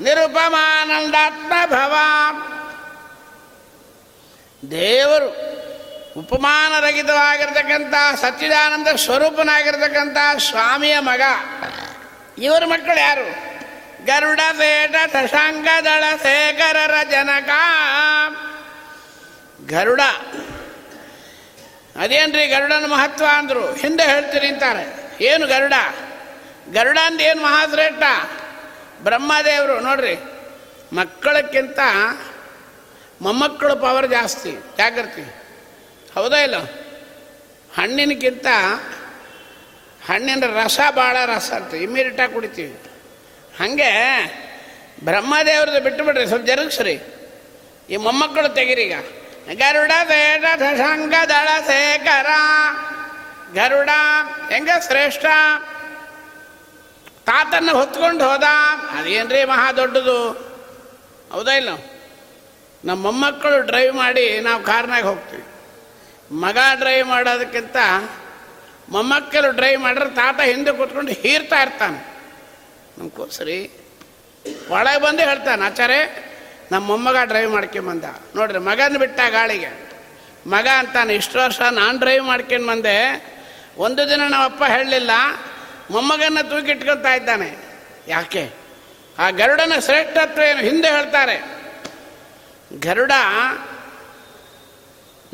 ನಿರುಪಮಾನಂದಾತ್ಮ 0.00 1.52
ಭವ. 1.66 1.96
ದೇವರು 4.70 5.52
ಉಪಮಾನರಹಿತವಾಗಿರ್ತಕ್ಕಂಥ 6.20 8.20
ಸಚ್ಚಿದಾನಂದ 8.20 8.96
ಸ್ವರೂಪನಾಗಿರ್ತಕ್ಕಂಥ 8.96 10.16
ಸ್ವಾಮಿಯ 10.38 10.98
ಮಗ. 10.98 11.22
ಇವರ 12.38 12.64
ಮಕ್ಕಳು 12.64 13.00
ಯಾರು? 13.00 13.52
ಗರುಡ 14.06 14.40
ಬೇಟ 14.52 14.94
ಶಶಾಂಕ, 15.12 15.84
ದಳ, 15.84 16.04
ಶೇಖರರ 16.22 16.94
ಜನಕ. 17.10 17.48
ಗರುಡ. 19.66 20.00
ಅದೇನ್ರಿ 22.02 22.46
ಗರುಡನ 22.46 22.86
ಮಹತ್ವ 22.86 23.24
ಅಂದರು? 23.32 23.74
ಹಿಂದೆ 23.74 24.02
ಹೇಳ್ತೀನಿ 24.02 24.46
ಅಂತಾರೆ. 24.46 25.01
ಏನು 25.20 25.46
ಗರುಡ? 25.46 25.72
ಗರುಡ 26.72 26.98
ಅಂದ 27.06 27.20
ಏನು 27.20 27.42
ಮಹಾಶ್ರೇಷ್ಠ? 27.42 28.02
ಬ್ರಹ್ಮದೇವರು, 29.02 29.80
ನೋಡ್ರಿ, 29.80 30.16
ಮಕ್ಕಳಕ್ಕಿಂತ 30.92 31.78
ಮೊಮ್ಮಕ್ಕಳು 33.20 33.76
ಪವರ್ 33.76 34.10
ಜಾಸ್ತಿ 34.10 34.50
ಜಾಗೃತಿ 34.50 35.22
ಹೌದಾ 36.14 36.36
ಇಲ್ಲ? 36.36 36.56
ಹಣ್ಣಿನಕ್ಕಿಂತ 37.76 38.46
ಹಣ್ಣಿನ 40.06 40.44
ರಸ 40.46 40.80
ಭಾಳ 40.90 41.16
ರಸ 41.24 41.50
ಅಂತ 41.50 41.74
ಇಮ್ಮಿಡಿಯೇಟಾಗಿ 41.74 42.32
ಕುಡಿತೀವಿ. 42.32 42.80
ಹಾಗೆ 43.60 43.92
ಬ್ರಹ್ಮದೇವ್ರದ್ದು 45.04 45.80
ಬಿಟ್ಟು 45.80 46.04
ಬಿಡ್ರಿ, 46.04 46.26
ಸ್ವಲ್ಪ 46.26 46.46
ಜರುಗಿಸ್ರಿ. 46.46 47.00
ಈ 47.90 47.96
ಮೊಮ್ಮಕ್ಕಳು 47.96 48.48
ತೆಗಿರೀಗ 48.48 48.94
ಗರುಡ 49.58 49.92
ಬೇಡ 50.04 50.44
ದಳ, 51.28 51.48
ಶೇಖರ. 51.66 52.26
ಗರುಡ, 53.54 53.90
ಹೆಂಗ 54.52 54.70
ಶ್ರೇಷ್ಠ? 54.86 55.24
ತಾತನ್ನ 57.26 57.70
ಹೊತ್ಕೊಂಡು 57.70 58.28
ಹೋದ. 58.28 58.42
ಅದೇನ್ರಿ 58.98 59.44
ಮಹಾ 59.44 59.72
ದೊಡ್ಡದು? 59.72 60.18
ಹೌದಾ 61.32 61.52
ಇಲ್ಲ 61.52 61.68
ನಮ್ಮ 62.84 63.02
ಮೊಮ್ಮಕ್ಕಳು 63.02 63.58
ಡ್ರೈವ್ 63.60 63.94
ಮಾಡಿ 63.94 64.40
ನಾವು 64.40 64.62
ಕಾರ್ನಾಗ 64.62 65.04
ಹೋಗ್ತೀವಿ. 65.04 65.44
ಮಗ 66.34 66.58
ಡ್ರೈವ್ 66.78 67.08
ಮಾಡೋದಕ್ಕಿಂತ 67.08 67.76
ಮೊಮ್ಮಕ್ಕಳು 68.88 69.50
ಡ್ರೈವ್ 69.50 69.82
ಮಾಡಿದ್ರೆ 69.82 70.10
ತಾತ 70.10 70.40
ಹಿಂದೆ 70.40 70.72
ಕೂತ್ಕೊಂಡು 70.72 71.12
ಹೀರ್ತಾ 71.12 71.62
ಇರ್ತಾನೆ. 71.62 71.98
ನಮ್ಮ 72.98 73.10
ಕೂಸರಿ 73.10 73.70
ಒಳಗೆ 74.68 75.00
ಬಂದು 75.00 75.22
ಹೇಳ್ತಾನೆ 75.22 75.62
ಆಚಾರೆ 75.64 75.98
ನಮ್ಮ 76.72 76.86
ಮೊಮ್ಮಗ 76.86 77.16
ಡ್ರೈವ್ 77.24 77.50
ಮಾಡ್ಕೊಂಬಂದ 77.52 78.04
ನೋಡ್ರಿ, 78.36 78.58
ಮಗನ 78.58 78.96
ಬಿಟ್ಟ 78.96 79.20
ಗಾಳಿಗೆ. 79.28 79.70
ಮಗ 80.46 80.66
ಅಂತಾನೆ, 80.78 81.14
ಇಷ್ಟು 81.14 81.38
ವರ್ಷ 81.38 81.60
ನಾನು 81.60 81.98
ಡ್ರೈವ್ 81.98 82.24
ಮಾಡ್ಕೊಂಡು 82.24 82.66
ಬಂದೆ. 82.66 82.96
ಒಂದು 83.76 84.10
ದಿನ 84.10 84.22
ನಮ್ಮಪ್ಪ 84.22 84.64
ಹೇಳಲಿಲ್ಲ, 84.64 85.10
ಮೊಮ್ಮಗನ್ನ 85.90 86.40
ತೂಕಿಟ್ಕೊತಾ 86.40 87.14
ಇದ್ದಾನೆ. 87.14 87.56
ಯಾಕೆ? 88.08 88.50
ಆ 89.18 89.30
ಗರುಡನ 89.30 89.72
ಶ್ರೇಷ್ಠತ್ವ 89.78 90.42
ಏನು? 90.42 90.60
ಹಿಂದೆ 90.60 90.88
ಹೇಳ್ತಾರೆ. 90.88 91.62
ಗರುಡ 92.80 93.12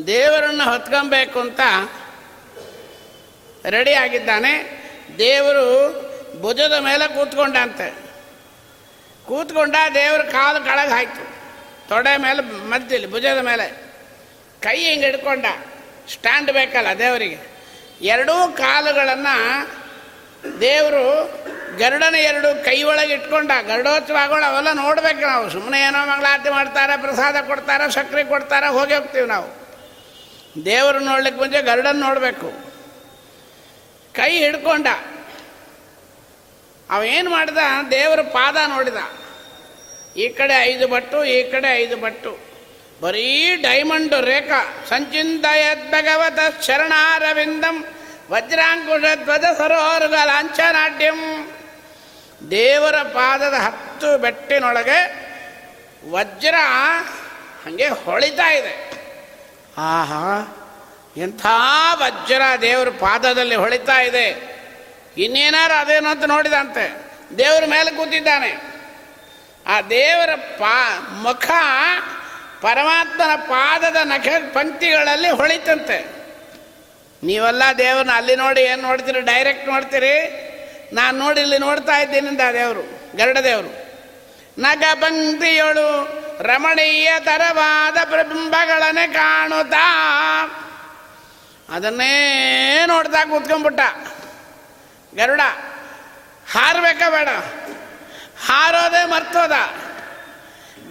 ದೇವರನ್ನು 0.06 0.64
ಹೊತ್ಕೊಬೇಕು 0.64 1.40
ಅಂತ 1.40 1.60
ರೆಡಿ 3.66 3.92
ಆಗಿದ್ದಾನೆ. 3.92 4.78
ದೇವರು 5.18 6.08
ಭುಜದ 6.40 6.72
ಮೇಲೆ 6.72 7.08
ಕೂತ್ಕೊಂಡಂತೆ. 7.08 7.94
ಕೂತ್ಕೊಂಡ 9.26 9.76
ದೇವರು 9.94 10.32
ಕಾಲು 10.32 10.64
ಕೆಳಗೆ 10.64 10.90
ಹಾಯ್ತು. 10.90 11.28
ತೊಡೆ 11.88 12.16
ಮೇಲೆ 12.16 12.42
ಮಧ್ಯದಲ್ಲಿ 12.42 13.10
ಭುಜದ 13.10 13.38
ಮೇಲೆ. 13.38 13.94
ಕೈ 14.62 14.84
ಹಿಂಗೆ 14.84 15.06
ಹಿಡ್ಕೊಂಡ. 15.06 15.46
ಸ್ಟ್ಯಾಂಡ್ 16.12 16.52
ಬೇಕಲ್ಲ 16.52 16.98
ದೇವರಿಗೆ. 16.98 17.57
ಎರಡೂ 18.02 18.52
ಕಾಲುಗಳನ್ನು 18.52 19.68
ದೇವರು 20.60 21.38
ಗರುಡನ 21.78 22.14
ಎರಡು 22.14 22.64
ಕೈ 22.64 22.82
ಒಳಗೆ 22.82 23.12
ಇಟ್ಕೊಂಡ, 23.12 23.50
ಗರುಡೋತ್ಸವಗಳು 23.66 24.50
ಅವೆಲ್ಲ 24.50 24.72
ನೋಡ್ಬೇಕು 24.72 25.20
ನಾವು. 25.20 25.50
ಸುಮ್ಮನೆ 25.50 25.80
ಏನೋ 25.80 26.06
ಮಂಗಳಾರತಿ 26.06 26.50
ಮಾಡ್ತಾರೆ, 26.50 27.00
ಪ್ರಸಾದ 27.00 27.36
ಕೊಡ್ತಾರೆ 27.46 27.92
ಸಕ್ಕರೆ 27.92 28.24
ಕೊಡ್ತಾರೆ, 28.24 28.66
ಹೋಗಿ 28.66 28.94
ಹೋಗ್ತೀವಿ 28.94 29.26
ನಾವು. 29.26 29.68
ದೇವರು 30.64 30.98
ನೋಡ್ಲಿಕ್ಕೆ 30.98 31.40
ಮುಂಚೆ 31.40 31.62
ಗರುಡನ್ನು 31.62 32.00
ನೋಡಬೇಕು. 32.00 32.52
ಕೈ 34.12 34.38
ಹಿಡ್ಕೊಂಡ. 34.38 34.86
ಅವೇನು 36.90 37.30
ಮಾಡಿದ? 37.30 37.58
ದೇವರ 37.90 38.20
ಪಾದ 38.20 38.56
ನೋಡಿದ. 38.66 38.96
ಈ 40.16 40.28
ಕಡೆ 40.28 40.62
ಐದು 40.62 40.88
ಬಟ್ಟು, 40.88 41.24
ಈ 41.24 41.50
ಕಡೆ 41.50 41.76
ಐದು 41.76 41.96
ಬಟ್ಟು. 41.96 42.47
ಬರೀ 43.00 43.56
ಡೈಮಂಡ್ 43.56 44.14
ರೇಖಾ. 44.14 44.84
ಸಂಚಿಂತಯದ್ 44.88 45.90
ಭಗವತ 45.90 46.64
ಶರಣಾರವಿಂದಂ 46.64 47.84
ವಜ್ರಾಂಕುಶ 48.30 49.04
ಧ್ವಜ 49.24 49.44
ಸರೋರುಗ 49.58 50.12
ಲಾಂಛನಾಡ್ಯಂ. 50.12 51.50
ದೇವರ 52.50 52.96
ಪಾದದ 52.96 53.54
ಹತ್ತು 53.54 54.18
ಬೆಟ್ಟಿನೊಳಗೆ 54.18 55.28
ವಜ್ರ 56.10 56.54
ಹಾಗೆ 57.64 57.88
ಹೊಳಿತಾ 57.88 58.52
ಇದೆ. 58.52 58.92
ಆಹಾ, 59.78 60.54
ಎಂಥ 61.16 61.46
ವಜ್ರ 61.92 62.42
ದೇವರ 62.60 62.88
ಪಾದದಲ್ಲಿ 62.88 63.54
ಹೊಳಿತಾ 63.54 64.00
ಇದೆ. 64.00 64.58
ಇನ್ನೇನಾರು 65.18 65.80
ಅದೇನೋ 65.80 66.10
ಅಂತ 66.10 66.24
ನೋಡಿದಂತೆ. 66.24 67.12
ದೇವ್ರ 67.38 67.64
ಮೇಲೆ 67.66 67.90
ಕೂತಿದ್ದಾನೆ. 67.90 68.62
ಆ 69.66 69.80
ದೇವರ 69.80 70.34
ಪಾ 70.34 71.00
ಮುಖ 71.00 71.50
ಪರಮಾತ್ಮನ 72.60 73.34
ಪಾದದ 73.34 73.96
ನಖ 74.04 74.26
ಪಂಕ್ತಿಗಳಲ್ಲಿ 74.52 75.28
ಹೊಳಿತಂತೆ. 75.28 76.18
ನೀವೆಲ್ಲ 77.22 77.62
ದೇವ್ರನ್ನ 77.78 78.10
ಅಲ್ಲಿ 78.14 78.36
ನೋಡಿ 78.36 78.60
ಏನು 78.60 78.82
ನೋಡ್ತೀರಿ 78.82 79.20
ಡೈರೆಕ್ಟ್ 79.20 79.68
ನೋಡ್ತೀರಿ? 79.68 80.14
ನಾನು 80.92 81.18
ನೋಡಿ 81.18 81.40
ಇಲ್ಲಿ 81.40 81.58
ನೋಡ್ತಾ 81.58 81.98
ಇದ್ದೀನಿಂದ 81.98 82.40
ದೇವರು, 82.52 83.16
ಗರುಡ 83.16 83.38
ದೇವರು. 83.38 83.88
ನಗ 84.58 84.84
ಪಂಕ್ತಿಯೊಳು 84.94 86.18
ರಮಣೀಯ 86.42 87.12
ತರವಾದ 87.18 87.96
ಪ್ರಬಿಂಬಗಳನ್ನೇ 88.04 89.06
ಕಾಣುತ್ತಾ. 89.06 89.86
ಅದನ್ನೇ 91.68 92.82
ನೋಡ್ತಾ 92.86 93.24
ಕೂತ್ಕೊಂಡ್ಬಿಟ್ಟ. 93.24 93.80
ಗರುಡ, 95.14 95.40
ಹಾರಬೇಕ 96.52 97.02
ಬೇಡ. 97.10 97.28
ಹಾರೋದೇ 98.46 99.04
ಮರ್ತೋದ. 99.04 99.52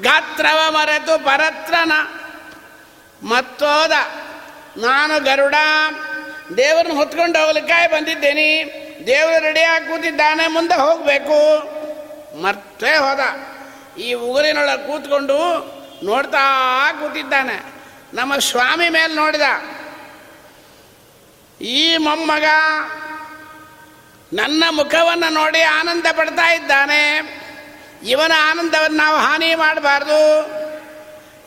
ಗಾತ್ರವ 0.02 0.72
ಮರೆತು 0.72 1.26
ಪರತ್ರನ 1.26 1.91
ಮತ್ತೋದ, 3.24 3.91
ನಾನು 4.78 5.24
ಗರುಡ, 5.24 5.56
ದೇವ್ರನ್ನ 6.58 6.98
ಹೊತ್ಕೊಂಡು 6.98 7.39
ಹೋಗ್ಲಿಕ್ಕಾಗಿ 7.39 7.91
ಬಂದಿದ್ದೇನೆ. 7.91 8.64
ದೇವರು 9.08 9.43
ರೆಡಿಯಾಗಿ 9.43 9.86
ಕೂತಿದ್ದಾನೆ, 9.86 10.48
ಮುಂದೆ 10.48 10.74
ಹೋಗಬೇಕು. 10.74 11.60
ಮರ್ತೇ 12.41 12.98
ಹೋದ. 12.98 13.20
ಈ 14.00 14.14
ಉಗುರಿನೊಳಗೆ 14.14 14.88
ಕೂತ್ಕೊಂಡು 14.88 15.38
ನೋಡ್ತಾ 16.06 16.91
ಕೂತಿದ್ದಾನೆ. 16.91 17.66
ನಮ್ಮ 18.14 18.36
ಸ್ವಾಮಿ 18.36 18.89
ಮೇಲೆ 18.89 19.16
ನೋಡಿದ. 19.16 19.41
ಈ 21.62 21.98
ಮೊಮ್ಮಗ 21.98 22.45
ನನ್ನ 24.34 24.64
ಮುಖವನ್ನು 24.72 25.34
ನೋಡಿ 25.34 25.62
ಆನಂದ 25.62 26.06
ಪಡ್ತಾ 26.12 26.54
ಇದ್ದಾನೆ. 26.54 27.37
ಇವನ 28.04 28.32
ಆನಂದವನ್ನು 28.50 28.98
ನಾವು 28.98 29.18
ಹಾನಿ 29.18 29.56
ಮಾಡಬಾರ್ದು. 29.56 30.20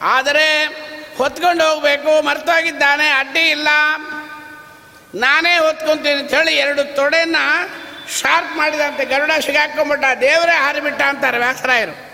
ಆದರೆ 0.03 0.65
ಹೊತ್ಕೊಂಡು 1.19 1.69
ಹೋಗಬೇಕು, 1.69 2.23
ಮರ್ತೋಗಿದ್ದಾನೆ, 2.23 3.11
ಅಡ್ಡಿ 3.11 3.51
ಇಲ್ಲ. 3.51 3.69
ನಾನೇ 5.15 5.59
ಹೊತ್ಕೊಂತೀನಿ 5.59 6.35
ಹೇಳಿ 6.35 6.55
ಎರಡು 6.55 6.97
ತೊಡೆನ 6.97 7.37
ಶಾರ್ಪ್ 8.21 8.57
ಮಾಡಿದಂತೆ 8.57 9.05
ಗರುಡ 9.05 9.31
ಸಿಗಾಕೊಂಬಿಟ್ಟ, 9.47 10.05
ದೇವರೇ 10.21 10.53
ಹಾರಿಬಿಟ್ಟ 10.53 11.03
ಅಂತಾರೆ 11.03 11.39
ವ್ಯಾಸರಾಯರು. 11.39 12.11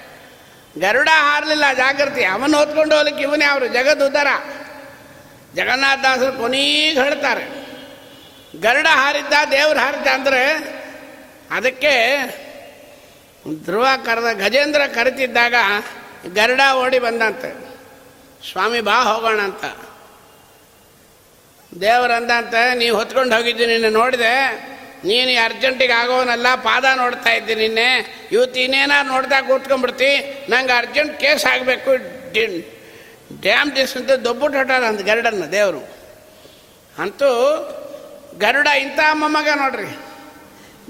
ಗರುಡ 0.80 1.09
ಹಾರಲಿಲ್ಲ, 1.12 1.64
ಜಾಗೃತಿ. 1.72 2.24
ಅವನು 2.24 2.59
ಹೊತ್ಕೊಂಡು 2.59 2.97
ಹೋಗ್ಲಿಕ್ಕೆ 2.97 3.22
ಇವನೇ 3.22 3.45
ಅವರು 3.45 3.66
ಜಗದ್ 3.66 4.03
ಉದರ 4.03 4.26
ಜಗನ್ನಾಥದಾಸರು 5.55 6.32
ಕೊನೀಗೆ 6.32 7.01
ಹೇಳ್ತಾರೆ. 7.01 7.45
ಗರುಡ 8.61 8.87
ಹಾರಿದ್ದ, 8.87 9.32
ದೇವ್ರು 9.51 9.78
ಹಾರಿದ್ದ 9.78 10.07
ಅಂದರೆ 10.07 10.43
ಅದಕ್ಕೆ 11.51 11.95
ಧ್ರುವ 13.55 13.86
ಕರೆದ 14.05 14.36
ಗಜೇಂದ್ರ 14.36 14.80
ಕರೆತಿದ್ದಾಗ 14.94 15.55
ಗರುಡ 16.32 16.61
ಓಡಿ 16.74 16.99
ಬಂದಂತೆ. 16.99 17.76
ಸ್ವಾಮಿ 18.53 18.80
ಬಾ 18.80 19.03
ಹೋಗೋಣ 19.03 19.40
ಅಂತ. 19.40 19.64
ದೇವರಂದಂತೆ 21.80 22.74
ನೀವು 22.74 22.97
ಹೊತ್ಕೊಂಡು 22.97 23.36
ಹೋಗಿದ್ದು 23.36 23.66
ನಿನ್ನೆ 23.66 23.88
ನೋಡಿದೆ. 23.88 24.53
ನೀನು 25.05 25.44
ಅರ್ಜೆಂಟಿಗೆ 25.44 25.92
ಆಗೋನಲ್ಲ, 25.92 26.55
ಪಾದ 26.55 26.84
ನೋಡ್ತಾ 26.94 27.30
ಇದ್ದೆ 27.30 27.55
ನಿನ್ನೆ. 27.55 28.18
ಇವತ್ತು 28.32 28.61
ಇನ್ನೇನಾರು 28.61 29.09
ನೋಡ್ತಾ 29.09 29.40
ಕೂತ್ಕೊಂಡ್ಬಿಡ್ತಿ. 29.40 30.18
ನಂಗೆ 30.51 30.72
ಅರ್ಜೆಂಟ್ 30.72 31.20
ಕೇಸ್ 31.20 31.44
ಆಗಬೇಕು. 31.44 31.97
ಡ್ಯಾಮ್ 33.40 33.76
ದಿಸ್ 33.76 33.97
ಅಂತ 33.97 34.11
ದೊಬ್ಬುಟ್ಟು 34.11 34.59
ಹೊಟ್ಟಾರ 34.59 34.84
ಅಂತ 34.84 35.01
ಗರುಡನ್ನ, 35.01 35.44
ದೇವರು. 35.44 35.97
ಅಂತೂ 36.99 37.28
ಗರುಡ 38.38 38.66
ಇಂಥ 38.66 38.99
ಮೊಮ್ಮಗ 39.12 39.49
ನೋಡ್ರಿ. 39.55 39.99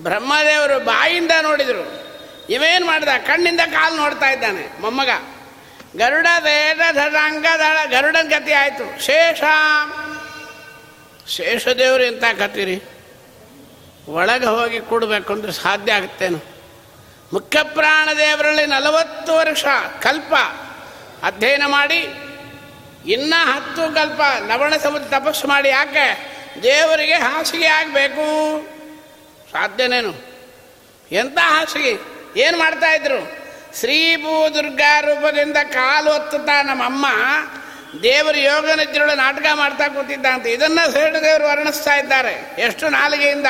ಬ್ರಹ್ಮದೇವರು 0.03 0.85
ಬಾಯಿಂದ 0.85 1.31
ನೋಡಿದರು. 1.43 2.06
ಇವೇನು 2.51 2.87
ಮಾಡ್ದ? 2.87 3.09
ಕಣ್ಣಿಂದ 3.09 3.61
ಕಾಲು 3.73 3.97
ನೋಡ್ತಾ 3.97 4.31
ಇದ್ದಾನೆ. 4.31 4.81
ಮೊಮ್ಮಗ, 4.81 5.09
ಗರುಡ 5.97 6.27
ವೇದ 6.39 6.95
ಧಡಂಗದಳ 6.95 7.77
ಗರುಡನ 7.91 8.29
ಗತಿ 8.29 8.53
ಆಯಿತು. 8.53 9.05
ಶೇಷ. 9.05 9.43
ಶೇಷದೇವರು 11.31 12.05
ಎಂತ 12.05 12.25
ಕತ್ತೀರಿ 12.39 12.83
ಒಳಗೆ 14.09 14.47
ಹೋಗಿ 14.47 14.81
ಕೂಡಬೇಕು 14.81 15.33
ಅಂದ್ರೆ 15.33 15.53
ಸಾಧ್ಯ 15.53 15.93
ಆಗುತ್ತೇನು? 15.93 16.45
ಮುಖ್ಯ 17.33 17.63
ಪ್ರಾಣದೇವರಲ್ಲಿ 17.63 18.67
ನಲವತ್ತು 18.67 19.35
ವರ್ಷ 19.35 19.65
ಕಲ್ಪ 20.03 20.35
ಅಧ್ಯಯನ 21.23 21.63
ಮಾಡಿ, 21.67 22.15
ಇನ್ನ 23.07 23.35
ಹತ್ತು 23.37 23.95
ಕಲ್ಪ 23.95 24.21
ಲವಣ 24.47 24.77
ಸಮುದ್ರ 24.77 25.21
ತಪಸ್ಸು 25.21 25.49
ಮಾಡಿ. 25.49 25.69
ಯಾಕೆ? 25.69 26.37
ದೇವರಿಗೆ 26.63 27.15
ಹಾಸಿಗೆ 27.15 27.67
ಆಗಬೇಕು. 27.67 28.61
ಸಾಧ್ಯನೇನು? 29.53 30.15
ಎಂಥ 31.13 31.39
ಹಾಸಿಗೆ? 31.39 32.16
ಏನು 32.37 32.59
ಮಾಡ್ತಾ 32.59 32.95
ಇದ್ರು? 32.95 33.47
ಶ್ರೀ 33.81 34.17
ಭೂ 34.17 34.55
ದುರ್ಗಾ 34.55 35.01
ರೂಪದಿಂದ 35.01 35.57
ಕಾಲು 35.57 36.13
ಹೊತ್ತುತ್ತಾ 36.13 36.63
ನಮ್ಮಮ್ಮ 36.63 37.07
ದೇವರು 38.03 38.39
ಯೋಗ 38.39 38.71
ನಾಟಕ 39.15 39.47
ಮಾಡ್ತಾ 39.55 39.89
ಕೂತಿದ್ದ 39.89 40.27
ಅಂತ 40.27 40.47
ಇದನ್ನ 40.47 40.79
ದೇವರು 41.23 41.49
ವರ್ಣಿಸ್ತಾ 41.49 41.95
ಇದ್ದಾರೆ. 41.95 42.55
ಎಷ್ಟು 42.59 42.89
ನಾಲಿಗೆಯಿಂದ? 42.89 43.47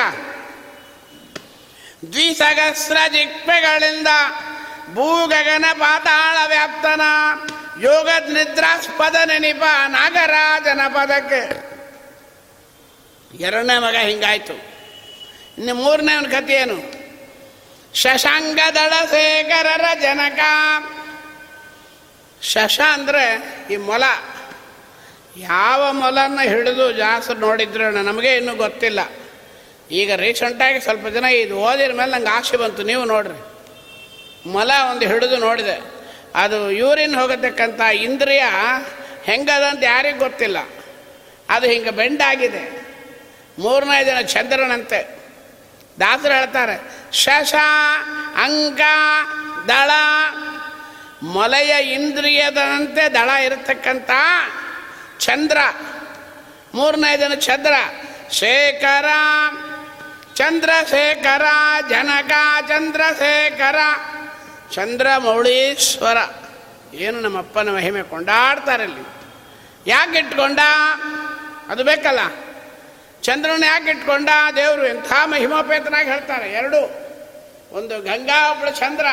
ದ್ವಿಸಹಸ್ರ 2.11 2.97
ಜಿಕ್ಪೆಗಳಿಂದ 3.07 4.07
ಭೂಗಗನ 4.93 5.65
ಪಾತಾಳ 5.73 6.47
ವ್ಯಾಪ್ತನ 6.47 7.01
ಯೋಗ 7.81 8.09
ನಿದ್ರಾಸ್ಪದ 8.33 9.15
ನೆನಿಪ 9.25 9.63
ನಾಗರಾಜನ 9.87 10.81
ಪದಕ್ಕೆ. 10.87 11.67
ಎರಡನೇ 13.43 13.79
ಮಗ 13.79 13.95
ಹಿಂಗಾಯ್ತು. 13.95 14.53
ಇನ್ನು 15.57 15.73
ಮೂರನೇ 15.73 16.13
ಅವನ 16.13 16.25
ಕಥೆ 16.25 16.53
ಏನು? 16.53 16.96
ಶಶಾಂಗದಳ 18.01 18.93
ಶೇಖರರ 19.11 19.85
ಜನಕ 20.01 20.39
ಶಶ 22.41 22.79
ಅಂದರೆ 22.93 23.23
ಈ 23.71 23.75
ಮೊಲ. 23.75 24.03
ಯಾವ 25.37 25.91
ಮೊಲನ್ನು 25.91 26.49
ಹಿಡಿದು 26.49 26.91
ಜಾಸ್ತಿ 26.91 27.39
ನೋಡಿದ್ರು 27.39 27.91
ನಮಗೆ 27.91 28.35
ಇನ್ನೂ 28.35 28.55
ಗೊತ್ತಿಲ್ಲ. 28.55 28.99
ಈಗ 29.91 30.13
ರೀಸೆಂಟಾಗಿ 30.13 30.79
ಸ್ವಲ್ಪ 30.79 31.07
ಜನ 31.07 31.25
ಇದು 31.25 31.57
ಓದಿದ 31.57 31.91
ಮೇಲೆ 31.91 32.11
ನಂಗೆ 32.11 32.29
ಆಸೆ 32.29 32.57
ಬಂತು, 32.57 32.83
ನೀವು 32.83 33.05
ನೋಡ್ರಿ. 33.05 33.39
ಮೊಲ 34.49 34.71
ಒಂದು 34.91 35.07
ಹಿಡಿದು 35.07 35.37
ನೋಡಿದೆ. 35.37 35.81
ಅದು 36.35 36.71
ಯೂರಿನ್ 36.71 37.15
ಹೋಗತಕ್ಕಂಥ 37.15 37.81
ಇಂದ್ರಿಯ 37.81 38.43
ಹೆಂಗದಂತ 39.23 39.83
ಯಾರಿಗೂ 39.83 40.19
ಗೊತ್ತಿಲ್ಲ. 40.19 40.57
ಅದು 41.49 41.67
ಹಿಂಗೆ 41.67 41.91
ಬೆಂಡಾಗಿದೆ 41.91 42.63
ಮೂರನೇ 43.59 44.05
ದಿನ 44.05 44.21
ಚಂದ್ರನಂತೆ. 44.21 45.16
ದಾಸರು 45.99 46.33
ಹೇಳ್ತಾರೆ, 46.33 46.75
ಶಶ 47.11 47.55
ಅಂಕ 48.35 48.81
ದಳ, 49.67 49.91
ಮೊಲೆಯ 51.23 51.93
ಇಂದ್ರಿಯದಂತೆ 51.93 53.09
ದಳ 53.13 53.29
ಇರತಕ್ಕಂಥ 53.29 54.09
ಚಂದ್ರ. 55.19 55.57
ಮೂರನೇ 56.73 57.17
ದಿನ 57.17 57.33
ಚಂದ್ರ, 57.33 57.73
ಶೇಖರ, 58.31 59.05
ಚಂದ್ರಶೇಖರ, 60.35 61.45
ಜನಕ, 61.89 62.31
ಚಂದ್ರಶೇಖರ, 62.67 63.79
ಚಂದ್ರಮೌಳೀಶ್ವರ. 64.71 66.17
ಏನು 66.93 67.21
ನಮ್ಮಪ್ಪನ 67.21 67.75
ಮಹಿಮೆ 67.75 68.03
ಕೊಂಡಾಡ್ತಾರೆ 68.03 68.83
ಅಲ್ಲಿ 68.83 69.03
ಯಾಕೆ 69.87 70.19
ಇಟ್ಕೊಂಡ? 70.19 70.59
ಅದು 71.69 71.83
ಬೇಕಲ್ಲ. 71.83 72.19
ಚಂದ್ರನ 73.23 73.63
ಯಾಕೆ 73.63 73.89
ಇಟ್ಕೊಂಡ? 73.89 74.29
ದೇವರು 74.55 74.87
ಎಂಥ 74.87 75.13
ಮಹಿಮಾಪೇತನಾಗಿ 75.25 76.09
ಹೇಳ್ತಾರೆ. 76.09 76.51
ಎರಡು. 76.51 77.07
ಒಂದು 77.71 78.01
ಗಂಗಾ 78.01 78.51
ಒಬ್ಬಳು 78.51 78.71
ಚಂದ್ರ. 78.71 79.05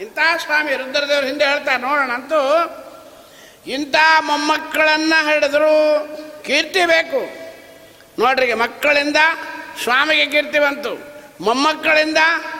ಇಂಥ 0.00 0.18
ಸ್ವಾಮಿ 0.38 0.76
ರುದ್ರದೇವರು 0.76 1.26
ಹಿಂದೆ 1.26 1.44
ಹೇಳ್ತಾರೆ. 1.44 1.76
ನೋಡೋಣ 1.76 2.10
ಅಂತೂ 2.10 2.38
ಇಂಥ 3.66 3.94
ಮೊಮ್ಮಕ್ಕಳನ್ನ 4.20 5.14
ಹಿಡಿದ್ರು 5.32 6.06
ಕೀರ್ತಿ 6.44 6.86
ಬೇಕು. 6.86 7.42
ನೋಡ್ರಿ 8.22 8.54
ಮಕ್ಕಳಿಂದ 8.54 9.16
ಸ್ವಾಮಿಗೆ 9.82 10.26
ಕೀರ್ತಿ 10.26 10.58
ಬಂತು. 10.58 11.12
ಮೊಮ್ಮಕ್ಕಳಿಂದ 11.44 12.18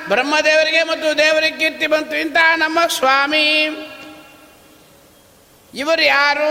ಬ್ರಹ್ಮದೇವರಿಗೆ 0.09 0.83
ಮತ್ತು 0.83 1.19
ದೇವರಿಗೆ 1.19 1.59
ಕೀರ್ತಿ 1.59 1.87
ಬಂತು. 1.87 2.17
ಇಂಥ 2.17 2.37
ನಮ್ಮ 2.57 2.79
ಸ್ವಾಮಿ. 2.87 3.69
ಇವರು 5.75 6.03
ಯಾರು? 6.03 6.51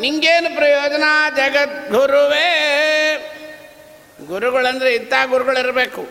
ನಿಂಗೇನು 0.00 0.56
ಪ್ರಯೋಜನ? 0.56 1.04
ಜಗದ್ಗುರುವೇ. 1.36 2.68
ಗುರುಗಳಂದ್ರೆ 4.26 4.94
ಇಂಥ 4.94 5.12
ಗುರುಗಳಿರಬೇಕು. 5.26 6.08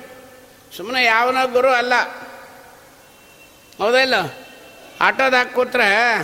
ಸುಮ್ಮನೆ 0.77 1.03
ಯಾವನೋ 1.03 1.47
ಗುರು 1.47 1.69
ಅಲ್ಲ. 1.69 1.93
ಹೌದಿಲ್ಲ 3.77 4.13
ಆಟೋದಾಗ 5.01 5.47
ಕೂತ್ರೆ 5.47 6.19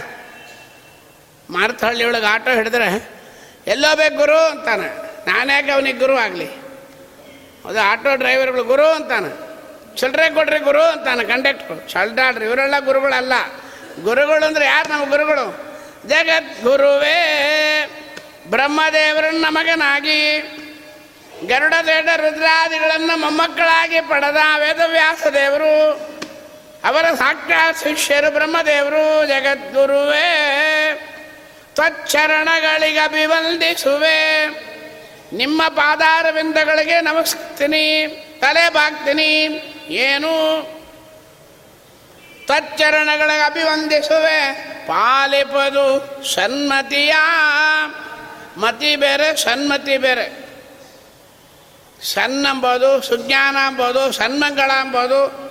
ಮಾರ್ತಹಳ್ಳಿ 1.50 2.06
ಒಳಗೆ 2.06 2.26
ಆಟೋ 2.26 2.52
ಹಿಡಿದ್ರೆ, 2.52 3.10
ಎಲ್ಲೋ 3.68 3.96
ಬೇಕು 3.96 4.16
ಗುರು 4.16 4.38
ಅಂತಾನೆ. 4.38 4.88
ನಾನ್ಯಾಕೆ 5.32 5.72
ಅವನಿಗೆ 5.72 6.00
ಗುರು 6.00 6.18
ಆಗಲಿ? 6.18 6.48
ಅದು 7.66 7.80
ಆಟೋ 7.80 8.16
ಡ್ರೈವರ್ಗಳು 8.16 8.64
ಗುರು 8.64 8.86
ಅಂತಾನೆ. 8.86 9.48
ಚಿಲ್ಲರೆ 9.96 10.34
ಕೊಡ್ರಿ 10.34 10.60
ಗುರು 10.60 10.82
ಅಂತಾನೆ 10.82 11.24
ಕಂಡಕ್ಟ್ರು. 11.24 11.90
ಚಲ್ಡಾಡ್ರಿ 11.90 12.46
ಇವರೆಲ್ಲ 12.46 12.80
ಗುರುಗಳಲ್ಲ. 12.80 13.34
ಗುರುಗಳು 14.04 14.46
ಅಂದ್ರೆ 14.46 14.66
ಯಾರು 14.66 14.90
ನಮ್ಮ 14.90 15.10
ಗುರುಗಳು? 15.10 15.68
ಜಗದ್ಗುರುವೇ 16.08 17.18
ಬ್ರಹ್ಮದೇವರನ್ನ 18.50 19.46
ಮಗನಾಗಿ. 19.50 20.42
ಗರುಡದೇಡ 21.46 22.10
ರುದ್ರಾದಿಗಳನ್ನು 22.16 23.18
ಮೊಮ್ಮಕ್ಕಳಾಗಿ 23.18 24.02
ಪಡೆದ 24.02 24.36
ವೇದವ್ಯಾಸ 24.60 25.28
ದೇವರು. 25.28 26.08
ಅವರ 26.84 27.06
ಸಾಕ್ಷಾತ್ 27.16 27.78
ಶಿಷ್ಯರು 27.78 28.32
ಬ್ರಹ್ಮದೇವರು. 28.32 29.28
ಜಗದ್ಗುರುವೇ, 29.28 30.28
ತ್ವಚ್ಚರಣಗಳಿಗೆ 31.76 33.00
ಅಭಿವಂದಿಸುವೆ. 33.00 34.48
ನಿಮ್ಮ 35.34 35.68
ಪಾದಾರವಿಂದಗಳಿಗೆ 35.68 37.02
ನಮಸ್ತೀನಿ 37.02 38.08
ತಲೆ 38.42 38.70
ಬಾಗ್ತೀನಿ. 38.70 39.34
ಏನು? 39.90 40.62
ತಚ್ಚರಣಗಳಿಗೆ 42.48 43.46
ಅಭಿವಂದಿಸುವೆ. 43.46 44.54
ಪಾಲಿಪದು 44.88 46.24
ಸನ್ಮತಿಯ, 46.34 47.16
ಮತಿ 48.58 48.96
ಬೇರೆ 48.96 49.36
ಸನ್ಮತಿ 49.36 49.98
ಬೇರೆ. 49.98 50.47
ಸನ್ 52.02 52.46
ಅಂಬೋದು 52.46 53.02
ಸುಜ್ಞಾನ 53.02 53.58
ಅಂಬೋದು 53.66 54.12
ಸನ್ಮಂಗಳ 54.12 54.72
ಅಂಬೋದು 54.72 55.48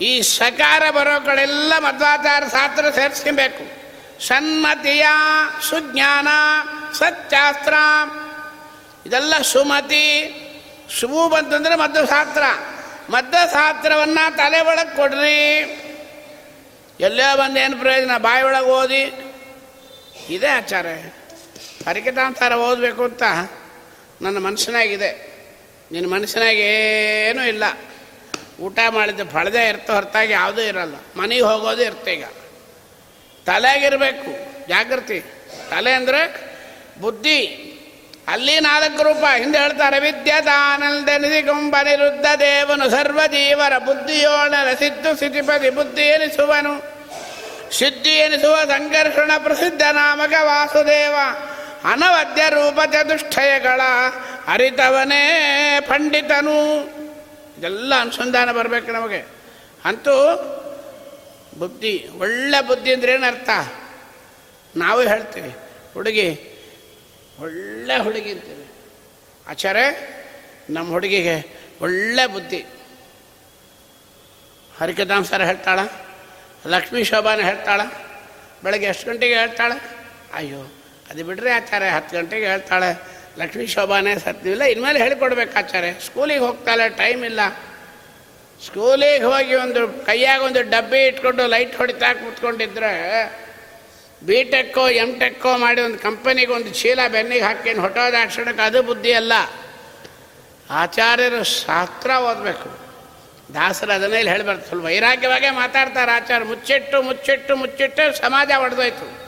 ಈ 0.00 0.22
ಸಕಾರ 0.22 0.90
ಬರೋ 0.90 1.24
ಕಡೆಲ್ಲ 1.24 1.72
ಮಧ್ವಾಚಾರ 1.78 2.42
ಶಾಸ್ತ್ರ 2.48 2.90
ಸೇರಿಸ್ಕೊಬೇಕು. 2.90 3.82
ಸನ್ಮತಿಯ, 4.26 5.06
ಸುಜ್ಞಾನ 5.68 6.28
ಸತ್ಶಾಸ್ತ್ರ 6.92 7.74
ಇದೆಲ್ಲ 9.06 9.38
ಸುಮತಿ 9.42 10.38
ಸುಮು 11.00 11.28
ಬಂತಂದ್ರೆ 11.28 11.76
ಮದ್ದು 11.76 12.06
ಶಾಸ್ತ್ರ 12.06 12.42
ಮದ್ದ 13.10 13.34
ಶಾಸ್ತ್ರವನ್ನು 13.34 14.36
ತಲೆ 14.36 14.60
ಒಳಗೆ 14.60 14.96
ಕೊಡ್ರಿ. 14.96 15.62
ಎಲ್ಲೋ 17.00 17.36
ಬಂದು 17.36 17.60
ಏನು 17.60 17.76
ಪ್ರಯೋಜನ? 17.76 18.18
ಬಾಯಿ 18.18 18.42
ಒಳಗೆ 18.42 18.66
ಓದಿ. 18.66 19.34
ಇದೇ 20.28 20.46
ಆಚಾರ 20.46 20.86
ಪರಿಕಿತಾಂತಾರ 21.84 22.52
ಓದಬೇಕು 22.52 23.04
ಅಂತ 23.04 23.22
ನನ್ನ 24.22 24.38
ಮನಸ್ಸಿನಾಗಿದೆ. 24.38 25.31
ನಿನ್ನ 25.92 26.14
ಮನಸ್ಸಿನಾಗ 26.14 26.56
ಏನೂ 26.56 27.44
ಇಲ್ಲ. 27.44 27.64
ಊಟ 28.60 28.78
ಮಾಡಿದ್ದು 28.90 29.28
ಫಳದೇ 29.28 29.68
ಇರ್ತೋ, 29.68 29.92
ಹೊರತಾಗಿ 29.92 30.32
ಯಾವುದೂ 30.32 30.60
ಇರಲ್ಲ. 30.60 30.94
ಮನೆಗೆ 31.16 31.42
ಹೋಗೋದು 31.42 31.82
ಇರುತ್ತೆ 31.82 32.12
ಈಗ. 32.12 32.24
ತಲೆಗಿರಬೇಕು 33.46 34.52
ಜಾಗೃತಿ 34.68 35.20
ತಲೆ 35.70 35.92
ಅಂದರೆ 35.92 36.52
ಬುದ್ಧಿ. 37.00 37.68
ಅಲ್ಲಿ 38.28 38.60
ನಾಲ್ಕು 38.60 39.02
ರೂಪ. 39.02 39.24
ಹಿಂದೆ 39.38 39.58
ಹೇಳ್ತಾರೆ 39.58 40.00
ವಿದ್ಯದಾನಂದ 40.00 41.08
ಕುಂಭ 41.46 41.76
ನಿರುದ್ಧ 41.84 42.26
ದೇವನು 42.38 42.90
ಸರ್ವಜೀವರ 42.90 43.78
ಬುದ್ಧಿಯೋಣರ 43.78 44.74
ಸಿದ್ದು 44.74 45.16
ಸಿದ್ಧಿಪತಿ 45.16 45.70
ಬುದ್ಧಿ 45.70 46.02
ಎನಿಸುವನು. 46.02 47.02
ಸಿದ್ಧಿ 47.78 48.10
ಎನಿಸುವ 48.10 48.56
ಸಂಘರ್ಷಣ 48.64 49.30
ಪ್ರಸಿದ್ಧ 49.38 49.82
ನಾಮಕ 49.92 50.32
ವಾಸುದೇವ. 50.40 51.14
ಅನವದ್ಯ 51.84 52.42
ರೂಪ 52.48 52.80
ದುಷ್ಟಯಗಳ 52.80 53.80
ಅರಿತವನೇ 54.46 55.22
ಪಂಡಿತನು. 55.80 56.84
ಇದೆಲ್ಲ 57.58 58.00
ಅನುಸಂಧಾನ 58.00 58.52
ಬರಬೇಕು 58.52 58.92
ನಮಗೆ. 58.92 59.26
ಅಂತೂ 59.84 60.36
ಬುದ್ಧಿ, 61.58 62.08
ಒಳ್ಳೆ 62.18 62.66
ಬುದ್ಧಿ 62.66 62.94
ಅಂದ್ರೆ 62.94 63.26
ಅರ್ಥ? 63.26 63.50
ನಾವು 64.76 65.00
ಹೇಳ್ತೀವಿ, 65.00 65.56
ಹುಡುಗಿ, 65.94 66.28
ಒಳ್ಳೆ 67.40 67.98
ಹುಡುಗಿ 67.98 68.32
ಅಂತೀವಿ. 68.32 68.66
ಆಚಾರ್ಯ, 69.48 69.80
ನಮ್ಮ 70.70 70.90
ಹುಡುಗಿಗೆ 70.90 71.46
ಒಳ್ಳೆ 71.80 72.26
ಬುದ್ಧಿ. 72.26 72.64
ಹರಿಕದಾಮ್ 74.80 75.24
ಸರ್ 75.24 75.42
ಹೇಳ್ತಾಳ, 75.42 75.80
ಲಕ್ಷ್ಮೀ 76.66 77.04
ಶೋಭಾನ 77.04 77.40
ಹೇಳ್ತಾಳ, 77.40 77.80
ಬೆಳಗ್ಗೆ 78.64 78.86
ಎಷ್ಟು 78.86 79.06
ಗಂಟೆಗೆ 79.06 79.34
ಹೇಳ್ತಾಳೆ? 79.34 79.96
ಅಯ್ಯೋ 80.34 80.81
ಅದು 81.12 81.24
ಬಿಡ್ರಿ 81.24 81.50
ಆಚಾರ್ಯ, 81.50 81.86
ಹತ್ತು 81.86 82.16
ಗಂಟೆಗೆ 82.16 82.46
ಹೇಳ್ತಾಳೆ, 82.46 83.00
ಲಕ್ಷ್ಮೀ 83.38 83.66
ಶೋಭಾನೇ 83.66 84.14
ಸತ್ಯವಿಲ್ಲ, 84.14 84.62
ಇನ್ಮೇಲೆ 84.62 84.98
ಹೇಳಿಕೊಡ್ಬೇಕು 84.98 85.58
ಆಚಾರ್ಯ. 85.58 85.92
ಸ್ಕೂಲಿಗೆ 85.92 86.40
ಹೋಗ್ತಾಳೆ 86.40 86.88
ಟೈಮ್ 86.88 87.24
ಇಲ್ಲ. 87.24 87.40
ಸ್ಕೂಲಿಗೆ 88.66 89.24
ಹೋಗಿ 89.24 89.54
ಒಂದು 89.54 90.06
ಕೈಯಾಗ 90.06 90.42
ಒಂದು 90.42 90.62
ಡಬ್ಬಿ 90.62 91.06
ಇಟ್ಕೊಂಡು 91.06 91.46
ಲೈಟ್ 91.46 91.76
ಹೊಡಿತಾ 91.76 92.12
ಕೂತ್ಕೊಂಡಿದ್ರೆ 92.12 93.24
ಬಿ 94.26 94.44
ಟೆಕ್ಕೋ 94.44 94.88
ಎಂ 94.88 95.18
ಟೆಕ್ಕೋ 95.18 95.56
ಮಾಡಿ 95.56 95.80
ಒಂದು 95.80 95.98
ಕಂಪನಿಗೆ 95.98 96.52
ಒಂದು 96.52 96.74
ಚೀಲ 96.74 96.98
ಬೆನ್ನಿಗೆ 97.08 97.44
ಹಾಕಿ 97.44 97.70
ಅಕ್ಷಣಕ್ಕೆ 98.22 98.62
ಅದು 98.62 98.82
ಬುದ್ಧಿ 98.82 99.12
ಅಲ್ಲ. 99.12 99.32
ಆಚಾರ್ಯರು 100.70 101.44
ಶಾಸ್ತ್ರ 101.44 102.10
ಓದಬೇಕು. 102.10 102.82
ದಾಸರು 103.54 103.92
ಅದನ್ನೇ 103.92 104.22
ಹೇಳ್ಬಾರ್ದು. 104.22 104.64
ಸ್ವಲ್ಪ 104.64 104.84
ವೈರಾಗ್ಯವಾಗೇ 104.84 105.50
ಮಾತಾಡ್ತಾರೆ 105.50 106.12
ಆಚಾರ್ಯ. 106.12 106.44
ಮುಚ್ಚಿಟ್ಟು 106.44 107.02
ಮುಚ್ಚಿಟ್ಟು 107.02 107.56
ಮುಚ್ಚಿಟ್ಟು 107.56 108.16
ಸಮಾಜ 108.16 108.50
ಒಡೆದೋಯ್ತು. 108.58 109.21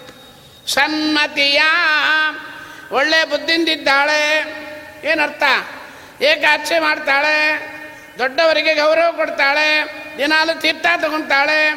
ಸನ್ಮತಿಯ. 0.67 1.63
ಒಳ್ಳೆ 2.91 3.31
ಬುದ್ಧಿಂದಿದ್ದಾಳೆ. 3.31 4.45
ಏನರ್ಥ? 5.05 5.43
ಏಕಾಚೆ 6.23 6.79
ಮಾಡ್ತಾಳೆ. 6.79 7.61
ದೊಡ್ಡವರಿಗೆ 8.19 8.75
ಗೌರವ 8.75 9.13
ಕೊಡ್ತಾಳೆ. 9.17 9.95
ದಿನಾಲು 10.19 10.61
ತೀರ್ಥ 10.61 10.87
ತಗೊತಾಳೆ. 10.97 11.75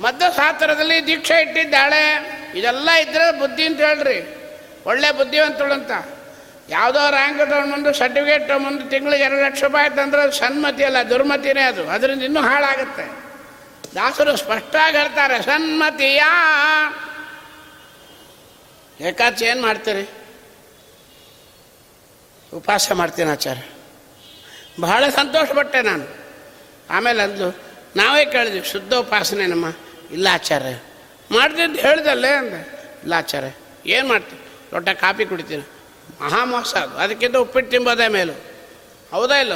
ಮಧ್ಯ 0.00 0.26
ಶಾಸ್ತ್ರದಲ್ಲಿ 0.36 1.06
ದೀಕ್ಷೆ 1.06 1.40
ಇಟ್ಟಿದ್ದಾಳೆ. 1.40 2.32
ಇದೆಲ್ಲ 2.54 2.90
ಇದ್ರೆ 2.90 3.38
ಬುದ್ಧಿ 3.38 3.66
ಅಂತ 3.66 3.80
ಹೇಳ್ರಿ. 3.80 4.38
ಒಳ್ಳೆ 4.86 5.12
ಬುದ್ಧಿವಂತಳು 5.12 5.74
ಅಂತ. 5.74 5.90
ಯಾವುದೋ 6.68 7.10
ರ್ಯಾಂಕ್ 7.10 7.38
ತೊಗೊಂಡ್ಬಂದು 7.38 7.92
ಸರ್ಟಿಫಿಕೇಟ್ 7.94 8.48
ತೊಗೊಂಬಂದು 8.48 8.90
ತಿಂಗಳಿಗೆ 8.90 9.22
ಎರಡು 9.22 9.46
ಲಕ್ಷ 9.46 9.64
ರೂಪಾಯಿ 9.64 9.90
ತಂದ್ರೆ 9.90 10.38
ಸನ್ಮತಿ 10.38 10.84
ಅಲ್ಲ, 10.84 10.96
ದುರ್ಮತಿನೇ 11.10 11.60
ಅದು. 11.60 11.90
ಅದರಿಂದ 11.90 12.22
ಇನ್ನೂ 12.22 12.40
ಹಾಳಾಗುತ್ತೆ. 12.40 13.02
ದಾಸರು 13.94 14.36
ಸ್ಪಷ್ಟವಾಗಿ 14.36 14.96
ಹೇಳ್ತಾರೆ, 14.96 15.42
ಸನ್ಮತಿಯ. 15.42 16.22
ಏಕಾಚೆ 19.00 19.44
ಏನು 19.44 19.62
ಮಾಡ್ತೀರಿ? 19.62 20.08
ಉಪವಾಸ 22.54 22.92
ಮಾಡ್ತೀನಿ 22.92 23.30
ಆಚಾರ್ಯ. 23.30 23.62
ಬಹಳ 24.80 25.08
ಸಂತೋಷಪಟ್ಟೆ 25.08 25.82
ನಾನು. 25.82 26.06
ಆಮೇಲೆ 26.90 27.22
ಅಂದ್ಲು, 27.22 27.58
ನಾವೇ 27.96 28.24
ಕೇಳಿದ್ವಿ, 28.24 28.62
ಶುದ್ಧ 28.64 28.94
ಉಪಾಸನೆ 28.94 29.46
ನಮ್ಮ 29.46 29.66
ಇಲ್ಲ 30.10 30.28
ಆಚಾರ್ಯ. 30.32 30.72
ಅಂತ 31.62 31.80
ಹೇಳ್ದಲ್ಲೇ 31.80 32.30
ಅಂದೆ. 32.30 32.60
ಇಲ್ಲ 33.02 33.12
ಆಚಾರ್ಯ, 33.12 33.52
ಏನು 33.90 34.08
ಮಾಡ್ತೀನಿ 34.08 34.70
ದೊಡ್ಡ 34.70 34.88
ಕಾಫಿ 34.88 35.26
ಕುಡಿತೀನಿ. 35.26 35.62
ಮಹಾಮೋಸ 36.20 36.74
ಅದು. 36.74 36.98
ಅದಕ್ಕಿಂತ 36.98 37.36
ಉಪ್ಪಿಟ್ಟು 37.36 37.70
ತಿಂಬೋದೇ 37.70 38.08
ಮೇಲು. 38.08 38.32
ಹೌದಾ 39.10 39.34
ಇಲ್ಲ? 39.34 39.54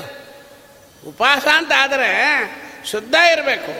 ಉಪವಾಸ 1.06 1.46
ಅಂತ 1.54 1.72
ಆದರೆ 1.76 2.08
ಶುದ್ಧ 2.90 3.14
ಇರಬೇಕು. 3.32 3.72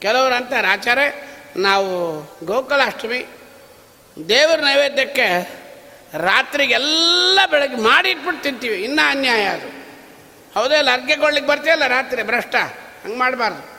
ಕೆಲವರು 0.00 0.34
ಅಂತಾರೆ, 0.34 0.68
ಆಚಾರ್ಯ, 0.68 1.12
ನಾವು 1.56 2.22
ಗೋಕುಲಾಷ್ಟಮಿ 2.46 3.26
ದೇವರ 4.28 4.60
ನೈವೇದ್ಯಕ್ಕೆ 4.60 5.60
ರಾತ್ರಿಗೆಲ್ಲ 6.18 7.40
ಬೆಳಗ್ಗೆ 7.50 7.76
ಮಾಡಿ 7.76 8.10
ಇಟ್ಬಿಟ್ಟು 8.10 8.42
ತಿಂತೀವಿ. 8.42 8.74
ಇನ್ನೂ 8.74 9.10
ಅನ್ಯಾಯ 9.10 9.44
ಅದು. 9.44 9.80
ಹೌದೇ 10.54 10.78
ಇಲ್ಲ 10.78 10.92
ಅರ್ಗೆಗೊಳ್ಳಿಕ್ಕೆ 10.92 11.50
ಬರ್ತೀಯಲ್ಲ 11.50 11.86
ರಾತ್ರಿ? 11.86 12.22
ಭ್ರಷ್ಟ. 12.22 12.54
ಹಂಗೆ 13.04 13.18
ಮಾಡಬಾರ್ದು. 13.18 13.70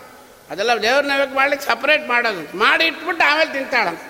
ಅದೆಲ್ಲ 0.49 0.73
ದೇವ್ರ 0.81 1.05
ನೈವೇದ್ಯ 1.05 1.35
ಮಾಡ್ಲಿಕ್ಕೆ 1.35 1.67
ಸಪ್ರೇಟ್ 1.67 2.07
ಮಾಡೋದು. 2.07 2.57
ಮಾಡಿ 2.57 2.85
ಇಟ್ಬಿಟ್ಟು 2.85 3.31
ಆಮೇಲೆ 3.31 3.53
ತಿಂತಾಳಂತ 3.53 4.01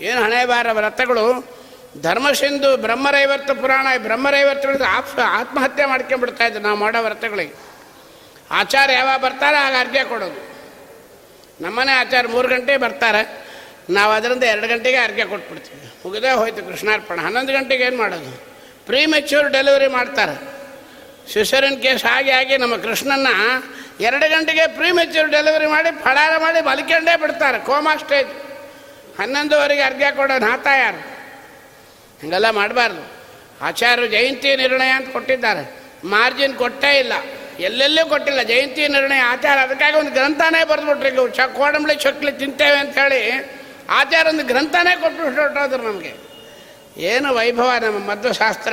ಏನು 0.00 0.22
ಹಣೆ 0.22 0.44
ಬಾರ 0.44 0.72
ವ್ರತಗಳು? 0.72 1.56
ಧರ್ಮಸಿಂಧು, 2.02 2.76
ಬ್ರಹ್ಮರೈವರ್ತ 2.76 3.50
ಪುರಾಣ, 3.50 3.86
ಈ 3.94 3.98
ಬ್ರಹ್ಮರೈವರ್ತಗಳಿಂದ 3.98 4.82
ಆಪ್, 4.88 5.18
ಆತ್ಮಹತ್ಯೆ 5.18 5.84
ಮಾಡ್ಕೊಂಬಿಡ್ತಾ 5.84 6.46
ಇದ್ರು 6.46 6.62
ನಾವು 6.62 6.78
ಮಾಡೋ 6.78 7.02
ವ್ರತಗಳಿಗೆ. 7.02 7.54
ಆಚಾರ 8.50 8.90
ಯಾವಾಗ 8.92 9.20
ಬರ್ತಾರೆ 9.20 9.56
ಆಗ 9.56 9.74
ಅರ್ಗೆ 9.80 10.04
ಕೊಡೋದು. 10.04 10.56
ನಮ್ಮನೆ 11.64 11.92
ಆಚಾರ 11.92 12.26
ಮೂರು 12.26 12.48
ಗಂಟೆ 12.48 12.76
ಬರ್ತಾರೆ. 12.76 13.45
ನಾವು 13.90 14.12
ಅದರಿಂದ 14.12 14.42
ಎರಡು 14.42 14.68
ಗಂಟೆಗೆ 14.68 14.96
ಅರ್ಘ್ಯ 14.96 15.24
ಕೊಟ್ಬಿಡ್ತೀವಿ. 15.24 15.92
ಮುಗಿದೇ 16.04 16.30
ಹೋಯ್ತು 16.30 16.64
ಕೃಷ್ಣಾರ್ಪಣ. 16.64 17.20
ಹನ್ನೊಂದು 17.20 17.52
ಗಂಟೆಗೆ 17.52 17.84
ಏನು 17.84 17.96
ಮಾಡೋದು? 17.96 18.46
ಪ್ರೀ 18.86 19.06
ಮೆಚ್ಯೂರ್ 19.06 19.50
ಡೆಲಿವರಿ 19.50 19.86
ಮಾಡ್ತಾರೆ. 19.86 20.56
ಶಿಶರಿನ 21.32 21.78
ಕೇಸ್ 21.78 22.04
ಆಗಿ 22.04 22.30
ಆಗಿ 22.30 22.56
ನಮ್ಮ 22.56 22.76
ಕೃಷ್ಣನ್ನ 22.76 23.26
ಎರಡು 24.00 24.30
ಗಂಟೆಗೆ 24.30 24.66
ಪ್ರೀ 24.66 24.90
ಮೆಚ್ಯೂರ್ 24.90 25.30
ಡೆಲಿವರಿ 25.30 25.66
ಮಾಡಿ 25.66 26.04
ಫಳಾರ 26.04 26.36
ಮಾಡಿ 26.38 26.64
ಮಲ್ಕೊಂಡೇ 26.64 27.16
ಬಿಡ್ತಾರೆ. 27.16 27.58
Coma 27.58 27.96
stage. 27.96 28.28
ಹನ್ನೊಂದುವರೆಗೆ 29.20 29.82
ಅರ್ಘ್ಯ 29.82 30.10
ಕೊಡೋ 30.10 30.38
ನಾತ 30.38 30.66
ಯಾರು 30.66 30.96
ಹಂಗೆಲ್ಲ 32.22 32.50
ಮಾಡಬಾರ್ದು. 32.50 33.12
ಆಚಾರ್ಯ 33.60 34.08
ಜಯಂತಿ 34.08 34.56
ನಿರ್ಣಯ 34.56 34.88
ಅಂತ 34.88 35.12
ಕೊಟ್ಟಿದ್ದಾರೆ. 35.12 35.74
ಮಾರ್ಜಿನ್ 36.04 36.54
ಕೊಟ್ಟೇ 36.54 36.98
ಇಲ್ಲ. 36.98 37.12
ಎಲ್ಲೆಲ್ಲೂ 37.60 38.08
ಕೊಟ್ಟಿಲ್ಲ. 38.08 38.42
ಜಯಂತಿ 38.42 38.88
ನಿರ್ಣಯ 38.88 39.18
ಆಚಾರ 39.18 39.58
ಅದಕ್ಕಾಗಿ 39.58 39.96
ಒಂದು 39.96 40.10
ಗ್ರಂಥನೇ 40.10 40.64
ಬರೆದ್ಬಿಟ್ರಿ 40.64 41.10
ಕೋಡಂಬಳಿ 41.54 41.94
ಚಕ್ಲಿ 41.96 42.32
ತಿಂತೇವೆ 42.32 42.78
ಅಂತ 42.78 42.98
ಹೇಳಿ 42.98 43.56
ಆಚಾರ 43.88 44.26
ಒಂದು 44.28 44.44
ಗ್ರಂಥನೇ 44.44 45.00
ಕೊಟ್ಟು 45.00 45.22
ಹೊರಟೋದ್ರು 45.22 45.82
ನಮಗೆ. 45.82 46.12
ಏನು 46.98 47.34
ವೈಭವ 47.34 47.70
ನಮ್ಮ 47.84 47.98
ಮದ್ದು 48.10 48.32
ಶಾಸ್ತ್ರ 48.32 48.72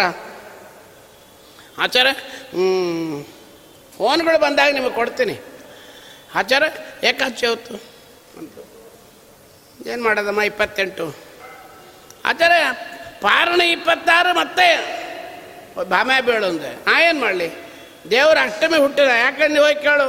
ಆಚಾರ 1.84 2.08
ಫೋನ್ಗಳು 3.98 4.40
ಬಂದಾಗ 4.40 4.74
ನಿಮಗೆ 4.74 4.94
ಕೊಡ್ತೀನಿ. 4.94 5.36
ಆಚಾರ 6.36 6.64
ಏಕಾಚೆ 7.04 7.48
ಹೊತ್ತು 7.48 7.76
ಅಂತ 8.38 8.54
ಏನು 9.88 10.04
ಮಾಡೋದಮ್ಮ, 10.04 10.42
ಇಪ್ಪತ್ತೆಂಟು? 10.42 11.06
ಆಚಾರ, 12.26 12.52
ಪಾರಣ 13.22 13.62
ಇಪ್ಪತ್ತಾರು 13.62 14.40
ಮತ್ತೆ 14.40 14.68
ಭಾಮೆ 15.90 16.22
ಬೀಳು 16.22 16.46
ಅಂದೆ 16.46 16.70
ನಾ 16.86 16.94
ಏನು 17.02 17.20
ಮಾಡಲಿ? 17.20 17.50
ದೇವರು 18.12 18.40
ಅಷ್ಟಮಿ 18.40 18.78
ಹುಟ್ಟಿದ, 18.78 19.08
ಯಾಕಂದ್ರೆ 19.08 19.62
ಹೋಗಿ 19.64 19.82
ಕೇಳು. 19.84 20.08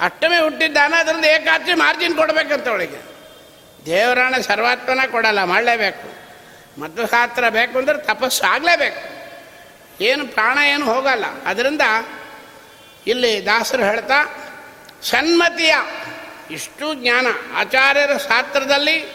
ಅಷ್ಟಮಿ 0.00 0.38
ಹುಟ್ಟಿದ್ದಾನ 0.42 0.94
ಅದರಿಂದ 0.98 1.24
ಏಕಾಚಿ 1.24 1.74
ಮಾರ್ಜಿನ್ 1.74 2.16
ಕೊಡ್ಬೇಕಂತ 2.16 2.68
ಅವಳಿಗೆ. 2.68 3.13
ದೇವರಾಣ 3.86 4.34
ಸರ್ವಾತ್ಮನ 4.40 5.00
ಕೊಡಲ್ಲ, 5.10 5.44
ಮಾಡಲೇಬೇಕು. 5.44 6.24
ಮಧ್ವಶಾಸ್ತ್ರ 6.80 7.48
ಬೇಕು 7.48 7.78
ಅಂದ್ರೆ 7.78 7.98
ತಪಸ್ಸು 7.98 8.46
ಆಗಲೇಬೇಕು. 8.46 9.14
ಏನು 10.04 10.26
ಪ್ರಾಣ 10.26 10.58
ಏನು 10.58 10.94
ಹೋಗಲ್ಲ. 10.94 11.24
ಅದರಿಂದ 11.46 11.80
ಇಲ್ಲಿ 13.06 13.46
ದಾಸರು 13.46 13.82
ಹೇಳ್ತಾ, 13.82 14.44
ಸನ್ಮತಿಯ 15.02 15.74
ಇಷ್ಟು 16.50 16.94
ಜ್ಞಾನ. 16.94 17.26
ಆಚಾರ್ಯರ 17.54 18.16
ಶಾಸ್ತ್ರದಲ್ಲಿ 18.16 19.12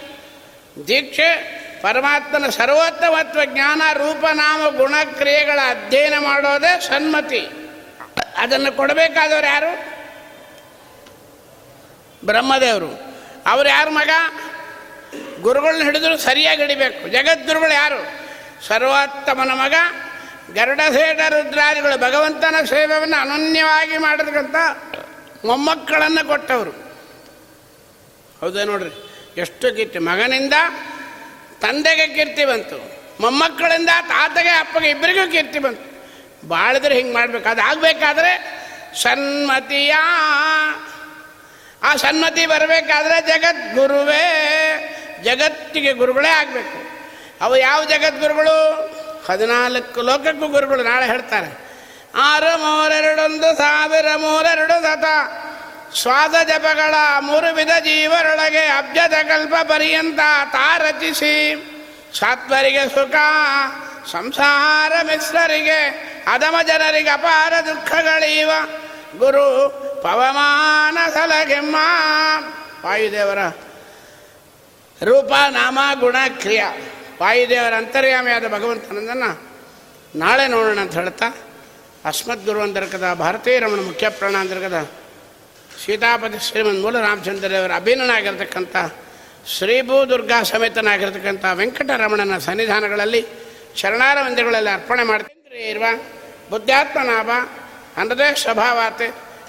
ದೀಕ್ಷೆ, 0.88 1.59
ಪರಮಾತ್ಮನ 1.82 2.49
ಸರ್ವೋತ್ತಮತ್ವ 2.49 3.39
ಜ್ಞಾನ 3.45 3.82
ರೂಪನಾಮ 3.93 4.76
ಗುಣಕ್ರಿಯೆಗಳ 4.78 5.59
ಅಧ್ಯಯನ 5.70 6.13
ಮಾಡೋದೇ 6.20 6.80
ಸನ್ಮತಿ. 6.80 7.47
ಅದನ್ನು 8.38 8.72
ಕೊಡಬೇಕಾದವರು 8.72 9.45
ಯಾರು? 9.45 9.99
ಬ್ರಹ್ಮದೇವರು. 12.26 13.09
ಅವ್ರು 13.45 13.70
ಯಾರು 13.70 13.91
ಮಗ? 13.91 14.09
ಗುರುಗಳನ್ನ 15.41 15.83
ಹಿಡಿದ್ರು 15.83 16.17
ಸರಿಯಾಗಿ 16.17 16.61
ಹಿಡಿಬೇಕು. 16.61 17.07
ಜಗದ್ಗುರುಗಳು 17.07 17.73
ಯಾರು? 17.73 18.29
ಸರ್ವೋತ್ತಮನ 18.67 19.51
ಮಗ, 19.51 19.73
ಗರುಡಸೇಠ 20.53 21.19
ರುದ್ರಾದಿಗಳು 21.29 21.97
ಭಗವಂತನ 21.97 22.55
ಸೇವೆಯನ್ನು 22.65 23.21
ಅನನ್ಯವಾಗಿ 23.21 23.97
ಮಾಡಿರ್ತಕ್ಕಂಥ 23.97 24.55
ಮೊಮ್ಮಕ್ಕಳನ್ನು 25.45 26.27
ಕೊಟ್ಟವರು. 26.27 26.71
ಹೌದಾ 28.41 28.63
ನೋಡ್ರಿ? 28.63 29.13
ಎಷ್ಟು 29.37 29.75
ಕೀರ್ತಿ 29.75 29.99
ಮಗನಿಂದ 29.99 30.53
ತಂದೆಗೆ 31.61 32.07
ಕೀರ್ತಿ 32.07 32.45
ಬಂತು. 32.45 33.05
ಮೊಮ್ಮಕ್ಕಳಿಂದ 33.21 33.89
ತಾತಗೆ, 34.07 34.49
ಅಪ್ಪಗೆ 34.49 34.89
ಇಬ್ಬರಿಗೂ 34.89 35.31
ಕೀರ್ತಿ 35.31 35.59
ಬಂತು. 35.59 35.89
ಬಾಳಿದ್ರೆ 36.47 36.95
ಹಿಂಗೆ 36.95 37.13
ಮಾಡಬೇಕು. 37.13 37.49
ಅದು 37.49 37.61
ಆಗಬೇಕಾದ್ರೆ 37.61 38.59
ಸನ್ಮತಿಯ. 39.03 39.93
ಆ 41.83 41.95
ಸನ್ಮತಿ 41.95 42.45
ಬರಬೇಕಾದ್ರೆ 42.45 43.21
ಜಗದ್ಗುರುವೇ. 43.21 44.25
ಜಗತ್ತಿಗೆ 45.24 45.93
ಗುರುಗಳೇ 45.93 46.30
ಆಗಬೇಕು. 46.30 46.99
ಅವು 47.45 47.57
ಯಾವ 47.57 47.84
ಜಗದ್ಗುರುಗಳು? 47.84 48.55
ಹದಿನಾಲ್ಕು 49.30 50.01
ಲೋಕಕ್ಕೂ 50.01 50.47
ಗುರುಗಳು 50.47 50.84
ನಾಳೆ 50.84 51.05
ಹೇಳ್ತಾರೆ. 51.05 51.70
ಆರು 52.15 52.57
ಮೂರೆರಡೊಂದು 52.57 53.57
ಸಾವಿರ 53.57 54.05
ಮೂರೆರಡು 54.15 54.82
ಸತ 54.84 55.05
ಸ್ವಾದ 55.95 56.36
ಜಪಗಳ 56.47 56.93
ಮೂರು 57.20 57.55
ವಿಧ 57.55 57.72
ಜೀವರೊಳಗೆ 57.80 58.65
ಅಬ್ಜದ 58.65 59.13
ಕಲ್ಪ 59.13 59.53
ಪರ್ಯಂತ 59.63 60.20
ತಾ 60.51 60.78
ರಚಿಸಿ 60.78 61.34
ಸಾತ್ವರಿಗೆ 62.20 62.86
ಸುಖ, 62.86 63.15
ಸಂಸಾರ 64.11 64.91
ಮಿಶ್ರರಿಗೆ 65.03 65.80
ಅದಮ 66.34 66.55
ಜನರಿಗೆ 66.67 67.09
ಅಪಾರ 67.09 67.53
ದುಃಖಗಳೀವ. 67.65 68.51
ಗುರು 69.17 69.70
ಪವಮಾನ 70.03 70.97
ಸಲಗೆಮ್ಮ. 71.13 71.76
ವಾಯುದೇವರ 72.86 73.39
ರೂಪ, 75.01 75.31
ನಾಮ, 75.49 75.79
ಗುಣ, 75.99 76.15
ಕ್ರಿಯಾ. 76.41 76.67
ವಾಯುದೇವರ 77.21 77.73
ಅಂತರ್ಯಾಮಿಯಾದ 77.73 78.47
ಭಗವಂತನಂದನ್ನು 78.47 79.29
ನಾಳೆ 80.15 80.47
ನೋಡೋಣ 80.47 80.79
ಅಂತ 80.79 80.93
ಹೇಳ್ತಾ, 80.93 81.27
ಅಸ್ಮದ್ 82.05 82.45
ಗುರು 82.45 82.61
ಅಂತರ್ಗದ 82.61 83.13
ಭಾರತೀಯ 83.13 83.59
ರಮಣ 83.59 83.81
ಮುಖ್ಯ 83.81 84.09
ಪ್ರಾಣ 84.09 84.35
ಅಂತರ್ಗದ 84.35 84.77
ಸೀತಾಪತಿ 85.85 86.39
ಶ್ರೀಮನ್ 86.47 86.81
ಮೂಲ 86.81 86.99
ರಾಮಚಂದ್ರದೇವರ 86.99 87.71
ಅಭಿನ್ನನಾಗಿರ್ತಕ್ಕಂಥ 87.75 88.75
ಶ್ರೀಭೂ 89.47 90.09
ದುರ್ಗಾ 90.09 90.43
ಸಮೇತನಾಗಿರ್ತಕ್ಕಂಥ 90.43 91.45
ವೆಂಕಟರಮಣನ 91.53 92.37
ಸನ್ನಿಧಾನಗಳಲ್ಲಿ 92.37 93.25
ಶರಣಾರ 93.75 94.21
ಮಂದಿರಗಳಲ್ಲಿ 94.21 94.69
ಅರ್ಪಣೆ 94.69 95.03
ಮಾಡ್ತೀನಿ 95.03 95.69
ಇರುವ, 95.69 95.83
ಬುದ್ಧಾತ್ಮನಾಭ 96.49 97.29
ಅನ್ನದೇ 97.97 98.35
ಸ್ವಭಾವಾತೆ 98.35 99.07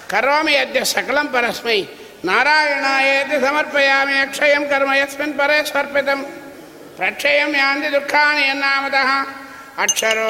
ಕರೋಮಿ 0.09 0.55
ಅದ್ಯ 0.55 0.83
ಸಕಲಂ 0.83 1.27
ಪರಸ್ಮೈ 1.27 1.79
ನಾರಾಯಣಾಯೇತಿ 2.26 3.36
ಸಮರ್ಪಯಾಮಿ 3.44 4.16
ಅಕ್ಷಯಂ 4.20 4.62
ಕರ್ಮ 4.68 4.92
ಯಸ್ಮಿನ್ 4.94 5.34
ಪರೇ 5.38 5.58
ಸ್ವರ್ಪಿತಂ 5.62 6.20
ಪ್ರಕ್ಷಯಂ 6.96 7.50
ಯಾಂದಿ 7.56 7.88
ದುಃಖಾನಿ 7.94 8.42
ಯನ್ನಾಮತಃ 8.42 9.10
ಅಕ್ಷರೋ 9.84 10.28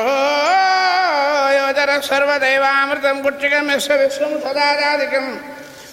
ಯೋಧರ 1.56 1.90
ಸರ್ವದೈವಾಮೃತಂ 2.08 3.18
ಗುಚ್ಚಿಕಂ 3.22 3.68
ಯಸ್ವ 3.72 3.96
ವಿಶ್ವಂ 4.00 4.32
ಸದಾದಾದಿಕಂ 4.44 5.26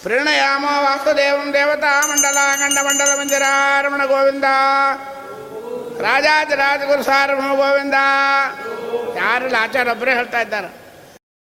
ಪ್ರಣಯಾಮ 0.04 0.66
ವಾಸುದೇವಂ 0.86 1.50
ದೇವತಾ 1.54 1.92
ಮಂಡಲ 2.10 2.40
ಗಂಡ 2.62 2.78
ಮಂಡಲ 2.88 3.12
ಮಂದಿರ 3.20 3.44
ರಮಣ 3.86 4.06
ಗೋವಿಂದ 4.06 4.48
ರಾಜಾಜ 6.04 6.52
ರಾಜಗುರು 6.62 7.04
ಸಾರಮಣ 7.04 7.52
ಗೋವಿಂದ 7.56 7.98
ಯಾರಿಲ್ಲ 9.18 9.58
ಆಚಾರ 9.64 9.88
ಒಬ್ಬರೇ 9.88 10.16
ಹೇಳ್ತಾ 10.16 10.42
ಇದ್ದಾರೆ 10.42 10.70